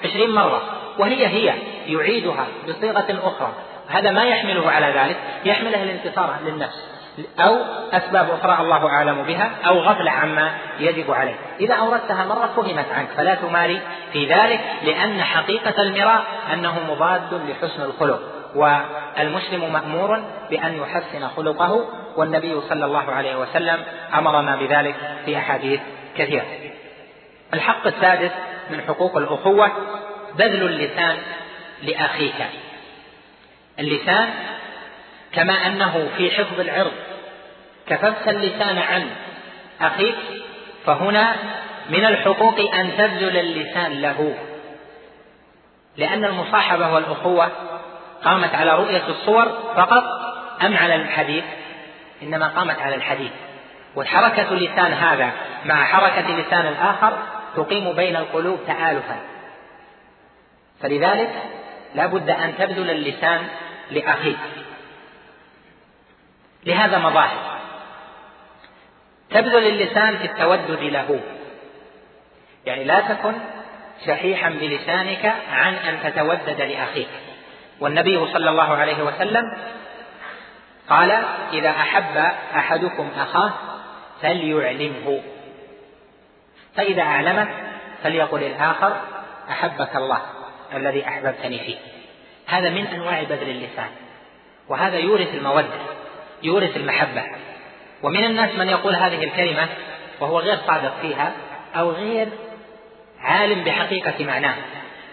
عشرين 0.05 0.31
مرة 0.31 0.63
وهي 0.99 1.27
هي 1.27 1.55
يعيدها 1.87 2.47
بصيغة 2.69 3.19
أخرى. 3.23 3.53
هذا 3.89 4.11
ما 4.11 4.25
يحمله 4.25 4.71
على 4.71 4.87
ذلك 4.87 5.17
يحمله 5.45 5.83
الانتصار 5.83 6.37
للنفس 6.45 6.95
أو 7.39 7.59
أسباب 7.93 8.31
أخرى 8.31 8.63
الله 8.65 8.87
أعلم 8.89 9.23
بها 9.23 9.51
أو 9.67 9.79
غفلة 9.79 10.11
عما 10.11 10.55
يجب 10.79 11.11
عليه. 11.11 11.35
إذا 11.61 11.75
أوردتها 11.75 12.25
مرة 12.25 12.51
فهمت 12.57 12.87
عنك 12.93 13.09
فلا 13.17 13.35
تماري 13.35 13.81
في 14.13 14.27
ذلك 14.27 14.61
لأن 14.83 15.23
حقيقة 15.23 15.83
المراء 15.83 16.25
أنه 16.53 16.81
مضاد 16.91 17.35
لحسن 17.35 17.83
الخلق. 17.83 18.21
والمسلم 18.55 19.73
مأمور 19.73 20.23
بأن 20.51 20.75
يحسن 20.75 21.29
خلقه 21.37 21.85
والنبي 22.17 22.61
صلى 22.61 22.85
الله 22.85 23.13
عليه 23.13 23.37
وسلم 23.37 23.83
أمرنا 24.15 24.57
بذلك 24.57 24.95
في 25.25 25.39
أحاديث 25.39 25.81
كثيرة. 26.17 26.45
الحق 27.55 27.87
السادس 27.87 28.31
من 28.71 28.81
حقوق 28.81 29.17
الأخوة 29.17 29.71
بذل 30.39 30.63
اللسان 30.63 31.17
لأخيك. 31.83 32.35
اللسان 33.79 34.31
كما 35.33 35.67
أنه 35.67 36.09
في 36.17 36.31
حفظ 36.31 36.61
العرض. 36.61 36.93
كففت 37.87 38.29
اللسان 38.29 38.79
عن 38.79 39.11
أخيك 39.81 40.17
فهنا 40.87 41.37
من 41.91 42.05
الحقوق 42.05 42.75
أن 42.75 42.91
تبذل 42.99 43.37
اللسان 43.37 44.03
له. 44.03 44.35
لأن 45.97 46.25
المصاحبة 46.25 46.95
والأخوة 46.95 47.51
قامت 48.25 48.55
على 48.55 48.71
رؤية 48.71 49.03
الصور 49.09 49.45
فقط 49.77 50.05
أم 50.63 50.77
على 50.77 50.95
الحديث؟ 50.95 51.45
إنما 52.23 52.49
قامت 52.49 52.79
على 52.79 52.95
الحديث. 52.95 53.33
وحركة 53.97 54.49
اللسان 54.49 54.93
هذا 54.93 55.31
مع 55.65 55.85
حركة 55.85 56.41
لسان 56.41 56.67
الآخر 56.67 57.19
تقيم 57.57 57.93
بين 57.93 58.17
القلوب 58.17 58.59
تآلفا. 58.67 59.17
فلذلك 60.83 61.31
لا 61.95 62.07
بد 62.07 62.31
أن 62.31 62.55
تبذل 62.59 62.91
اللسان 62.91 63.49
لأخيك 63.91 64.39
لهذا 66.67 66.99
مظاهر. 66.99 67.61
تبذل 69.31 69.67
اللسان 69.67 70.19
في 70.19 70.25
التودد 70.25 70.83
له. 70.83 71.21
يعني 72.67 72.85
لا 72.85 73.01
تكن 73.01 73.33
شحيحا 74.07 74.51
بلسانك 74.51 75.35
عن 75.53 75.75
أن 75.75 76.13
تتودد 76.13 76.61
لأخيك. 76.61 77.09
والنبي 77.81 78.33
صلى 78.33 78.51
الله 78.51 78.77
عليه 78.77 79.03
وسلم 79.03 79.57
قال 80.89 81.11
إذا 81.53 81.71
أحب 81.71 82.17
أحدكم 82.57 83.11
أخاه 83.19 83.53
فليعلمه. 84.23 85.23
فإذا 86.77 87.03
أعلمه 87.03 87.49
فليقل 88.03 88.43
الآخر 88.43 89.01
أحبك 89.51 89.97
الله 89.97 90.23
الذي 90.75 91.09
أحببتني 91.09 91.59
فيه. 91.59 91.94
هذا 92.47 92.71
من 92.71 92.87
أنواع 92.87 93.23
بذل 93.23 93.51
اللسان 93.51 93.89
وهذا 94.69 94.99
يورث 94.99 95.35
المودة 95.35 95.69
يورث 96.43 96.77
المحبة. 96.77 97.23
ومن 98.03 98.25
الناس 98.25 98.55
من 98.55 98.69
يقول 98.69 98.95
هذه 98.95 99.25
الكلمة 99.25 99.69
وهو 100.21 100.39
غير 100.39 100.59
صادق 100.67 100.93
فيها 101.03 101.33
أو 101.77 101.91
غير 101.91 102.29
عالم 103.21 103.65
بحقيقة 103.65 104.25
معناه. 104.25 104.55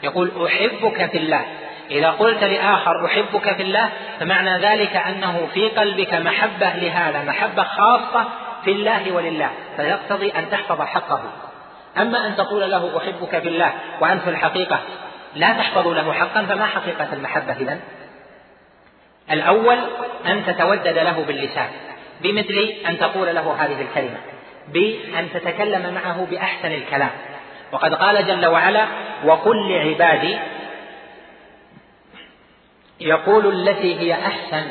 يقول 0.03 0.45
أحبك 0.45 1.11
في 1.11 1.17
الله. 1.17 1.45
إذا 1.91 2.09
قلت 2.09 2.43
لآخر 2.43 3.05
أحبك 3.05 3.55
في 3.55 3.63
الله 3.63 3.89
فمعنى 4.19 4.57
ذلك 4.57 4.95
أنه 4.95 5.47
في 5.53 5.69
قلبك 5.69 6.13
محبة 6.13 6.73
لهذا 6.73 7.23
محبة 7.23 7.63
خاصة 7.63 8.29
في 8.63 8.71
الله 8.71 9.11
ولله 9.11 9.49
فيقتضي 9.77 10.29
أن 10.29 10.49
تحفظ 10.49 10.81
حقه. 10.81 11.21
أما 11.97 12.27
أن 12.27 12.35
تقول 12.35 12.71
له 12.71 12.97
أحبك 12.97 13.39
في 13.39 13.47
الله 13.47 13.73
وأنت 13.99 14.23
في 14.23 14.29
الحقيقة 14.29 14.79
لا 15.35 15.53
تحفظ 15.53 15.87
له 15.87 16.13
حقا 16.13 16.45
فما 16.45 16.65
حقيقة 16.65 17.13
المحبة 17.13 17.53
إذن؟ 17.53 17.79
الأول 19.31 19.77
أن 20.25 20.45
تتودد 20.45 20.97
له 20.97 21.23
باللسان 21.27 21.69
بمثل 22.21 22.73
أن 22.87 22.99
تقول 22.99 23.35
له 23.35 23.55
هذه 23.59 23.81
الكلمة 23.81 24.17
بأن 24.67 25.29
تتكلم 25.33 25.93
معه 25.93 26.27
بأحسن 26.31 26.71
الكلام. 26.71 27.09
وقد 27.71 27.93
قال 27.93 28.27
جل 28.27 28.45
وعلا 28.45 28.85
وقل 29.25 29.71
لعبادي 29.71 30.37
يقول 32.99 33.69
التي 33.69 33.99
هي 33.99 34.13
أحسن 34.13 34.63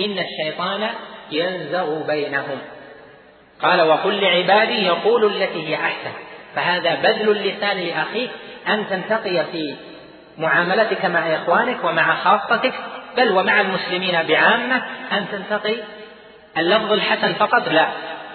إن 0.00 0.18
الشيطان 0.18 0.88
ينزغ 1.30 2.06
بينهم. 2.06 2.58
قال 3.62 3.80
وقل 3.80 4.20
لعبادي 4.20 4.86
يقول 4.86 5.24
التي 5.24 5.68
هي 5.68 5.74
أحسن. 5.74 6.12
فهذا 6.54 6.94
بذل 6.94 7.30
اللسان 7.30 7.76
لأخيك 7.76 8.30
أن 8.68 8.88
تنتقي 8.90 9.44
في 9.52 9.74
معاملتك 10.40 11.04
مع 11.04 11.34
إخوانك 11.34 11.84
ومع 11.84 12.14
خاصتك 12.14 12.74
بل 13.16 13.32
ومع 13.32 13.60
المسلمين 13.60 14.22
بعامة 14.22 14.82
أن 15.12 15.26
تنتقي؟ 15.32 15.76
اللفظ 16.58 16.92
الحسن 16.92 17.32
فقط 17.32 17.68
لا 17.68 17.86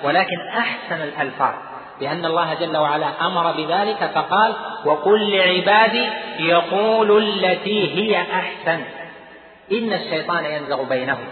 ولكن 0.04 0.40
أحسن 0.58 1.04
الألفاظ 1.04 1.54
لأن 2.02 2.26
الله 2.26 2.54
جل 2.54 2.78
وعلا 2.78 3.08
أمر 3.22 3.52
بذلك 3.52 4.12
فقال 4.16 4.54
وقل 4.86 5.32
لعبادي 5.32 6.10
يقول 6.40 7.18
التي 7.18 7.96
هي 7.96 8.22
أحسن. 8.22 8.84
إن 9.72 9.94
الشيطان 9.94 10.46
ينزغ 10.46 10.84
بينهم. 10.84 11.28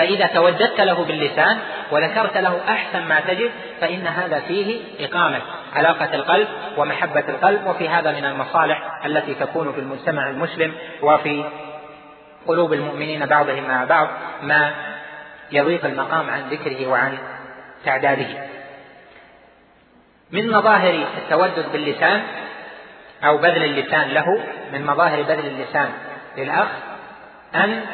فإذا 0.00 0.26
توددت 0.26 0.80
له 0.80 1.04
باللسان 1.04 1.58
وذكرت 1.90 2.36
له 2.36 2.60
أحسن 2.68 3.02
ما 3.08 3.20
تجد 3.20 3.50
فإن 3.80 4.06
هذا 4.06 4.40
فيه 4.40 4.80
إقامة 5.00 5.40
علاقة 5.74 6.14
القلب 6.14 6.48
ومحبة 6.76 7.24
القلب 7.28 7.66
وفي 7.66 7.88
هذا 7.88 8.12
من 8.12 8.24
المصالح 8.24 9.04
التي 9.06 9.34
تكون 9.34 9.72
في 9.72 9.80
المجتمع 9.80 10.30
المسلم 10.30 10.74
وفي 11.02 11.44
قلوب 12.46 12.72
المؤمنين 12.72 13.26
بعضهم 13.26 13.68
مع 13.68 13.84
بعض 13.84 14.08
ما 14.42 14.72
يضيق 15.52 15.84
المقام 15.84 16.30
عن 16.30 16.48
ذكره 16.48 16.86
وعن 16.86 17.18
تعداده. 17.84 18.28
من 20.30 20.50
مظاهر 20.50 21.06
التودد 21.18 21.72
باللسان 21.72 22.22
أو 23.24 23.38
بذل 23.38 23.64
اللسان 23.64 24.08
له 24.08 24.44
من 24.72 24.86
مظاهر 24.86 25.22
بذل 25.22 25.46
اللسان 25.46 25.90
للأخ 26.36 26.68
أن 27.54 27.84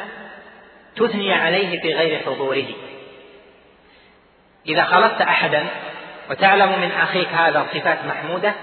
تثني 0.97 1.33
عليه 1.33 1.81
في 1.81 1.93
غير 1.93 2.19
حضوره. 2.19 2.65
إذا 4.67 4.83
خلطت 4.83 5.21
أحدا 5.21 5.65
وتعلم 6.29 6.79
من 6.81 6.91
أخيك 6.91 7.27
هذا 7.27 7.67
صفات 7.73 8.05
محمودة 8.05 8.53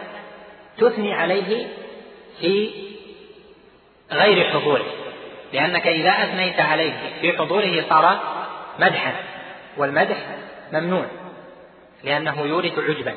تثني 0.79 1.15
عليه 1.15 1.67
في 2.41 2.71
غير 4.13 4.51
حضوره. 4.51 4.87
لأنك 5.53 5.87
إذا 5.87 6.11
أثنيت 6.11 6.61
عليه 6.61 6.93
في 7.21 7.39
حضوره 7.39 7.85
صار 7.89 8.21
مدحا 8.79 9.13
والمدح 9.77 10.17
ممنوع 10.73 11.07
لأنه 12.05 12.41
يورث 12.41 12.79
عجبا. 12.79 13.15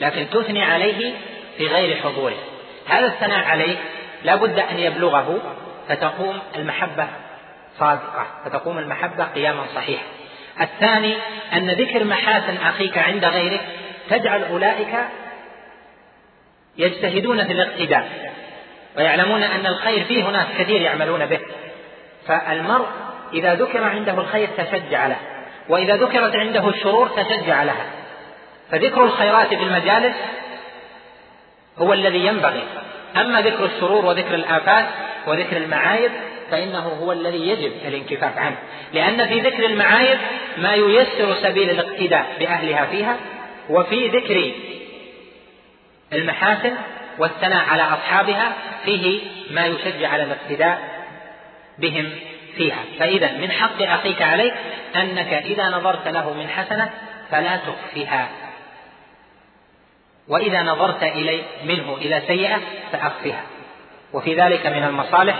لكن 0.00 0.26
تثني 0.30 0.62
عليه 0.62 1.14
في 1.58 1.66
غير 1.66 1.96
حضوره. 1.96 2.38
هذا 2.86 3.06
الثناء 3.06 3.44
عليه 3.44 3.76
لا 4.24 4.34
بد 4.34 4.58
أن 4.58 4.78
يبلغه 4.78 5.38
فتقوم 5.88 6.38
المحبة 6.56 7.08
صادقة 7.78 8.26
فتقوم 8.44 8.78
المحبة 8.78 9.24
قياما 9.24 9.64
صحيحا. 9.74 10.04
الثاني 10.60 11.16
أن 11.52 11.70
ذكر 11.70 12.04
محاسن 12.04 12.56
أخيك 12.56 12.98
عند 12.98 13.24
غيرك 13.24 13.60
تجعل 14.10 14.44
أولئك 14.44 14.94
يجتهدون 16.78 17.44
في 17.44 17.52
الاقتداء 17.52 18.32
ويعلمون 18.96 19.42
أن 19.42 19.66
الخير 19.66 20.04
فيه 20.04 20.24
ناس 20.24 20.46
كثير 20.58 20.80
يعملون 20.80 21.26
به. 21.26 21.40
فالمرء 22.26 22.86
إذا 23.32 23.54
ذكر 23.54 23.84
عنده 23.84 24.12
الخير 24.12 24.48
تشجع 24.56 25.06
له 25.06 25.16
وإذا 25.68 25.96
ذكرت 25.96 26.34
عنده 26.34 26.68
الشرور 26.68 27.08
تشجع 27.08 27.62
لها. 27.62 27.86
فذكر 28.70 29.04
الخيرات 29.04 29.48
في 29.48 29.62
المجالس 29.62 30.14
هو 31.78 31.92
الذي 31.92 32.26
ينبغي. 32.26 32.64
أما 33.16 33.40
ذكر 33.40 33.64
الشرور 33.64 34.04
وذكر 34.04 34.34
الآفات 34.34 34.86
وذكر 35.26 35.56
المعايب 35.56 36.12
فإنه 36.50 36.78
هو 36.78 37.12
الذي 37.12 37.48
يجب 37.48 37.72
الانكفاف 37.84 38.38
عنه. 38.38 38.56
لأن 38.92 39.26
في 39.26 39.40
ذكر 39.40 39.66
المعايب 39.66 40.18
ما 40.58 40.74
ييسر 40.74 41.34
سبيل 41.34 41.70
الاقتداء 41.70 42.36
بأهلها 42.38 42.86
فيها 42.86 43.16
وفي 43.70 44.08
ذكر 44.08 44.52
المحاسن 46.12 46.74
والثناء 47.18 47.64
على 47.64 47.82
أصحابها 47.82 48.52
فيه 48.84 49.20
ما 49.50 49.66
يشجع 49.66 50.08
على 50.08 50.22
الاقتداء 50.22 51.04
بهم 51.78 52.10
فيها. 52.56 52.84
فإذا 52.98 53.32
من 53.32 53.50
حق 53.50 53.82
أخيك 53.82 54.22
عليك 54.22 54.54
أنك 54.96 55.32
إذا 55.32 55.68
نظرت 55.68 56.08
له 56.08 56.32
من 56.32 56.48
حسنة 56.48 56.90
فلا 57.30 57.56
تخفها. 57.56 58.28
وإذا 60.28 60.62
نظرت 60.62 61.02
إلي 61.02 61.42
منه 61.64 61.96
إلى 61.96 62.22
سيئة 62.26 62.60
فأخفها. 62.92 63.42
وفي 64.12 64.34
ذلك 64.34 64.66
من 64.66 64.84
المصالح 64.84 65.36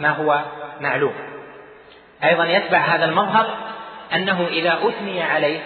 ما 0.00 0.08
هو 0.08 0.44
معلوم. 0.80 1.12
أيضا 2.24 2.44
يتبع 2.44 2.78
هذا 2.78 3.04
المظهر 3.04 3.54
أنه 4.14 4.46
إذا 4.46 4.78
أثني 4.82 5.22
عليه 5.22 5.60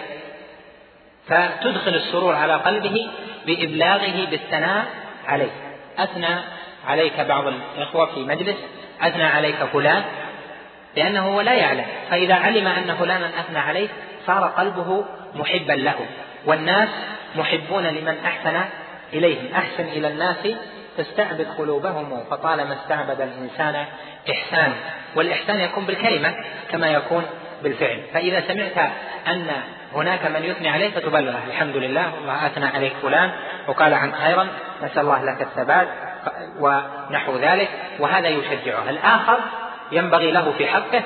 فتدخل 1.26 1.94
السرور 1.94 2.34
على 2.34 2.54
قلبه 2.54 3.10
بإبلاغه 3.46 4.26
بالثناء 4.30 4.84
عليه. 5.26 5.50
أثنى 5.98 6.36
عليك 6.86 7.20
بعض 7.20 7.44
الإخوة 7.46 8.14
في 8.14 8.20
مجلس 8.20 8.56
أثنى 9.00 9.24
عليك 9.24 9.56
فلان 9.56 10.04
لأنه 10.96 11.26
هو 11.26 11.40
لا 11.40 11.52
يعلم. 11.52 11.86
فإذا 12.10 12.34
علم 12.34 12.66
أن 12.66 12.94
فلانا 12.94 13.40
أثنى 13.40 13.58
عليه 13.58 13.88
صار 14.26 14.44
قلبه 14.44 15.04
محبا 15.34 15.72
له 15.72 15.96
والناس 16.46 16.88
محبون 17.36 17.86
لمن 17.86 18.16
أحسن 18.24 18.60
إليهم 19.12 19.54
أحسن 19.54 19.84
إلى 19.84 20.08
الناس 20.08 20.36
تستعبد 20.98 21.46
قلوبهم 21.58 22.24
فطالما 22.30 22.74
استعبد 22.74 23.20
الإنسان 23.20 23.86
إحسان 24.30 24.72
والإحسان 25.16 25.60
يكون 25.60 25.84
بالكلمة 25.84 26.34
كما 26.70 26.86
يكون 26.86 27.26
بالفعل. 27.62 28.02
فإذا 28.14 28.40
سمعت 28.48 28.90
أن 29.28 29.46
هناك 29.94 30.26
من 30.26 30.44
يثني 30.44 30.68
عليه 30.68 30.90
فتبلغه. 30.90 31.40
الحمد 31.46 31.76
لله 31.76 32.14
الله 32.18 32.46
أثنى 32.46 32.66
عليك 32.66 32.92
فلان 33.02 33.30
وقال 33.68 33.94
عن 33.94 34.14
خيرا 34.14 34.48
نسأل 34.82 34.98
الله 34.98 35.24
لك 35.24 35.42
الثبات 35.42 35.88
ونحو 36.60 37.36
ذلك 37.36 37.68
وهذا 37.98 38.28
يشجعه. 38.28 38.90
الآخر 38.90 39.38
ينبغي 39.92 40.30
له 40.30 40.52
في 40.58 40.66
حقه 40.66 41.02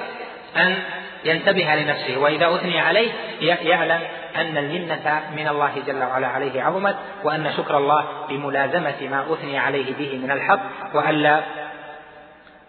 أن 0.57 0.79
ينتبه 1.25 1.75
لنفسه 1.75 2.19
وإذا 2.19 2.55
أثني 2.55 2.81
عليه 2.81 3.13
يعلم 3.41 4.01
أن 4.37 4.57
المنة 4.59 5.23
من 5.37 5.49
الله 5.49 5.73
جل 5.87 6.05
وعلا 6.05 6.27
عليه 6.27 6.63
عظمت 6.63 6.97
وأن 7.25 7.53
شكر 7.57 7.79
الله 7.79 8.05
بملازمة 8.29 9.09
ما 9.11 9.33
أثني 9.33 9.59
عليه 9.59 9.95
به 9.95 10.19
من 10.19 10.31
الحق 10.31 10.61
وألا 10.95 11.43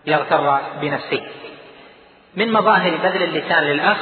يغتر 0.05 0.59
بنفسه. 0.81 1.21
من 2.35 2.53
مظاهر 2.53 2.97
بذل 2.97 3.23
اللسان 3.23 3.63
للأخ 3.63 3.97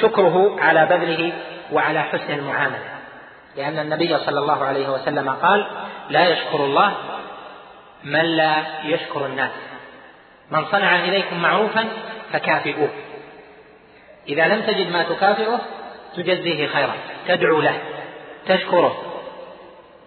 شكره 0.00 0.56
على 0.60 0.86
بذله 0.86 1.32
وعلى 1.72 2.02
حسن 2.02 2.32
المعاملة. 2.32 2.98
لأن 3.56 3.78
النبي 3.78 4.18
صلى 4.18 4.38
الله 4.38 4.64
عليه 4.64 4.88
وسلم 4.88 5.30
قال 5.30 5.66
لا 6.10 6.28
يشكر 6.28 6.64
الله 6.64 6.94
من 8.04 8.24
لا 8.24 8.54
يشكر 8.84 9.26
الناس. 9.26 9.50
من 10.50 10.64
صنع 10.64 10.96
إليكم 10.96 11.42
معروفا 11.42 11.84
فكافئوه. 12.32 12.88
إذا 14.28 14.48
لم 14.48 14.62
تجد 14.62 14.92
ما 14.92 15.02
تكافئه 15.02 15.60
تجزيه 16.16 16.66
خيرا 16.66 16.94
تدعو 17.28 17.60
له 17.60 17.80
تشكره. 18.46 19.02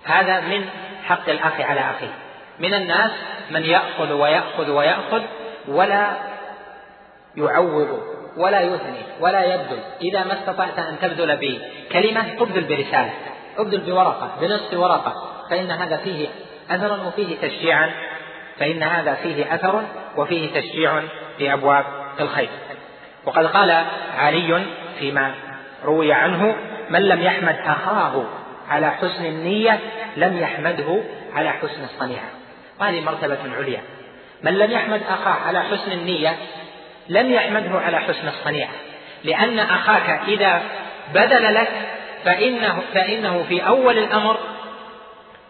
هذا 0.03 0.41
من 0.41 0.65
حق 1.03 1.29
الأخ 1.29 1.61
على 1.61 1.79
أخيه. 1.79 2.13
من 2.59 2.73
الناس 2.73 3.11
من 3.51 3.63
يأخذ 3.63 4.11
ويأخذ 4.11 4.69
ويأخذ 4.69 5.21
ولا 5.67 6.11
يعوض 7.37 7.99
ولا 8.37 8.61
يثني 8.61 9.01
ولا 9.19 9.53
يبذل. 9.53 9.79
إذا 10.01 10.23
ما 10.23 10.33
استطعت 10.33 10.79
أن 10.79 10.99
تبذل 11.01 11.37
بكلمة 11.37 12.25
ابذل 12.39 12.63
برسالة 12.63 13.13
ابذل 13.57 13.81
بورقة 13.81 14.31
بنصف 14.41 14.73
ورقة. 14.73 15.13
فإن 15.49 15.71
هذا 15.71 15.97
فيه 15.97 16.27
أثرا 16.69 17.07
وفيه 17.07 17.37
تشجيعا. 17.41 17.91
فإن 18.59 18.83
هذا 18.83 19.13
فيه 19.13 19.55
أثر 19.55 19.83
وفيه 20.17 20.59
تشجيع 20.59 21.01
في 21.37 21.53
أبواب 21.53 21.85
الخير. 22.19 22.49
وقد 23.25 23.45
قال 23.45 23.85
علي 24.17 24.63
فيما 24.99 25.33
روي 25.83 26.13
عنه 26.13 26.55
من 26.89 27.01
لم 27.01 27.21
يحمد 27.21 27.55
أخاه 27.65 28.23
على 28.69 28.91
حسن 28.91 29.25
النية 29.25 29.79
لم 30.17 30.37
يحمده 30.37 31.01
على 31.33 31.49
حسن 31.49 31.83
الصنيعة. 31.83 32.29
وهذه 32.79 33.01
مرتبة 33.01 33.37
عليا. 33.57 33.81
من 34.43 34.57
لم 34.57 34.71
يحمد 34.71 35.01
أخاه 35.09 35.47
على 35.47 35.63
حسن 35.63 35.91
النية 35.91 36.35
لم 37.09 37.33
يحمده 37.33 37.79
على 37.79 37.99
حسن 37.99 38.27
الصنيعة 38.27 38.71
لأن 39.23 39.59
أخاك 39.59 40.21
إذا 40.27 40.61
بذل 41.13 41.53
لك 41.53 41.71
فإنه, 42.25 42.81
فإنه 42.93 43.45
في 43.49 43.67
أول 43.67 43.97
الأمر 43.97 44.37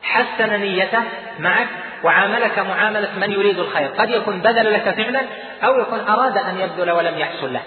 حسن 0.04 0.60
نيته 0.60 1.04
معك 1.40 1.68
وعاملك 2.04 2.60
معاملة 2.60 3.10
من 3.20 3.32
يريد 3.32 3.60
الخير. 3.60 3.88
قد 3.88 4.10
يكون 4.10 4.42
بذل 4.42 4.74
لك 4.74 4.90
فعلا 4.90 5.26
أو 5.64 5.80
يكون 5.80 6.00
أراد 6.00 6.38
أن 6.38 6.60
يبذل 6.60 6.92
ولم 6.92 7.18
يحصل 7.18 7.54
له. 7.54 7.62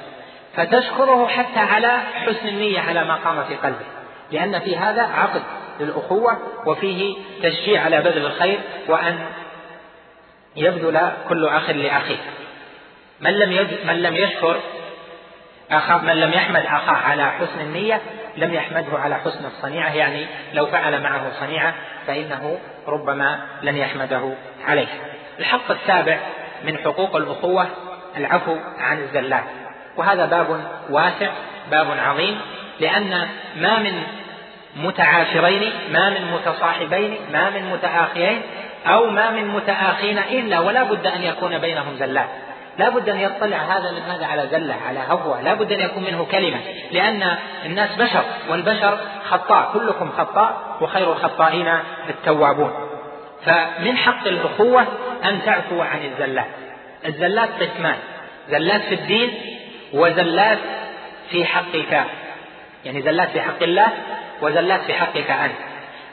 فتشكره 0.57 1.27
حتى 1.27 1.61
على 1.61 1.99
حسن 2.15 2.49
النية 2.49 2.81
على 2.81 3.05
ما 3.05 3.15
قام 3.15 3.45
في 3.45 3.55
قلبه. 3.55 3.87
لأن 4.33 4.61
في 4.61 4.77
هذا 4.77 5.03
عقد 5.03 5.43
للأخوة 5.81 6.39
وفيه 6.67 7.17
تشجيع 7.43 7.85
على 7.85 8.01
بذل 8.01 8.27
الخير 8.27 8.61
وأن 8.89 9.19
يبذل 10.57 11.13
كل 11.29 11.47
أخ 11.47 11.71
لأخيه. 11.71 12.19
من 13.21 13.31
لم 13.31 13.69
من 13.85 14.03
لم 14.03 14.17
يشكر 14.17 14.57
أخاه 15.75 15.99
من 15.99 16.21
لم 16.21 16.33
يحمد 16.33 16.67
أخاه 16.67 16.97
على 16.97 17.31
حسن 17.31 17.61
النية 17.61 18.01
لم 18.37 18.55
يحمده 18.55 18.99
على 18.99 19.15
حسن 19.15 19.45
الصنيعة. 19.47 19.95
يعني 19.95 20.27
لو 20.53 20.67
فعل 20.67 21.03
معه 21.03 21.33
صنيعة 21.41 21.75
فإنه 22.07 22.59
ربما 22.87 23.39
لن 23.63 23.77
يحمده 23.77 24.35
عليه. 24.67 24.87
الحق 25.39 25.71
السابع 25.71 26.19
من 26.65 26.79
حقوق 26.79 27.17
الأخوة 27.17 27.67
العفو 28.17 28.57
عن 28.79 28.99
الزلات. 28.99 29.45
وهذا 29.97 30.27
باب 30.27 30.61
واسع 30.91 31.31
باب 31.71 31.87
عظيم 32.07 32.41
لأن 32.81 33.29
ما 33.57 33.79
من 33.79 34.03
متعاشرين 34.77 35.73
ما 35.93 36.11
من 36.11 36.33
متصاحبين 36.33 37.17
ما 37.33 37.51
من 37.51 37.71
متآخيين 37.73 38.43
أو 38.87 39.11
ما 39.11 39.31
من 39.31 39.49
متآخين 39.49 40.19
إلا 40.19 40.59
ولا 40.59 40.83
بد 40.83 41.07
أن 41.07 41.23
يكون 41.23 41.59
بينهم 41.59 41.97
زلات. 41.97 42.29
لا 42.79 42.89
بد 42.89 43.09
أن 43.09 43.21
يطلع 43.21 43.57
هذا 43.57 43.91
من 43.91 44.03
هذا 44.03 44.27
على 44.27 44.49
زلة 44.51 44.75
على 44.89 44.99
هفوة. 44.99 45.41
لا 45.41 45.55
بد 45.55 45.73
أن 45.73 45.81
يكون 45.81 46.05
منه 46.05 46.27
كلمة 46.31 46.59
لأن 46.93 47.37
الناس 47.65 47.91
بشر 47.97 48.25
والبشر 48.49 48.99
خطاء 49.29 49.71
كلكم 49.73 50.11
خطاء 50.11 50.77
وخير 50.81 51.13
الخطائين 51.13 51.69
التوابون. 52.09 52.73
فمن 53.45 53.97
حق 53.97 54.27
الأخوة 54.27 54.87
أن 55.25 55.43
تعفو 55.45 55.81
عن 55.81 56.05
الزلات. 56.05 56.47
الزلات 57.07 57.49
قسمان 57.61 57.97
زلات 58.49 58.83
في 58.83 58.95
الدين 58.95 59.31
وزلات 59.93 60.59
في 61.31 61.45
حقك 61.45 62.05
يعني 62.85 63.03
زلات 63.03 63.31
في 63.31 63.41
حق 63.41 63.63
الله 63.63 63.89
وزلات 64.43 64.81
في 64.81 64.95
حقك 64.95 65.31
أنت. 65.31 65.55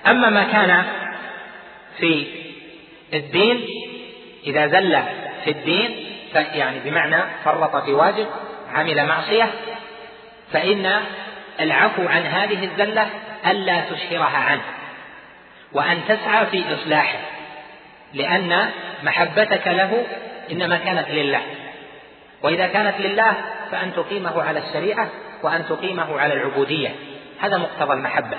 أما 0.08 0.30
ما 0.30 0.44
كان 0.44 0.84
في 1.98 2.28
الدين 3.14 3.68
إذا 4.48 4.68
زل 4.68 5.00
في 5.44 5.52
الدين 5.52 6.11
يعني 6.36 6.80
بمعنى 6.80 7.24
فرط 7.46 7.76
في 7.76 7.94
واجب 7.94 8.28
عمل 8.74 9.06
معصية 9.06 9.50
فإن 10.52 11.02
العفو 11.60 12.08
عن 12.08 12.22
هذه 12.22 12.66
الزلة 12.66 13.08
ألا 13.48 13.82
تشهرها 13.82 14.38
عنه 14.38 14.62
وأن 15.74 16.02
تسعى 16.08 16.46
في 16.46 16.64
إصلاحه 16.74 17.20
لأن 18.14 18.70
محبتك 19.04 19.68
له 19.68 20.04
إنما 20.52 20.78
كانت 20.78 21.10
لله 21.10 21.42
وإذا 22.44 22.68
كانت 22.68 23.00
لله 23.00 23.34
فأن 23.72 23.94
تقيمه 23.96 24.44
على 24.44 24.60
الشريعة 24.60 25.10
وأن 25.44 25.66
تقيمه 25.70 26.20
على 26.20 26.34
العبودية 26.34 26.90
هذا 27.40 27.58
مقتضى 27.58 27.94
المحبة 27.94 28.38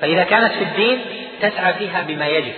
فإذا 0.00 0.24
كانت 0.24 0.52
في 0.52 0.64
الدين 0.64 1.04
تسعى 1.40 1.74
فيها 1.74 2.02
بما 2.02 2.26
يجب 2.26 2.54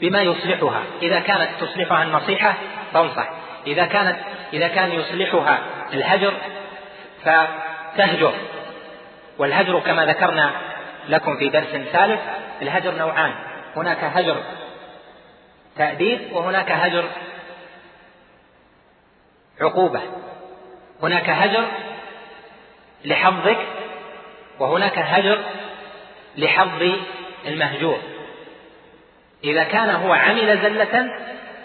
بما 0.00 0.22
يصلحها 0.22 0.82
إذا 1.02 1.20
كانت 1.20 1.48
تصلحها 1.60 2.02
النصيحة 2.02 2.54
تنصح 2.94 3.28
إذا 3.66 3.86
كانت 3.86 4.16
إذا 4.52 4.68
كان 4.68 4.92
يصلحها 4.92 5.58
الهجر 5.92 6.34
فتهجر. 7.24 8.32
والهجر 9.38 9.80
كما 9.80 10.06
ذكرنا 10.06 10.50
لكم 11.08 11.36
في 11.36 11.48
درس 11.48 11.92
سالف 11.92 12.20
الهجر 12.62 12.94
نوعان. 12.94 13.34
هناك 13.76 14.04
هجر 14.04 14.36
تأديب 15.76 16.32
وهناك 16.32 16.70
هجر 16.70 17.04
عقوبة. 19.60 20.00
هناك 21.02 21.30
هجر 21.30 21.64
لحظك 23.04 23.58
وهناك 24.58 24.98
هجر 24.98 25.38
لحظ 26.36 26.82
المهجور. 27.46 27.98
إذا 29.44 29.64
كان 29.64 29.90
هو 29.90 30.12
عمل 30.12 30.58
زلة 30.62 31.10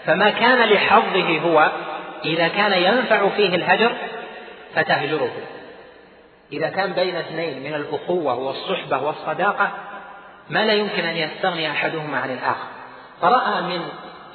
فما 0.06 0.30
كان 0.30 0.58
لحظه 0.58 1.38
هو 1.40 1.72
إذا 2.24 2.48
كان 2.48 2.72
ينفع 2.72 3.28
فيه 3.28 3.54
الهجر 3.54 3.92
فتهجره. 4.74 5.30
إذا 6.52 6.68
كان 6.68 6.92
بين 6.92 7.16
اثنين 7.16 7.62
من 7.62 7.74
الأخوة 7.74 8.34
والصحبة 8.34 9.02
والصداقة 9.02 9.70
ما 10.50 10.64
لا 10.64 10.72
يمكن 10.72 11.04
أن 11.04 11.16
يستغني 11.16 11.70
أحدهما 11.70 12.18
عن 12.18 12.30
الآخر. 12.30 12.66
فرأى 13.20 13.62
من 13.62 13.80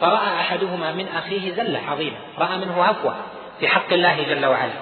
فرأى 0.02 0.40
أحدهما 0.40 0.92
من 0.92 1.08
أخيه 1.18 1.54
زلة 1.54 1.82
عظيمة. 1.88 2.18
رأى 2.38 2.58
منه 2.58 2.84
هفوة 2.84 3.16
في 3.60 3.68
حق 3.68 3.94
الله 3.94 4.24
جل 4.24 4.46
وعلا. 4.46 4.74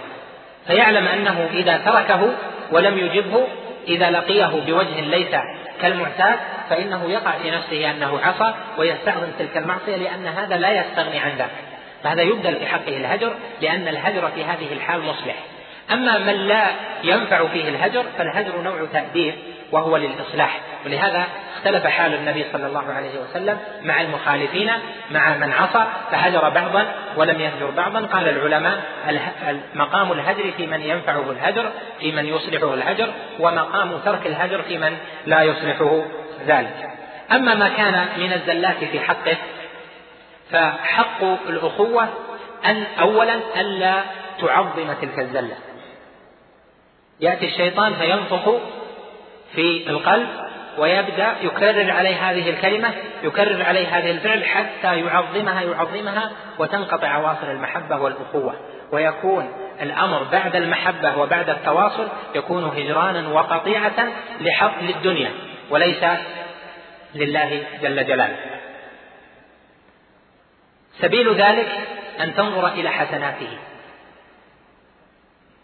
فيعلم 0.68 1.08
أنه 1.08 1.50
إذا 1.54 1.78
تركه 1.78 2.30
ولم 2.72 2.98
يجبه 2.98 3.48
إذا 3.88 4.10
لقيه 4.10 4.46
بوجه 4.46 5.02
ليس 5.02 5.36
كالمعتاد 5.82 6.40
فإنه 6.70 7.10
يقع 7.10 7.32
في 7.32 7.52
نفسه 7.52 7.92
أنه 7.92 8.20
عصى 8.24 8.54
ويستعظم 8.78 9.28
تلك 9.40 9.58
المعصية 9.58 9.96
لأن 9.96 10.28
هذا 10.28 10.58
لا 10.58 10.72
يستغني 10.72 11.20
عن 11.20 11.32
ذلك. 11.32 11.65
فهذا 12.06 12.22
يبدل 12.22 12.56
في 12.56 12.66
حقه 12.66 12.98
الهجر 12.98 13.34
لأن 13.62 13.88
الهجر 13.88 14.32
في 14.36 14.44
هذه 14.44 14.74
الحال 14.74 15.02
مصلح. 15.02 15.36
أما 15.92 16.18
من 16.18 16.34
لا 16.34 16.68
ينفع 17.04 17.48
فيه 17.48 17.70
الهجر 17.70 18.04
فالهجر 18.18 18.62
نوع 18.62 18.88
تأديب 18.94 19.36
وهو 19.72 19.98
للإصلاح. 19.98 20.60
ولهذا 20.86 21.24
اختلف 21.56 21.88
حال 21.88 22.14
النبي 22.14 22.46
صلى 22.54 22.68
الله 22.68 22.94
عليه 22.94 23.20
وسلم 23.20 23.58
مع 23.84 24.02
المخالفين 24.02 24.72
مع 25.12 25.38
من 25.38 25.52
عصى 25.52 25.86
فهجر 26.12 26.50
بعضا 26.50 26.86
ولم 27.16 27.40
يهجر 27.42 27.72
بعضا. 27.72 28.00
قال 28.00 28.30
العلماء 28.30 28.82
مقام 29.76 30.12
الهجر 30.12 30.52
في 30.58 30.68
من 30.68 30.82
ينفعه 30.82 31.32
الهجر 31.32 31.72
في 32.00 32.12
من 32.12 32.26
يصلحه 32.26 32.74
الهجر 32.74 33.10
ومقام 33.40 33.98
ترك 33.98 34.28
الهجر 34.28 34.62
في 34.62 34.78
من 34.78 34.98
لا 35.26 35.44
يصلحه 35.44 36.06
ذلك. 36.48 36.90
أما 37.32 37.56
ما 37.56 37.70
كان 37.70 38.08
من 38.18 38.34
الزلات 38.34 38.84
في 38.84 39.00
حقه 39.00 39.38
فحق 40.52 41.24
الأخوة 41.24 42.10
أن 42.66 42.84
أولا 43.00 43.40
ألا 43.60 44.04
تعظم 44.42 44.94
تلك 45.02 45.20
الزلة. 45.20 45.56
يأتي 47.20 47.46
الشيطان 47.46 47.94
فينفخ 47.94 48.52
في 49.56 49.90
القلب 49.90 50.28
ويبدأ 50.78 51.36
يكرر 51.42 51.92
عليه 51.92 52.32
هذه 52.32 52.50
الكلمة 52.50 52.94
يكرر 53.24 53.64
عليه 53.64 53.98
هذه 53.98 54.12
الفعل 54.12 54.46
حتى 54.46 55.00
يعظمها 55.00 55.62
يعظمها 55.62 56.32
وتنقطع 56.60 57.08
عواصر 57.08 57.52
المحبة 57.52 57.98
والأخوة. 58.02 58.54
ويكون 58.92 59.52
الأمر 59.82 60.24
بعد 60.24 60.56
المحبة 60.56 61.18
وبعد 61.18 61.50
التواصل 61.50 62.08
يكون 62.36 62.64
هجرانا 62.64 63.30
وقطيعة 63.30 64.10
لحق 64.42 64.84
للدنيا 64.84 65.32
وليس 65.70 66.04
لله 67.16 67.64
جل 67.82 68.08
جلاله. 68.08 68.55
سبيل 71.02 71.36
ذلك 71.36 71.68
أن 72.20 72.36
تنظر 72.36 72.68
إلى 72.68 72.90
حسناته. 72.90 73.58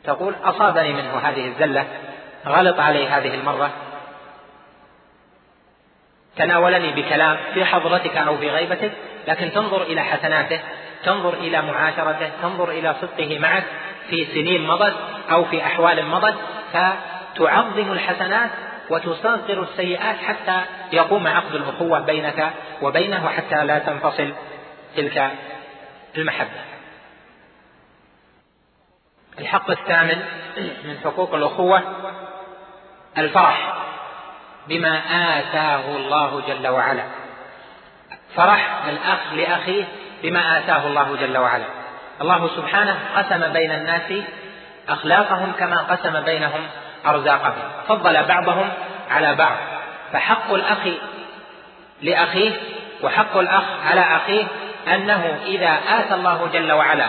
تقول 0.04 0.36
أصابني 0.44 0.94
منه 0.94 1.18
هذه 1.18 1.48
الزلة 1.48 1.86
غلط 2.48 2.80
علي 2.80 3.08
هذه 3.08 3.36
المرة. 3.36 3.72
تناولني 6.36 6.92
بكلام 6.92 7.38
في 7.54 7.66
حضرتك 7.66 8.18
أو 8.18 8.38
في 8.38 8.50
غيبتك 8.50 8.92
لكن 9.28 9.52
تنظر 9.52 9.82
إلى 9.82 10.02
حسناته 10.02 10.60
تنظر 11.04 11.34
إلى 11.34 11.62
معاشرته 11.62 12.30
تنظر 12.42 12.70
إلى 12.70 12.96
صدقه 13.02 13.40
معك 13.40 13.64
في 14.10 14.26
سنين 14.26 14.68
مضت 14.68 14.96
أو 15.32 15.46
في 15.46 15.66
أحوال 15.66 16.06
مضت 16.06 16.36
فتعظم 16.74 17.92
الحسنات 17.92 18.50
وتصغر 18.90 19.64
السيئات 19.64 20.16
حتى 20.18 20.62
يقوم 20.94 21.28
عقد 21.28 21.56
الأخوة 21.56 22.00
بينك 22.00 22.52
وبينه 22.82 23.30
حتى 23.30 23.66
لا 23.66 23.80
تنفصل. 23.80 24.34
تلك 24.96 25.32
المحبة. 26.18 26.62
الحق 29.40 29.72
الثامن 29.72 30.26
من 30.58 30.98
حقوق 31.04 31.34
الأخوة 31.34 31.82
الفرح 33.18 33.74
بما 34.68 35.02
آتاه 35.40 35.96
الله 35.96 36.42
جل 36.48 36.68
وعلا. 36.68 37.04
فرح 38.36 38.86
الأخ 38.86 39.34
لأخيه 39.34 39.88
بما 40.24 40.58
آتاه 40.60 40.88
الله 40.88 41.16
جل 41.16 41.38
وعلا. 41.38 41.66
الله 42.22 42.48
سبحانه 42.56 43.00
قسم 43.16 43.54
بين 43.54 43.72
الناس 43.72 44.14
أخلاقهم 44.90 45.52
كما 45.60 45.78
قسم 45.78 46.22
بينهم 46.22 46.68
أرزاقهم. 47.06 47.72
فضل 47.88 48.24
بعضهم 48.24 48.70
على 49.12 49.36
بعض. 49.36 49.58
فحق 50.14 50.54
الأخ 50.54 50.88
لأخيه 52.02 52.62
وحق 53.04 53.38
الأخ 53.38 53.64
على 53.86 54.02
أخيه 54.02 54.48
أنه 54.88 55.38
إذا 55.46 55.78
آتى 56.00 56.14
الله 56.14 56.50
جل 56.54 56.72
وعلا 56.72 57.06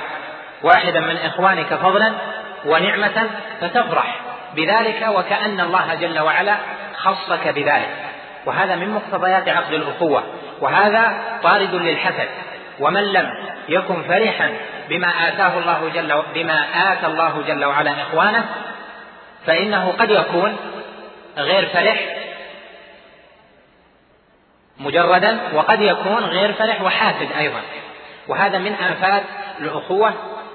واحدا 0.62 1.00
من 1.00 1.16
إخوانك 1.16 1.74
فضلا 1.74 2.12
ونعمة 2.66 3.26
فتفرح 3.60 4.20
بذلك 4.54 5.06
وكأن 5.08 5.60
الله 5.60 5.94
جل 5.94 6.18
وعلا 6.18 6.56
خصك 6.96 7.48
بذلك. 7.48 7.96
وهذا 8.46 8.76
من 8.76 8.88
مقتضيات 8.88 9.48
عقد 9.48 9.72
الأخوة. 9.72 10.22
وهذا 10.60 11.12
طارد 11.42 11.74
للحسد. 11.74 12.28
ومن 12.80 13.12
لم 13.12 13.30
يكن 13.68 14.02
فرحا 14.02 14.50
بما 14.88 15.28
آتاه 15.28 15.58
الله 15.58 15.90
جل 15.94 16.22
بما 16.34 16.64
آتى 16.92 17.06
الله 17.06 17.42
جل 17.46 17.64
وعلا 17.64 17.92
إخوانه 18.02 18.44
فإنه 19.46 19.94
قد 19.98 20.10
يكون 20.10 20.56
غير 21.38 21.66
فرح 21.66 22.00
مجردا 24.82 25.38
وقد 25.54 25.80
يكون 25.80 26.24
غير 26.24 26.52
فرح 26.52 26.82
وحاسد 26.82 27.28
أيضا. 27.38 27.60
وهذا 28.28 28.58
من 28.58 28.74
آفات 28.74 29.22
الأخوة 29.60 30.12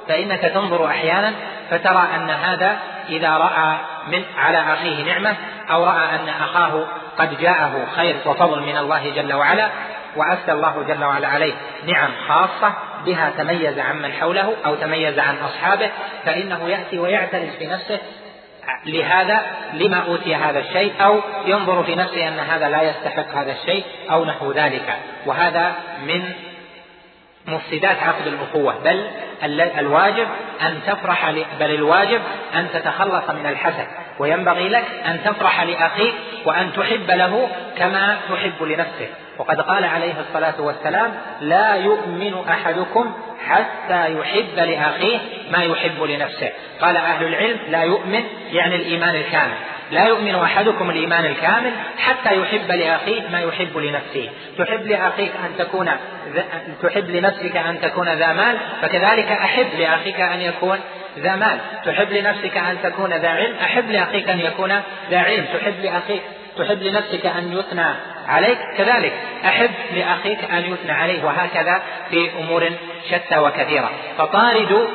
فإنك 0.07 0.41
تنظر 0.41 0.87
أحيانا 0.87 1.33
فترى 1.69 2.07
أن 2.15 2.29
هذا 2.29 2.77
إذا 3.09 3.29
رأى 3.29 3.77
من 4.07 4.23
على 4.37 4.57
أخيه 4.73 5.03
نعمة 5.03 5.35
أو 5.71 5.85
رأى 5.85 6.15
أن 6.15 6.29
أخاه 6.29 6.85
قد 7.17 7.37
جاءه 7.39 7.87
خير 7.95 8.15
وفضل 8.25 8.61
من 8.61 8.77
الله 8.77 9.09
جل 9.09 9.33
وعلا 9.33 9.69
وأسدى 10.15 10.51
الله 10.51 10.85
جل 10.87 11.03
وعلا 11.03 11.27
عليه 11.27 11.53
نعم 11.87 12.09
خاصة 12.27 12.73
بها 13.05 13.31
تميز 13.37 13.79
عن 13.79 14.01
من 14.01 14.11
حوله 14.11 14.53
أو 14.65 14.75
تميز 14.75 15.19
عن 15.19 15.37
أصحابه 15.37 15.89
فإنه 16.25 16.69
يأتي 16.69 16.99
ويعترف 16.99 17.49
بنفسه 17.59 17.99
لهذا 18.85 19.41
لما 19.73 19.97
أوتي 19.97 20.35
هذا 20.35 20.59
الشيء 20.59 20.93
أو 21.01 21.21
ينظر 21.45 21.83
في 21.83 21.95
نفسه 21.95 22.27
أن 22.27 22.39
هذا 22.39 22.69
لا 22.69 22.81
يستحق 22.81 23.35
هذا 23.35 23.51
الشيء 23.51 23.83
أو 24.11 24.25
نحو 24.25 24.51
ذلك. 24.51 24.93
وهذا 25.25 25.75
من 26.07 26.33
مفسدات 27.47 28.03
عقد 28.03 28.27
الأخوة. 28.27 28.75
بل 28.83 29.09
الواجب 29.61 30.27
أن 30.61 30.79
تفرح 30.87 31.31
بل 31.59 31.75
الواجب 31.75 32.21
أن 32.55 32.67
تتخلص 32.73 33.29
من 33.29 33.45
الحسد. 33.45 33.87
وينبغي 34.19 34.69
لك 34.69 34.85
أن 35.05 35.19
تفرح 35.25 35.61
لأخيك 35.61 36.13
وأن 36.45 36.73
تحب 36.73 37.11
له 37.11 37.49
كما 37.77 38.17
تحب 38.29 38.63
لنفسك. 38.63 39.09
وقد 39.37 39.61
قال 39.61 39.85
عليه 39.85 40.13
الصلاة 40.27 40.61
والسلام 40.61 41.13
لا 41.41 41.75
يؤمن 41.75 42.33
أحدكم 42.49 43.13
حتى 43.47 44.19
يحب 44.19 44.55
لأخيه 44.55 45.17
ما 45.51 45.63
يحب 45.63 46.03
لنفسه. 46.03 46.49
قال 46.81 46.97
أهل 46.97 47.25
العلم 47.25 47.59
لا 47.69 47.83
يؤمن 47.83 48.23
يعني 48.51 48.75
الإيمان 48.75 49.15
الكامل. 49.15 49.53
لا 49.91 50.05
يؤمن 50.05 50.35
أحدكم 50.35 50.89
الإيمان 50.89 51.25
الكامل 51.25 51.71
حتى 51.97 52.41
يحب 52.41 52.71
لأخيه 52.71 53.21
ما 53.31 53.39
يحب 53.39 53.77
لنفسه. 53.77 54.29
تحب 54.57 54.85
لأخيك 54.85 55.31
أن 55.45 55.57
تكون 55.57 55.89
تحب 56.83 57.09
لنفسك 57.09 57.57
أن 57.57 57.81
تكون 57.81 58.09
ذا 58.09 58.33
مال 58.33 58.57
فكذلك 58.81 59.31
أحب 59.31 59.67
لأخيك 59.79 60.19
أن 60.19 60.41
يكون 60.41 60.79
ذا 61.19 61.35
مال. 61.35 61.57
تحب 61.85 62.11
لنفسك 62.11 62.57
أن 62.57 62.77
تكون 62.83 63.13
ذا 63.13 63.29
علم 63.29 63.55
أحب 63.61 63.91
لأخيك 63.91 64.29
أن 64.29 64.39
يكون 64.39 64.81
ذا 65.11 65.19
علم. 65.19 65.45
تحب 65.53 65.73
لأخيك 65.83 66.21
تحب 66.57 66.83
لنفسك 66.83 67.25
أن 67.25 67.53
يثنى 67.53 67.87
عليك 68.27 68.57
كذلك. 68.77 69.13
أحب 69.45 69.71
لأخيك 69.93 70.51
أن 70.51 70.73
يثنى 70.73 70.91
عليه 70.91 71.23
وهكذا 71.23 71.81
في 72.09 72.29
أمور 72.39 72.69
شتى 73.09 73.37
وكثيرة. 73.37 73.89
فطارد 74.17 74.87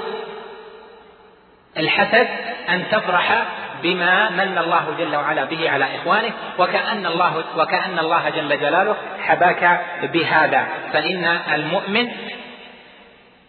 الحسد 1.76 2.28
أن 2.68 2.84
تفرح 2.90 3.44
بما 3.82 4.30
من 4.30 4.58
الله 4.58 4.94
جل 4.98 5.16
وعلا 5.16 5.44
به 5.44 5.70
على 5.70 5.84
إخوانه 5.84 6.30
وكأن 6.58 7.06
الله 7.06 7.44
وكأن 7.56 7.98
الله 7.98 8.30
جل 8.30 8.60
جلاله 8.60 8.96
حباك 9.22 9.80
بهذا. 10.02 10.68
فإن 10.92 11.24
المؤمن 11.54 12.08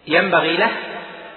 ينبغي 0.06 0.56
له 0.56 0.70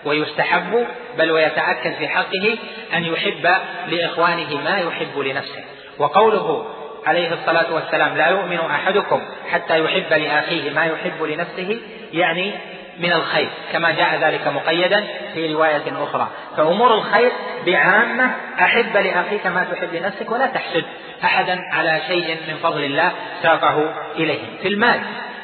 ويستحب 0.05 0.87
بل 1.17 1.31
ويتأكد 1.31 1.93
في 1.93 2.07
حقه 2.07 2.57
أن 2.93 3.03
يحب 3.05 3.47
لإخوانه 3.87 4.61
ما 4.63 4.77
يحب 4.77 5.19
لنفسه. 5.19 5.63
وقوله 5.99 6.76
عليه 7.05 7.33
الصلاة 7.33 7.73
والسلام 7.73 8.17
لا 8.17 8.27
يؤمن 8.27 8.59
أحدكم 8.59 9.21
حتى 9.51 9.79
يحب 9.79 10.13
لأخيه 10.13 10.71
ما 10.71 10.85
يحب 10.85 11.23
لنفسه 11.23 11.79
يعني 12.13 12.53
من 12.99 13.11
الخير 13.11 13.49
كما 13.73 13.91
جاء 13.91 14.15
ذلك 14.15 14.47
مقيدا 14.47 15.03
في 15.33 15.53
رواية 15.53 16.03
أخرى. 16.03 16.27
فأمور 16.57 16.93
الخير 16.93 17.31
بعامة 17.65 18.31
أحب 18.61 18.97
لأخيك 18.97 19.47
ما 19.47 19.67
تحب 19.71 19.95
لنفسك 19.95 20.31
ولا 20.31 20.45
تحسد 20.45 20.85
أحدا 21.23 21.59
على 21.71 22.01
شيء 22.07 22.37
من 22.47 22.55
فضل 22.63 22.83
الله 22.83 23.11
ساقه 23.43 23.93
إليه. 24.15 24.41
في 24.61 24.67
المال 24.67 24.99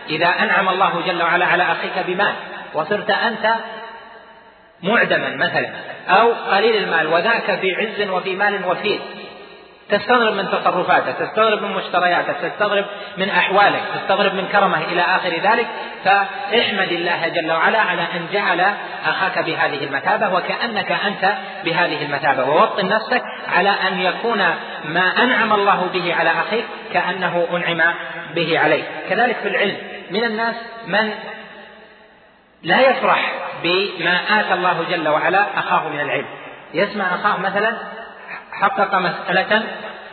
إذا 0.09 0.27
أنعم 0.27 0.69
الله 0.69 1.01
جل 1.07 1.23
وعلا 1.23 1.45
على 1.45 1.63
أخيك 1.63 2.05
بمال 2.07 2.33
وصرت 2.73 3.09
أنت 3.09 3.53
معدما 4.83 5.35
مثلا 5.35 5.69
أو 6.09 6.33
قليل 6.33 6.83
المال 6.83 7.07
وذاك 7.07 7.59
في 7.59 7.75
عز 7.75 8.09
وفي 8.09 8.35
مال 8.35 8.65
وفير 8.65 8.99
تستغرب 9.89 10.33
من 10.33 10.49
تصرفاته 10.51 11.11
تستغرب 11.11 11.61
من 11.61 11.71
مشترياته 11.71 12.33
تستغرب 12.47 12.85
من 13.17 13.29
أحواله 13.29 13.79
تستغرب 13.95 14.33
من 14.33 14.47
كرمه 14.51 14.77
إلى 14.77 15.01
آخر 15.01 15.29
ذلك. 15.29 15.67
فاحمد 16.05 16.91
الله 16.91 17.27
جل 17.27 17.51
وعلا 17.51 17.79
على 17.79 18.01
أن 18.01 18.27
جعل 18.33 18.73
أخاك 19.05 19.39
بهذه 19.39 19.83
المثابة 19.83 20.33
وكأنك 20.33 20.91
أنت 20.91 21.35
بهذه 21.65 22.05
المثابة. 22.05 22.49
ووطن 22.49 22.87
نفسك 22.87 23.23
على 23.55 23.69
أن 23.69 24.01
يكون 24.01 24.39
ما 24.85 25.23
أنعم 25.23 25.53
الله 25.53 25.89
به 25.93 26.15
على 26.15 26.29
أخيك 26.29 26.65
كأنه 26.93 27.47
أنعم 27.53 27.93
به 28.35 28.59
عليه 28.59 28.83
كذلك 29.09 29.35
في 29.35 29.47
العلم. 29.47 29.77
من 30.11 30.23
الناس 30.23 30.55
من 30.87 31.13
لا 32.63 32.89
يفرح 32.89 33.33
بما 33.63 34.39
آتى 34.39 34.53
الله 34.53 34.85
جل 34.91 35.07
وعلا 35.07 35.45
أخاه 35.59 35.89
من 35.89 35.99
العلم. 35.99 36.27
يسمع 36.73 37.05
أخاه 37.15 37.39
مثلا 37.39 37.73
حقق 38.61 38.95
مسألة 38.95 39.63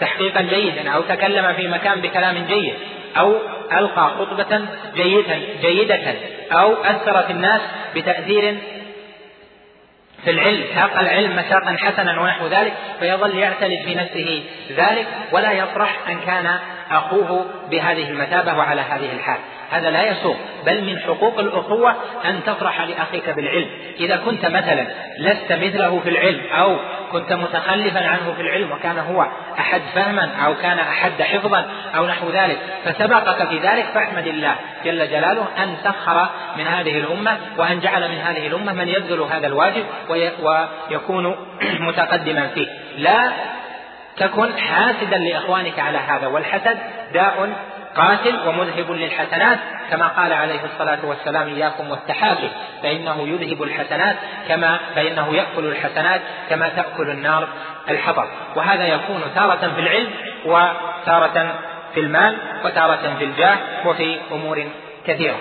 تحقيقا 0.00 0.40
جيدا 0.40 0.90
أو 0.90 1.02
تكلم 1.02 1.52
في 1.52 1.68
مكان 1.68 2.00
بكلام 2.00 2.46
جيد 2.48 2.74
أو 3.16 3.36
ألقى 3.72 4.10
خطبة 4.18 4.60
جيدة 4.94 5.38
جيدة 5.62 6.14
أو 6.52 6.74
أثر 6.74 7.22
في 7.22 7.32
الناس 7.32 7.60
بتأثير 7.94 8.56
في 10.24 10.30
العلم 10.30 10.64
ساق 10.74 10.98
العلم 10.98 11.36
مساقا 11.36 11.76
حسنا 11.78 12.20
ونحو 12.20 12.46
ذلك 12.46 12.72
فيظل 13.00 13.38
يعتلج 13.38 13.82
في 13.84 13.94
نفسه 13.94 14.42
ذلك 14.70 15.06
ولا 15.32 15.52
يفرح 15.52 16.08
أن 16.08 16.18
كان 16.26 16.58
أخوه 16.90 17.46
بهذه 17.70 18.10
المثابة 18.10 18.58
وعلى 18.58 18.80
هذه 18.80 19.12
الحال. 19.12 19.38
هذا 19.70 19.90
لا 19.90 20.10
يسوق 20.10 20.36
بل 20.66 20.84
من 20.84 20.98
حقوق 20.98 21.38
الأخوة 21.38 21.94
أن 22.24 22.40
تفرح 22.46 22.80
لأخيك 22.80 23.30
بالعلم. 23.30 23.68
إذا 24.00 24.16
كنت 24.16 24.46
مثلا 24.46 24.86
لست 25.18 25.52
مثله 25.52 26.00
في 26.00 26.08
العلم 26.08 26.40
أو 26.52 26.76
كنت 27.12 27.32
متخلفا 27.32 28.08
عنه 28.08 28.32
في 28.36 28.42
العلم 28.42 28.72
وكان 28.72 28.98
هو 28.98 29.26
أحد 29.58 29.80
فهما 29.94 30.30
أو 30.46 30.54
كان 30.54 30.78
أحد 30.78 31.22
حفظا 31.22 31.66
أو 31.96 32.06
نحو 32.06 32.30
ذلك 32.30 32.58
فسبقك 32.84 33.48
في 33.48 33.58
ذلك 33.58 33.84
فاحمد 33.94 34.26
الله 34.26 34.54
جل 34.84 35.08
جلاله 35.10 35.46
أن 35.58 35.74
سخر 35.84 36.28
من 36.58 36.66
هذه 36.66 36.98
الأمة 36.98 37.38
وأن 37.58 37.80
جعل 37.80 38.08
من 38.08 38.18
هذه 38.18 38.46
الأمة 38.46 38.72
من 38.72 38.88
يبذل 38.88 39.20
هذا 39.20 39.46
الواجب 39.46 39.84
ويكون 40.08 41.36
متقدما 41.88 42.48
فيه. 42.54 42.68
لا 42.96 43.32
تكن 44.20 44.58
حاسدا 44.58 45.18
لإخوانك 45.18 45.78
على 45.78 45.98
هذا 45.98 46.26
والحسد 46.26 46.78
داء 47.12 47.52
قاتل 47.96 48.48
ومذهب 48.48 48.90
للحسنات 48.90 49.58
كما 49.90 50.08
قال 50.08 50.32
عليه 50.32 50.60
الصلاة 50.64 50.98
والسلام 51.04 51.48
إياكم 51.48 51.90
والتحاسد 51.90 52.50
فإنه 52.82 53.28
يذهب 53.28 53.62
الحسنات 53.62 54.16
كما 54.48 54.78
فإنه 54.94 55.34
يأكل 55.34 55.64
الحسنات 55.64 56.20
كما 56.50 56.68
تأكل 56.68 57.10
النار 57.10 57.48
الحطب. 57.90 58.26
وهذا 58.56 58.86
يكون 58.86 59.22
تارة 59.34 59.72
في 59.74 59.80
العلم 59.80 60.10
وتارة 60.44 61.54
في 61.94 62.00
المال 62.00 62.36
وتارة 62.64 63.14
في 63.18 63.24
الجاه 63.24 63.56
وفي 63.86 64.18
أمور 64.32 64.64
كثيرة. 65.06 65.36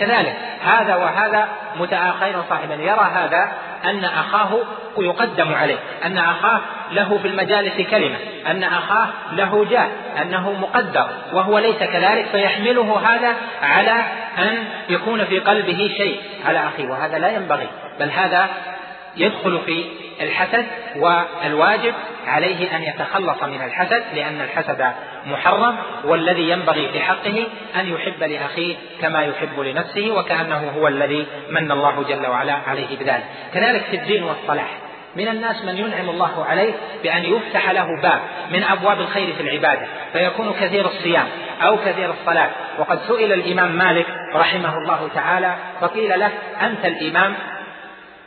كذلك. 0.00 0.36
هذا 0.62 0.94
وهذا 0.94 1.48
متآخين 1.76 2.42
صاحبا. 2.48 2.74
يرى 2.74 3.10
هذا 3.14 3.52
أن 3.84 4.04
أخاه 4.04 4.58
يقدم 4.98 5.54
عليه 5.54 5.78
أن 6.04 6.18
أخاه 6.18 6.60
له 6.92 7.18
في 7.18 7.28
المجالس 7.28 7.90
كلمة 7.90 8.16
أن 8.46 8.62
أخاه 8.62 9.08
له 9.32 9.64
جاه 9.70 9.88
أنه 10.22 10.52
مقدر 10.52 11.08
وهو 11.32 11.58
ليس 11.58 11.76
كذلك 11.76 12.26
فيحمله 12.32 13.00
هذا 13.08 13.34
على 13.62 14.04
أن 14.38 14.64
يكون 14.88 15.24
في 15.24 15.38
قلبه 15.38 15.94
شيء 15.96 16.20
على 16.46 16.58
أخيه 16.58 16.88
وهذا 16.88 17.18
لا 17.18 17.28
ينبغي 17.28 17.66
بل 18.00 18.10
هذا 18.10 18.48
يدخل 19.16 19.60
في 19.66 19.84
الحسد 20.20 20.66
والواجب 20.96 21.94
عليه 22.26 22.76
أن 22.76 22.82
يتخلص 22.82 23.42
من 23.42 23.62
الحسد 23.62 24.02
لأن 24.14 24.40
الحسد 24.40 24.86
محرم 25.26 25.76
والذي 26.04 26.50
ينبغي 26.50 26.88
في 26.88 27.00
حقه 27.00 27.46
أن 27.80 27.92
يحب 27.94 28.22
لأخيه 28.22 28.76
كما 29.00 29.24
يحب 29.24 29.60
لنفسه 29.60 30.10
وكأنه 30.10 30.72
هو 30.76 30.88
الذي 30.88 31.26
من 31.50 31.72
الله 31.72 32.04
جل 32.08 32.26
وعلا 32.26 32.56
عليه 32.66 32.98
بذلك. 32.98 33.24
كذلك 33.54 33.82
في 33.82 33.96
الدين 33.96 34.22
والصلاح. 34.22 34.68
من 35.16 35.28
الناس 35.28 35.64
من 35.64 35.76
ينعم 35.76 36.10
الله 36.10 36.44
عليه 36.44 36.72
بأن 37.02 37.24
يفتح 37.24 37.70
له 37.70 37.86
باب 38.02 38.20
من 38.52 38.62
أبواب 38.62 39.00
الخير 39.00 39.34
في 39.34 39.42
العبادة 39.42 39.86
فيكون 40.12 40.52
كثير 40.60 40.86
الصيام 40.86 41.26
أو 41.62 41.76
كثير 41.76 42.10
الصلاة. 42.10 42.50
وقد 42.78 42.98
سئل 43.08 43.32
الإمام 43.32 43.72
مالك 43.72 44.06
رحمه 44.34 44.78
الله 44.78 45.08
تعالى 45.14 45.54
فقيل 45.80 46.20
له 46.20 46.30
أنت 46.62 46.84
الإمام 46.84 47.34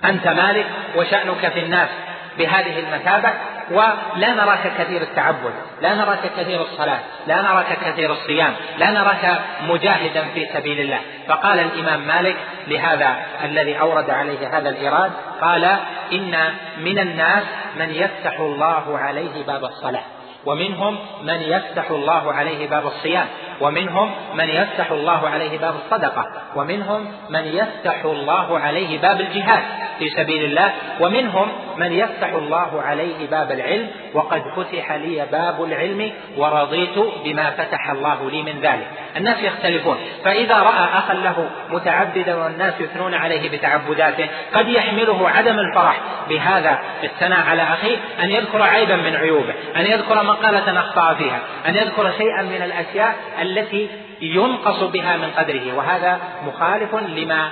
أنت 0.06 0.28
مالك 0.28 0.66
وشأنك 0.95 1.47
في 1.54 1.60
الناس 1.60 1.89
بهذه 2.38 2.80
المثابة 2.80 3.30
ولا 3.72 4.34
نراك 4.34 4.72
كثير 4.80 5.01
التعبد 5.01 5.54
لا 5.82 5.93
نراك 5.93 6.20
كثير 6.38 6.62
الصلاة 6.62 6.99
لا 7.28 7.41
نراك 7.41 7.78
كثير 7.86 8.12
الصيام 8.12 8.54
لا 8.78 8.91
نراك 8.91 9.39
مجاهدا 9.68 10.26
في 10.34 10.47
سبيل 10.54 10.80
الله. 10.80 10.99
فقال 11.28 11.60
الإمام 11.60 12.08
مالك 12.08 12.36
لهذا 12.68 13.16
الذي 13.43 13.80
أورد 13.80 14.10
عليه 14.10 14.58
هذا 14.58 14.70
الإيراد 14.70 15.12
قال 15.41 15.64
إن 16.12 16.54
من 16.78 16.99
الناس 16.99 17.43
من 17.80 17.89
يفتح 17.89 18.39
الله 18.39 18.97
عليه 18.97 19.43
باب 19.47 19.64
الصلاة 19.64 20.04
ومنهم 20.45 20.99
من 21.24 21.41
يفتح 21.41 21.89
الله 21.91 22.34
عليه 22.34 22.70
باب 22.70 22.88
الصيام. 22.88 23.28
ومنهم 23.62 24.12
من 24.34 24.49
يفتح 24.49 24.91
الله 24.91 25.30
عليه 25.30 25.58
باب 25.58 25.76
الصدقة 25.76 26.26
ومنهم 26.56 27.12
من 27.30 27.45
يفتح 27.45 28.06
الله 28.06 28.60
عليه 28.60 29.01
باب 29.01 29.22
الجهاد 29.22 29.64
في 29.99 30.10
سبيل 30.10 30.43
الله 30.43 30.72
ومنهم 30.99 31.51
من 31.78 31.91
يفتح 31.91 32.34
الله 32.34 32.82
عليه 32.82 33.30
باب 33.32 33.51
العلم 33.51 33.88
وقد 34.14 34.41
فتح 34.56 34.91
لي 34.91 35.28
باب 35.32 35.64
العلم 35.64 36.12
ورضيت 36.38 36.99
بما 37.24 37.49
فتح 37.49 37.89
الله 37.91 38.30
لي 38.30 38.43
من 38.43 38.62
ذلك. 38.62 38.88
الناس 39.18 39.43
يختلفون 39.43 39.97
فإذا 40.26 40.56
رأى 40.56 40.86
أخا 40.93 41.14
له 41.14 41.49
متعبدا 41.70 42.36
والناس 42.36 42.74
يثنون 42.80 43.14
عليه 43.14 43.49
بتعبداته 43.49 44.28
قد 44.54 44.68
يحمله 44.68 45.30
عدم 45.30 45.60
الفرح. 45.60 46.01
بهذا 46.30 46.80
الثناء 47.04 47.39
على 47.39 47.64
أخيه 47.64 47.97
أن 48.24 48.32
يذكر 48.32 48.62
عيبا 48.62 48.95
من 48.95 49.16
عيوبه 49.16 49.54
أن 49.76 49.86
يذكر 49.86 50.24
مقالة 50.24 50.80
أخطأ 50.80 51.14
فيها 51.14 51.39
أن 51.68 51.76
يذكر 51.76 52.12
شيئا 52.18 52.41
من 52.41 52.62
الأشياء 52.62 53.16
التي 53.44 53.89
ينقص 54.22 54.84
بها 54.84 55.18
من 55.18 55.30
قدره 55.38 55.74
وهذا 55.78 56.20
مخالف 56.48 56.96
لما 56.96 57.52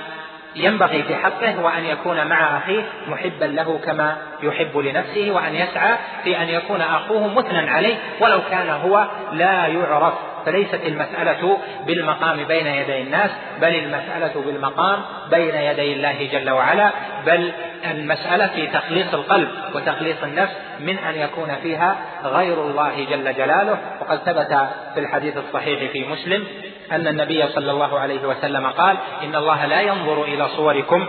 ينبغي 0.56 1.04
في 1.04 1.16
حقه 1.16 1.62
وأن 1.62 1.86
يكون 1.86 2.28
مع 2.28 2.58
أخيه 2.58 2.84
محبا 3.08 3.46
له 3.46 3.80
كما 3.86 4.18
يحب 4.44 4.78
لنفسه 4.78 5.32
وأن 5.32 5.56
يسعى 5.56 5.98
في 6.24 6.42
أن 6.42 6.50
يكون 6.50 6.82
أخوه 6.82 7.28
مثنى 7.28 7.70
عليه 7.70 7.96
ولو 8.20 8.40
كان 8.52 8.70
هو 8.70 9.08
لا 9.32 9.68
يعرف. 9.68 10.14
فليست 10.46 10.80
المسألة 10.86 11.58
بالمقام 11.88 12.44
بين 12.44 12.68
يدي 12.68 13.02
الناس 13.02 13.32
بل 13.62 13.76
المسألة 13.76 14.42
بالمقام 14.46 15.00
بين 15.32 15.56
يدي 15.56 15.94
الله 15.94 16.30
جل 16.32 16.50
وعلا 16.50 16.92
بل 17.26 17.52
المسألة 17.92 18.48
في 18.48 18.68
تخليص 18.68 19.14
القلب 19.14 19.50
وتخليص 19.76 20.24
النفس 20.24 20.54
من 20.80 20.98
أن 20.98 21.16
يكون 21.16 21.56
فيها 21.64 21.96
غير 22.24 22.54
الله 22.54 23.06
جل 23.10 23.34
جلاله. 23.34 23.78
وقد 24.02 24.18
ثبت 24.18 24.70
في 24.94 25.00
الحديث 25.00 25.38
الصحيح 25.38 25.92
في 25.92 26.06
مسلم 26.08 26.48
أن 26.92 27.08
النبي 27.08 27.48
صلى 27.48 27.72
الله 27.72 28.00
عليه 28.00 28.28
وسلم 28.28 28.68
قال 28.68 28.98
إن 29.24 29.36
الله 29.36 29.66
لا 29.66 29.82
ينظر 29.82 30.24
إلى 30.24 30.48
صوركم 30.48 31.08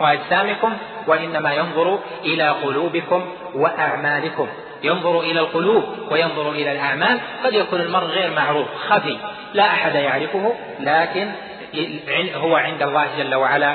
وأجسامكم 0.00 0.76
وإنما 1.06 1.54
ينظر 1.54 1.98
إلى 2.24 2.48
قلوبكم 2.48 3.24
وأعمالكم. 3.54 4.48
ينظر 4.82 5.20
إلى 5.20 5.40
القلوب 5.40 5.84
وينظر 6.10 6.50
إلى 6.50 6.72
الأعمال. 6.72 7.20
قد 7.44 7.52
يكون 7.54 7.80
المرء 7.80 8.04
غير 8.04 8.30
معروف 8.30 8.68
خفي 8.88 9.18
لا 9.54 9.64
أحد 9.64 9.94
يعرفه 9.94 10.52
لكن 10.80 11.32
هو 12.34 12.56
عند 12.56 12.82
الله 12.82 13.06
جل 13.18 13.34
وعلا 13.34 13.74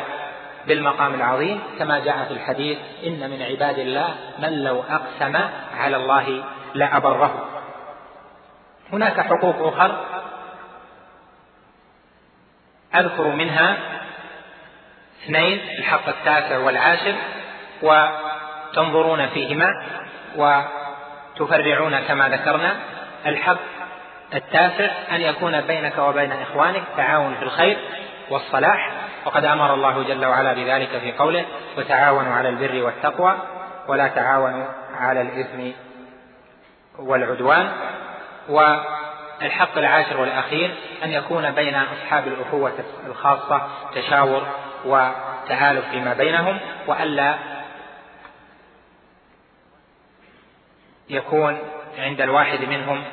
بالمقام 0.68 1.14
العظيم. 1.14 1.60
كما 1.80 2.00
جاء 2.00 2.26
في 2.28 2.34
الحديث 2.34 2.78
إن 3.08 3.30
من 3.30 3.42
عباد 3.42 3.80
الله 3.80 4.08
من 4.40 4.64
لو 4.64 4.84
أقسم 4.90 5.40
على 5.78 5.98
الله 5.98 6.44
لأبره. 6.74 7.46
هناك 8.94 9.22
حقوق 9.22 9.74
أخر 9.74 10.06
أذكر 12.96 13.28
منها 13.28 13.78
اثنين 15.24 15.60
الحق 15.78 16.08
التاسع 16.10 16.58
والعاشر 16.58 17.16
وتنظرون 17.82 19.28
فيهما 19.28 19.68
وتفرعون 20.36 22.00
كما 22.00 22.30
ذكرنا. 22.30 22.76
الحق 23.26 23.60
التاسع 24.36 24.92
أن 25.12 25.22
يكون 25.22 25.62
بينك 25.62 25.98
وبين 25.98 26.32
إخوانك 26.32 26.84
تعاون 26.98 27.36
في 27.36 27.44
الخير 27.44 27.78
والصلاح. 28.30 28.92
وقد 29.26 29.46
أمر 29.46 29.74
الله 29.74 30.04
جل 30.04 30.26
وعلا 30.26 30.54
بذلك 30.54 30.90
في 30.90 31.12
قوله 31.12 31.46
وتعاونوا 31.78 32.34
على 32.34 32.50
البر 32.50 32.84
والتقوى 32.84 33.38
ولا 33.88 34.08
تعاونوا 34.08 34.68
على 35.00 35.22
الإثم 35.22 35.72
والعدوان. 37.00 37.72
والحق 39.42 39.78
العاشر 39.78 40.22
والأخير 40.22 40.76
أن 41.04 41.12
يكون 41.12 41.52
بين 41.52 41.76
أصحاب 41.76 42.28
الأخوة 42.28 42.74
الخاصة 43.06 43.68
تشاور 43.96 44.48
وتعالف 44.86 45.90
فيما 45.92 46.14
بينهم 46.14 46.60
وألا 46.88 47.36
يكون 51.10 51.58
عند 51.98 52.22
الواحد 52.22 52.62
منهم 52.62 53.04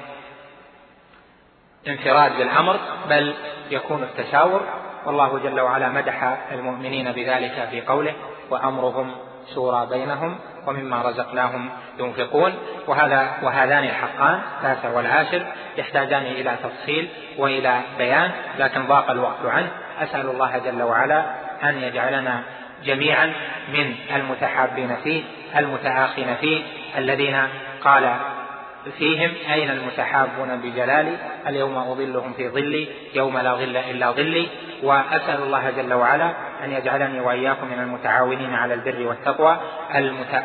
انفراد 1.88 2.36
بالأمر 2.36 2.80
بل 3.08 3.34
يكون 3.70 4.02
التشاور. 4.02 4.60
والله 5.06 5.38
جل 5.38 5.60
وعلا 5.60 5.88
مدح 5.88 6.38
المؤمنين 6.52 7.12
بذلك 7.12 7.68
في 7.70 7.80
قوله 7.80 8.14
وأمرهم 8.50 9.14
شورى 9.54 9.86
بينهم 9.86 10.38
ومما 10.66 11.02
رزقناهم 11.02 11.68
ينفقون. 11.98 12.54
وهذا 12.86 13.30
وهذان 13.42 13.84
الحقان 13.84 14.40
التاسع 14.56 14.90
والعاشر 14.90 15.46
يحتاجان 15.78 16.22
إلى 16.22 16.56
تفصيل 16.62 17.08
وإلى 17.38 17.80
بيان 17.98 18.30
لكن 18.58 18.86
ضاق 18.86 19.10
الوقت 19.10 19.44
عنه. 19.44 19.68
أسأل 19.98 20.30
الله 20.30 20.58
جل 20.58 20.82
وعلا 20.82 21.24
أن 21.64 21.82
يجعلنا 21.82 22.42
جميعا 22.84 23.32
من 23.68 23.94
المتحابين 24.16 24.96
فيه 25.04 25.22
المتآخين 25.56 26.34
فيه 26.40 26.62
الذين 26.98 27.48
قال 27.84 28.16
فيهم 28.98 29.30
أين 29.52 29.70
المتحابون 29.70 30.56
بجلالي؟ 30.56 31.16
اليوم 31.46 31.76
أظلهم 31.76 32.32
في 32.32 32.48
ظلي 32.48 32.88
يوم 33.14 33.38
لا 33.38 33.54
ظل 33.54 33.76
إلا 33.76 34.10
ظلي. 34.10 34.48
وأسأل 34.82 35.42
الله 35.42 35.70
جل 35.70 35.94
وعلا 35.94 36.32
أن 36.64 36.72
يجعلني 36.72 37.20
وإياكم 37.20 37.66
من 37.66 37.78
المتعاونين 37.78 38.54
على 38.54 38.74
البر 38.74 39.06
والتقوى 39.06 39.58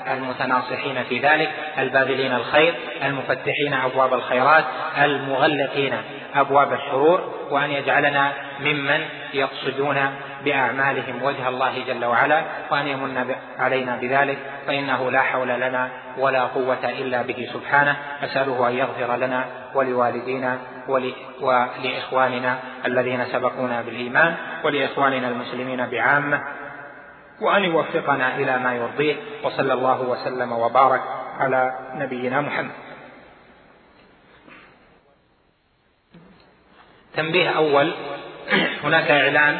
المتناصحين 0.08 1.04
في 1.10 1.20
ذلك 1.20 1.52
الباذلين 1.80 2.34
الخير 2.34 2.74
المفتحين 3.04 3.74
أبواب 3.74 4.14
الخيرات 4.14 4.66
المغلقين 4.98 5.94
أبواب 6.36 6.74
الشرور 6.74 7.34
وأن 7.52 7.72
يجعلنا 7.72 8.32
ممن 8.60 9.06
يقصدون 9.34 9.98
بأعمالهم 10.46 11.24
وجه 11.24 11.50
الله 11.50 11.84
جل 11.88 12.06
وعلا 12.06 12.44
وأن 12.72 12.88
يمن 12.88 13.36
علينا 13.60 13.96
بذلك 13.96 14.38
فإنه 14.68 15.12
لا 15.12 15.22
حول 15.22 15.48
لنا 15.48 15.90
ولا 16.18 16.44
قوة 16.44 16.90
إلا 16.90 17.22
به 17.22 17.50
سبحانه. 17.54 17.98
أسأله 18.24 18.70
أن 18.70 18.74
يغفر 18.74 19.16
لنا 19.16 19.46
ولوالدينا 19.76 20.58
ولإخواننا 21.42 22.60
الذين 22.86 23.26
سبقونا 23.26 23.82
بالإيمان 23.82 24.36
ولإخواننا 24.64 25.28
المسلمين 25.28 25.86
بعامة 25.86 26.42
وأن 27.42 27.64
يوفقنا 27.64 28.36
إلى 28.36 28.60
ما 28.60 28.76
يرضيه. 28.76 29.16
وصلى 29.44 29.74
الله 29.74 30.02
وسلم 30.02 30.52
وبارك 30.52 31.02
على 31.40 31.74
نبينا 31.96 32.42
محمد. 32.42 32.72
تنبيه 37.16 37.50
أول 37.50 37.94
هناك 38.84 39.12
إعلان 39.12 39.60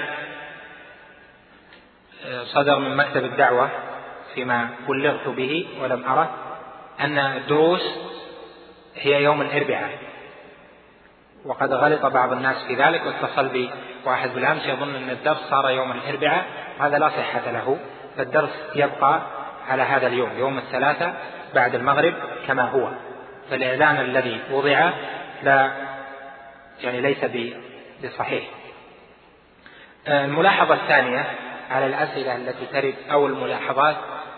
صدر 2.44 2.80
من 2.80 2.98
مكتب 2.98 3.26
الدعوة 3.26 3.70
فيما 4.36 4.70
بلغت 4.88 5.28
به 5.28 5.68
ولم 5.82 6.04
أره 6.06 6.30
أن 7.00 7.18
الدروس 7.18 7.82
هي 8.96 9.24
يوم 9.24 9.42
الأربعاء. 9.42 9.98
وقد 11.46 11.74
غلط 11.74 12.06
بعض 12.06 12.32
الناس 12.32 12.64
في 12.68 12.76
ذلك 12.76 13.02
واتصل 13.06 13.48
بي 13.48 13.70
واحد 14.06 14.30
بالأمس 14.30 14.66
يظن 14.66 14.96
أن 14.96 15.10
الدرس 15.10 15.38
صار 15.50 15.70
يوم 15.70 15.92
الأربعاء 15.92 16.46
هذا 16.80 16.98
لا 16.98 17.10
صحة 17.10 17.52
له. 17.52 17.78
فالدرس 18.18 18.50
يبقى 18.76 19.22
على 19.70 19.82
هذا 19.82 20.08
اليوم 20.08 20.30
يوم 20.38 20.58
الثلاثاء 20.58 21.16
بعد 21.56 21.76
المغرب 21.76 22.14
كما 22.48 22.64
هو. 22.64 22.90
فالإعلان 23.50 24.00
الذي 24.00 24.42
وضع 24.52 24.90
لا 25.44 25.72
يعني 26.84 27.02
ليس 27.02 27.26
بصحيح. 28.04 28.44
الملاحظة 30.08 30.74
الثانية 30.74 31.26
على 31.72 31.86
الأسئلة 31.86 32.36
التي 32.36 32.66
ترد 32.74 32.96
أو 33.12 33.28
الملاحظات 33.28 33.96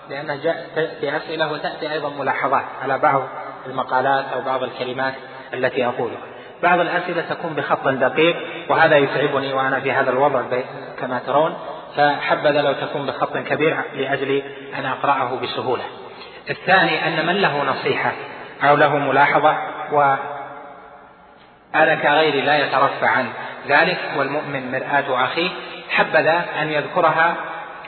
لأنها 0.09 0.37
تأتي 0.75 1.17
أسئلة 1.17 1.51
وتأتي 1.51 1.91
أيضا 1.91 2.09
ملاحظات 2.09 2.63
على 2.81 2.97
بعض 2.97 3.23
المقالات 3.65 4.25
أو 4.33 4.41
بعض 4.41 4.63
الكلمات 4.63 5.13
التي 5.53 5.85
أقولها. 5.85 6.21
بعض 6.63 6.79
الأسئلة 6.79 7.21
تكون 7.29 7.53
بخط 7.53 7.87
دقيق 7.87 8.35
وهذا 8.69 8.97
يتعبني 8.97 9.53
وأنا 9.53 9.79
في 9.79 9.91
هذا 9.91 10.09
الوضع 10.09 10.41
كما 10.99 11.19
ترون. 11.27 11.57
فحبذا 11.95 12.61
لو 12.61 12.73
تكون 12.73 13.05
بخط 13.05 13.37
كبير 13.37 13.77
لأجل 13.93 14.43
أن 14.75 14.85
أقرأه 14.85 15.39
بسهولة. 15.39 15.83
الثاني 16.49 17.07
أن 17.07 17.25
من 17.25 17.33
له 17.35 17.63
نصيحة 17.63 18.11
أو 18.63 18.75
له 18.75 18.97
ملاحظة 18.97 19.57
وأنا 19.91 20.19
كغيري 21.95 22.41
لا 22.41 22.57
يترفع 22.57 23.07
عن 23.07 23.25
ذلك 23.67 23.97
والمؤمن 24.17 24.71
مرآة 24.71 25.25
أخيه 25.25 25.49
حبذا 25.89 26.45
أن 26.61 26.71
يذكرها 26.71 27.35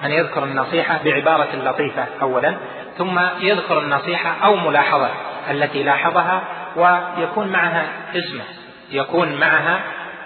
أن 0.03 0.11
يذكر 0.11 0.43
النصيحة 0.43 0.99
بعبارة 1.05 1.55
لطيفة 1.55 2.05
أولا 2.21 2.55
ثم 2.97 3.19
يذكر 3.39 3.79
النصيحة 3.79 4.35
أو 4.43 4.55
ملاحظة 4.55 5.09
التي 5.51 5.83
لاحظها 5.83 6.41
ويكون 6.75 7.47
معها 7.47 7.85
اسمه 8.15 8.43
يكون 8.91 9.35
معها 9.35 9.79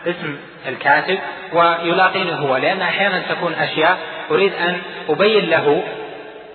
اسم 0.07 0.37
الكاتب 0.67 1.19
ويلاقينه 1.53 2.35
هو 2.35 2.57
لأن 2.57 2.81
أحيانا 2.81 3.19
تكون 3.29 3.53
أشياء 3.53 3.97
أريد 4.31 4.53
أن 4.53 4.81
أبين 5.09 5.49
له 5.49 5.83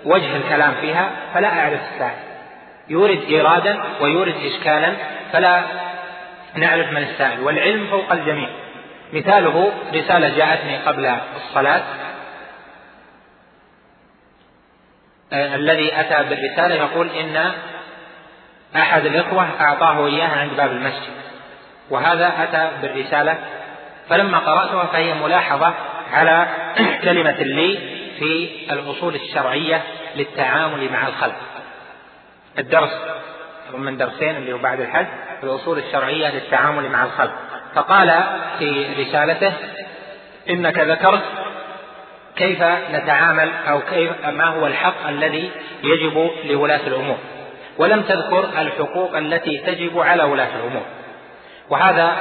وجه 0.05 0.37
الكلام 0.37 0.75
فيها 0.81 1.11
فلا 1.35 1.61
أعرف 1.61 1.81
السائل 1.93 2.19
يورد 2.89 3.21
إيرادا 3.29 3.85
ويورد 4.01 4.35
إشكالا 4.45 4.93
فلا 5.33 5.63
نعرف 6.55 6.91
من 6.91 7.03
السائل 7.03 7.41
والعلم 7.41 7.87
فوق 7.91 8.13
الجميع. 8.13 8.49
مثاله 9.15 9.73
رسالة 9.95 10.29
جاءتني 10.29 10.77
قبل 10.77 11.17
الصلاة. 11.37 11.83
آه، 15.33 15.55
الذي 15.55 16.01
أتى 16.01 16.29
بالرسالة 16.29 16.75
يقول 16.75 17.09
إن 17.09 17.53
أحد 18.77 19.07
الإخوة 19.07 19.49
أعطاه 19.61 20.07
إياها 20.07 20.41
عند 20.41 20.57
باب 20.57 20.73
المسجد 20.73 21.13
وهذا 21.91 22.33
أتى 22.43 22.71
بالرسالة. 22.83 23.39
فلما 24.09 24.39
قرأتها 24.39 24.87
فهي 24.87 25.15
ملاحظة 25.15 25.75
على 26.13 26.49
كلمة 27.05 27.43
لي 27.43 27.79
في 28.19 28.51
الأصول 28.73 29.15
الشرعية 29.15 29.83
للتعامل 30.17 30.93
مع 30.93 31.09
الخلق. 31.09 31.37
الدرس 32.59 32.91
من 33.75 33.97
درسين 33.97 34.37
اللي 34.37 34.53
هو 34.53 34.59
بعد 34.59 34.81
الحج 34.81 35.07
الأصول 35.43 35.79
الشرعية 35.79 36.29
للتعامل 36.29 36.89
مع 36.89 37.05
الخلق. 37.05 37.44
فقال 37.75 38.23
في 38.59 38.87
رسالته 38.99 39.53
إنك 40.51 40.79
ذكرت 40.79 41.23
كيف 42.37 42.63
نتعامل 42.93 43.51
أو 43.69 43.81
كيف 43.81 44.27
ما 44.27 44.45
هو 44.45 44.67
الحق 44.67 45.09
الذي 45.09 45.51
يجب 45.83 46.31
لولاة 46.45 46.81
الأمور 46.87 47.19
ولم 47.79 48.03
تذكر 48.03 48.49
الحقوق 48.59 49.17
التي 49.17 49.59
تجب 49.59 49.99
على 49.99 50.25
ولاة 50.25 50.49
الأمور. 50.57 50.83
وهذا 51.71 52.17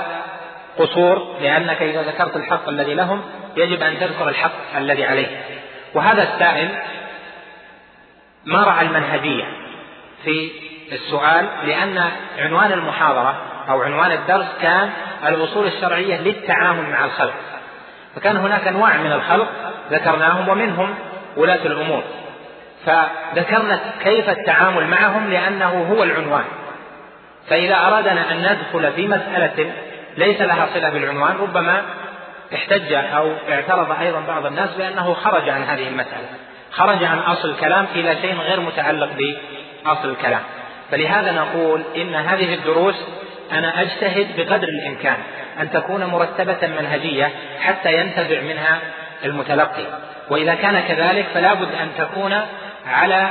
قصور 0.77 1.37
لأنك 1.41 1.81
إذا 1.81 2.01
ذكرت 2.01 2.35
الحق 2.35 2.69
الذي 2.69 2.93
لهم 2.93 3.21
يجب 3.57 3.83
أن 3.83 3.99
تذكر 3.99 4.29
الحق 4.29 4.77
الذي 4.77 5.05
عليه. 5.05 5.27
وهذا 5.93 6.23
السائل 6.23 6.69
ما 8.45 8.63
رعى 8.63 8.85
المنهجية 8.85 9.45
في 10.23 10.51
السؤال 10.91 11.47
لأن 11.63 12.11
عنوان 12.37 12.71
المحاضرة 12.71 13.41
أو 13.69 13.81
عنوان 13.81 14.11
الدرس 14.11 14.47
كان 14.61 14.89
الأصول 15.27 15.67
الشرعية 15.67 16.21
للتعامل 16.21 16.89
مع 16.89 17.05
الخلق. 17.05 17.33
فكان 18.15 18.37
هناك 18.37 18.67
أنواع 18.67 18.97
من 18.97 19.11
الخلق 19.11 19.47
ذكرناهم 19.91 20.49
ومنهم 20.49 20.95
ولاة 21.37 21.65
الأمور. 21.65 22.03
فذكرنا 22.85 23.79
كيف 24.03 24.29
التعامل 24.29 24.87
معهم 24.87 25.29
لأنه 25.29 25.87
هو 25.91 26.03
العنوان. 26.03 26.43
فإذا 27.49 27.75
أرادنا 27.75 28.31
أن 28.31 28.37
ندخل 28.37 28.91
في 28.91 29.07
مسألة 29.07 29.73
ليس 30.17 30.41
لها 30.41 30.67
صلة 30.73 30.89
بالعنوان 30.89 31.37
ربما 31.41 31.81
احتج 32.55 32.93
أو 32.93 33.31
اعترض 33.49 33.91
أيضا 34.01 34.19
بعض 34.27 34.45
الناس 34.45 34.69
بأنه 34.77 35.13
خرج 35.13 35.49
عن 35.49 35.63
هذه 35.63 35.87
المسألة. 35.87 36.27
خرج 36.71 37.03
عن 37.03 37.19
أصل 37.19 37.49
الكلام 37.49 37.85
إلى 37.95 38.15
شيء 38.21 38.35
غير 38.35 38.59
متعلق 38.59 39.09
بأصل 39.17 40.09
الكلام. 40.09 40.41
فلهذا 40.91 41.31
نقول 41.31 41.81
إن 41.95 42.15
هذه 42.15 42.53
الدروس 42.53 42.95
أنا 43.53 43.81
أجتهد 43.81 44.27
بقدر 44.37 44.67
الإمكان 44.67 45.17
أن 45.59 45.71
تكون 45.71 46.05
مرتبة 46.05 46.67
منهجية 46.79 47.31
حتى 47.59 47.93
ينتفع 47.93 48.41
منها 48.41 48.79
المتلقي. 49.25 49.85
وإذا 50.29 50.55
كان 50.55 50.79
كذلك 50.79 51.25
فلا 51.33 51.53
بد 51.53 51.75
أن 51.81 51.89
تكون 51.97 52.41
على 52.87 53.29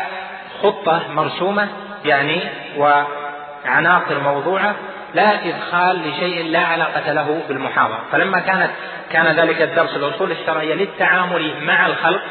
خطة 0.62 1.02
مرسومة 1.10 1.68
يعني 2.04 2.40
وعناصر 2.76 4.20
موضوعة 4.20 4.74
لا 5.14 5.34
إدخال 5.48 6.08
لشيء 6.08 6.44
لا 6.44 6.60
علاقة 6.60 7.12
له 7.12 7.40
بالمحاضرة. 7.48 8.02
فلما 8.12 8.40
كانت 8.40 8.70
كان 9.12 9.26
ذلك 9.26 9.62
الدرس 9.62 9.96
الأصول 9.96 10.32
الشرعية 10.32 10.74
للتعامل 10.74 11.54
مع 11.64 11.86
الخلق 11.86 12.22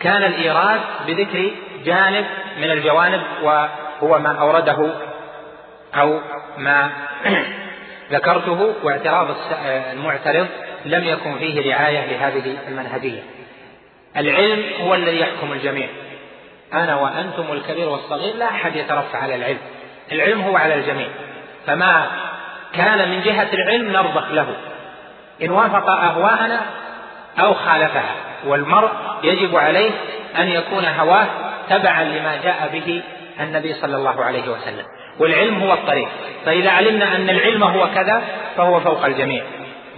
كان 0.00 0.22
الإيراد 0.22 0.80
بذكر 1.06 1.50
جانب 1.84 2.24
من 2.58 2.70
الجوانب 2.70 3.22
وهو 3.42 4.18
ما 4.18 4.38
أورده 4.40 4.90
أو 6.00 6.20
ما 6.58 6.90
ذكرته 8.12 8.74
واعتراض 8.82 9.36
المعترض 9.92 10.46
لم 10.84 11.04
يكن 11.04 11.38
فيه 11.38 11.74
رعاية 11.74 12.06
لهذه 12.06 12.56
المنهجية. 12.68 13.22
العلم 14.16 14.64
هو 14.82 14.94
الذي 14.94 15.20
يحكم 15.20 15.52
الجميع. 15.52 15.88
أنا 16.72 16.96
وأنتم 16.96 17.52
الكبير 17.52 17.88
والصغير 17.88 18.36
لا 18.36 18.46
أحد 18.48 18.76
يترفع 18.76 19.18
على 19.18 19.34
العلم. 19.34 19.58
العلم 20.12 20.40
هو 20.40 20.56
على 20.56 20.74
الجميع. 20.74 21.08
فما 21.66 22.06
كان 22.72 23.10
من 23.10 23.20
جهة 23.20 23.48
العلم 23.52 23.92
نرضخ 23.92 24.30
له. 24.30 24.56
إن 25.42 25.50
وافق 25.50 25.90
أهواءنا 25.90 26.60
أو 27.38 27.54
خالفها 27.54 28.14
والمرء 28.46 28.90
يجب 29.22 29.56
عليه 29.56 29.90
أن 30.38 30.48
يكون 30.48 30.84
هواه 30.84 31.26
تبعا 31.70 32.04
لما 32.04 32.36
جاء 32.36 32.70
به 32.72 33.02
النبي 33.40 33.74
صلى 33.74 33.96
الله 33.96 34.24
عليه 34.24 34.48
وسلم. 34.48 34.84
والعلم 35.18 35.62
هو 35.62 35.72
الطريق. 35.72 36.08
فإذا 36.46 36.70
علمنا 36.70 37.16
أن 37.16 37.30
العلم 37.30 37.62
هو 37.62 37.88
كذا 37.94 38.22
فهو 38.56 38.80
فوق 38.80 39.04
الجميع. 39.04 39.44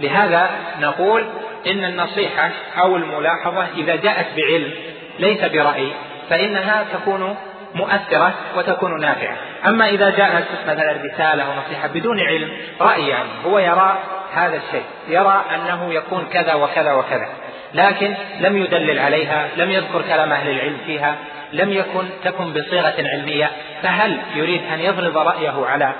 لهذا 0.01 0.49
نقول 0.81 1.23
إن 1.67 1.83
النصيحة 1.83 2.51
أو 2.81 2.95
الملاحظة 2.95 3.67
إذا 3.77 3.95
جاءت 3.95 4.25
بعلم 4.35 4.73
ليس 5.19 5.41
برأي 5.41 5.91
فإنها 6.29 6.85
تكون 6.93 7.35
مؤثرة 7.75 8.33
وتكون 8.57 9.01
نافعة. 9.01 9.37
أما 9.67 9.89
إذا 9.89 10.09
جاءت 10.09 10.43
مثلا 10.63 10.91
رسالة 10.91 11.43
أو 11.43 11.49
نصيحة 11.65 11.87
بدون 11.87 12.19
علم 12.19 12.51
رأي 12.81 13.07
يعني 13.07 13.29
هو 13.45 13.59
يرى 13.59 13.97
هذا 14.33 14.55
الشيء 14.55 14.83
يرى 15.07 15.43
أنه 15.55 15.93
يكون 15.93 16.25
كذا 16.33 16.53
وكذا 16.53 16.93
وكذا. 16.93 17.27
لكن 17.73 18.13
لم 18.39 18.57
يدلل 18.57 18.99
عليها 18.99 19.47
لم 19.57 19.71
يذكر 19.71 20.01
كلام 20.01 20.31
أهل 20.31 20.49
العلم 20.49 20.77
فيها 20.85 21.15
لم 21.53 21.73
يكن 21.73 22.05
تكن 22.23 22.53
بصيغة 22.53 22.95
علمية 22.97 23.51
فهل 23.83 24.17
يريد 24.35 24.61
أن 24.73 24.79
يفرض 24.79 25.17
رأيه 25.17 25.65
على 25.65 25.93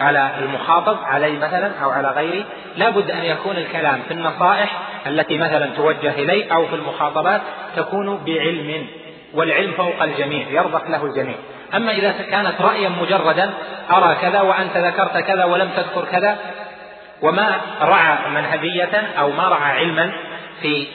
على 0.00 0.30
المخاطب 0.38 0.96
علي 1.04 1.32
مثلا 1.32 1.72
أو 1.82 1.90
على 1.90 2.08
غيري؟ 2.08 2.44
لا 2.76 2.90
بد 2.90 3.10
أن 3.10 3.24
يكون 3.24 3.56
الكلام 3.56 4.00
في 4.08 4.14
النصائح 4.14 4.80
التي 5.06 5.38
مثلا 5.38 5.70
توجه 5.76 6.10
إلي 6.10 6.52
أو 6.52 6.66
في 6.66 6.74
المخاطبات 6.74 7.40
تكون 7.76 8.24
بعلم 8.26 8.86
والعلم 9.34 9.72
فوق 9.72 10.02
الجميع 10.02 10.48
يرضخ 10.50 10.90
له 10.90 11.04
الجميع. 11.04 11.36
أما 11.74 11.92
إذا 11.92 12.14
كانت 12.30 12.60
رأيا 12.60 12.88
مجردا 12.88 13.50
أرى 13.90 14.16
كذا 14.22 14.40
وأنت 14.40 14.76
ذكرت 14.76 15.18
كذا 15.18 15.44
ولم 15.44 15.68
تذكر 15.76 16.04
كذا 16.12 16.38
وما 17.22 17.60
رعى 17.82 18.30
منهجية 18.30 19.02
أو 19.18 19.30
ما 19.30 19.48
رعى 19.48 19.78
علما 19.78 20.12
في 20.62 20.86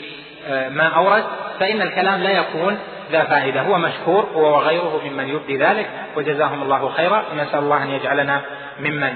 آه، 0.49 0.69
ما 0.69 0.87
أورد 0.87 1.23
فإن 1.59 1.81
الكلام 1.81 2.23
لا 2.23 2.29
يكون 2.29 2.77
ذا 3.11 3.23
فائدة 3.23 3.61
هو 3.61 3.77
مشكور 3.77 4.27
هو 4.35 4.55
وغيره 4.55 5.01
ممن 5.05 5.29
يبدي 5.29 5.57
ذلك 5.57 5.89
وجزاهم 6.15 6.61
الله 6.61 6.89
خيرا 6.89 7.23
نسأل 7.35 7.59
الله 7.59 7.83
أن 7.83 7.89
يجعلنا 7.89 8.41
ممن 8.79 9.13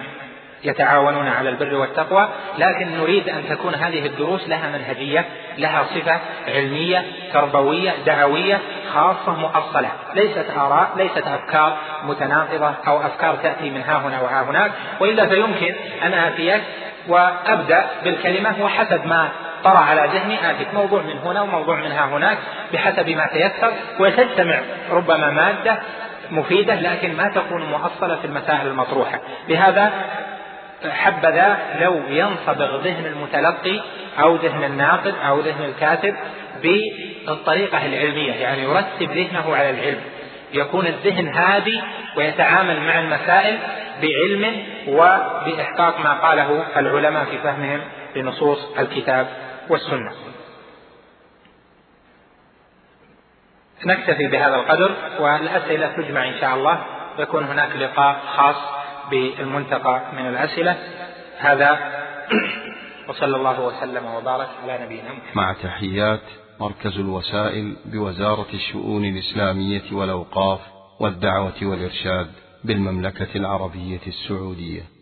يتعاونون 0.63 1.27
على 1.27 1.49
البر 1.49 1.75
والتقوى 1.75 2.29
لكن 2.57 2.87
نريد 2.97 3.29
أن 3.29 3.43
تكون 3.49 3.75
هذه 3.75 4.05
الدروس 4.05 4.47
لها 4.47 4.69
منهجية 4.69 5.25
لها 5.57 5.83
صفة 5.83 6.19
علمية 6.47 7.05
تربوية 7.33 7.93
دعوية 8.05 8.59
خاصة 8.93 9.35
مؤصلة 9.35 9.89
ليست 10.15 10.45
آراء 10.57 10.89
ليست 10.97 11.27
أفكار 11.27 11.77
متناقضة 12.03 12.73
أو 12.87 13.01
أفكار 13.01 13.35
تأتي 13.35 13.69
من 13.69 13.81
ها 13.81 13.97
هنا 13.97 14.21
وها 14.21 14.43
هناك 14.43 14.71
وإلا 14.99 15.27
فيمكن 15.27 15.75
أن 16.03 16.13
آتيك 16.13 16.61
وأبدأ 17.07 17.85
بالكلمة 18.03 18.55
وحسب 18.61 19.05
ما 19.05 19.29
طرأ 19.63 19.77
على 19.77 20.09
ذهني 20.13 20.51
آتيك 20.51 20.73
موضوع 20.73 21.01
من 21.01 21.17
هنا 21.17 21.41
وموضوع 21.41 21.75
من 21.75 21.91
ها 21.91 22.05
هناك 22.05 22.37
بحسب 22.73 23.09
ما 23.09 23.27
تيسر 23.27 23.73
وتجتمع 23.99 24.59
ربما 24.91 25.31
مادة 25.31 25.79
مفيدة 26.31 26.75
لكن 26.75 27.15
ما 27.15 27.31
تكون 27.35 27.65
مؤصلة 27.65 28.15
في 28.15 28.25
المسائل 28.25 28.67
المطروحة. 28.67 29.19
لهذا 29.49 29.91
حبذا 30.89 31.57
لو 31.79 32.01
ينصبغ 32.09 32.81
ذهن 32.81 33.05
المتلقي 33.05 33.81
أو 34.19 34.35
ذهن 34.35 34.63
الناقد 34.63 35.13
أو 35.27 35.39
ذهن 35.39 35.63
الكاتب 35.63 36.15
بالطريقة 36.63 37.85
العلمية 37.85 38.33
يعني 38.33 38.63
يرتب 38.63 39.11
ذهنه 39.11 39.55
على 39.55 39.69
العلم. 39.69 40.01
يكون 40.53 40.87
الذهن 40.87 41.27
هادي 41.27 41.81
ويتعامل 42.17 42.81
مع 42.81 42.99
المسائل 42.99 43.57
بعلم 44.01 44.63
وبإحقاق 44.87 45.99
ما 45.99 46.13
قاله 46.13 46.65
العلماء 46.77 47.25
في 47.25 47.37
فهمهم 47.37 47.81
لنصوص 48.15 48.77
الكتاب. 48.79 49.27
والسنة. 49.69 50.11
نكتفي 53.85 54.27
بهذا 54.27 54.55
القدر 54.55 54.95
والأسئلة 55.19 55.87
تجمع 55.87 56.29
إن 56.29 56.39
شاء 56.39 56.55
الله. 56.55 56.85
يكون 57.19 57.43
هناك 57.43 57.75
لقاء 57.75 58.19
خاص 58.37 58.55
بالمنتقى 59.11 60.01
من 60.13 60.29
الأسئلة. 60.29 60.77
هذا 61.37 61.77
وصلى 63.09 63.35
الله 63.35 63.61
وسلم 63.61 64.05
وبارك 64.05 64.49
على 64.63 64.85
نبينا 64.85 65.03
محمد. 65.03 65.35
مع 65.35 65.53
تحيات 65.53 66.21
مركز 66.59 66.99
الوسائل 66.99 67.75
بوزارة 67.85 68.47
الشؤون 68.53 69.05
الإسلامية 69.05 69.91
والأوقاف 69.91 70.59
والدعوة 70.99 71.55
والإرشاد 71.61 72.31
بالمملكة 72.63 73.35
العربية 73.35 74.01
السعودية. 74.07 74.98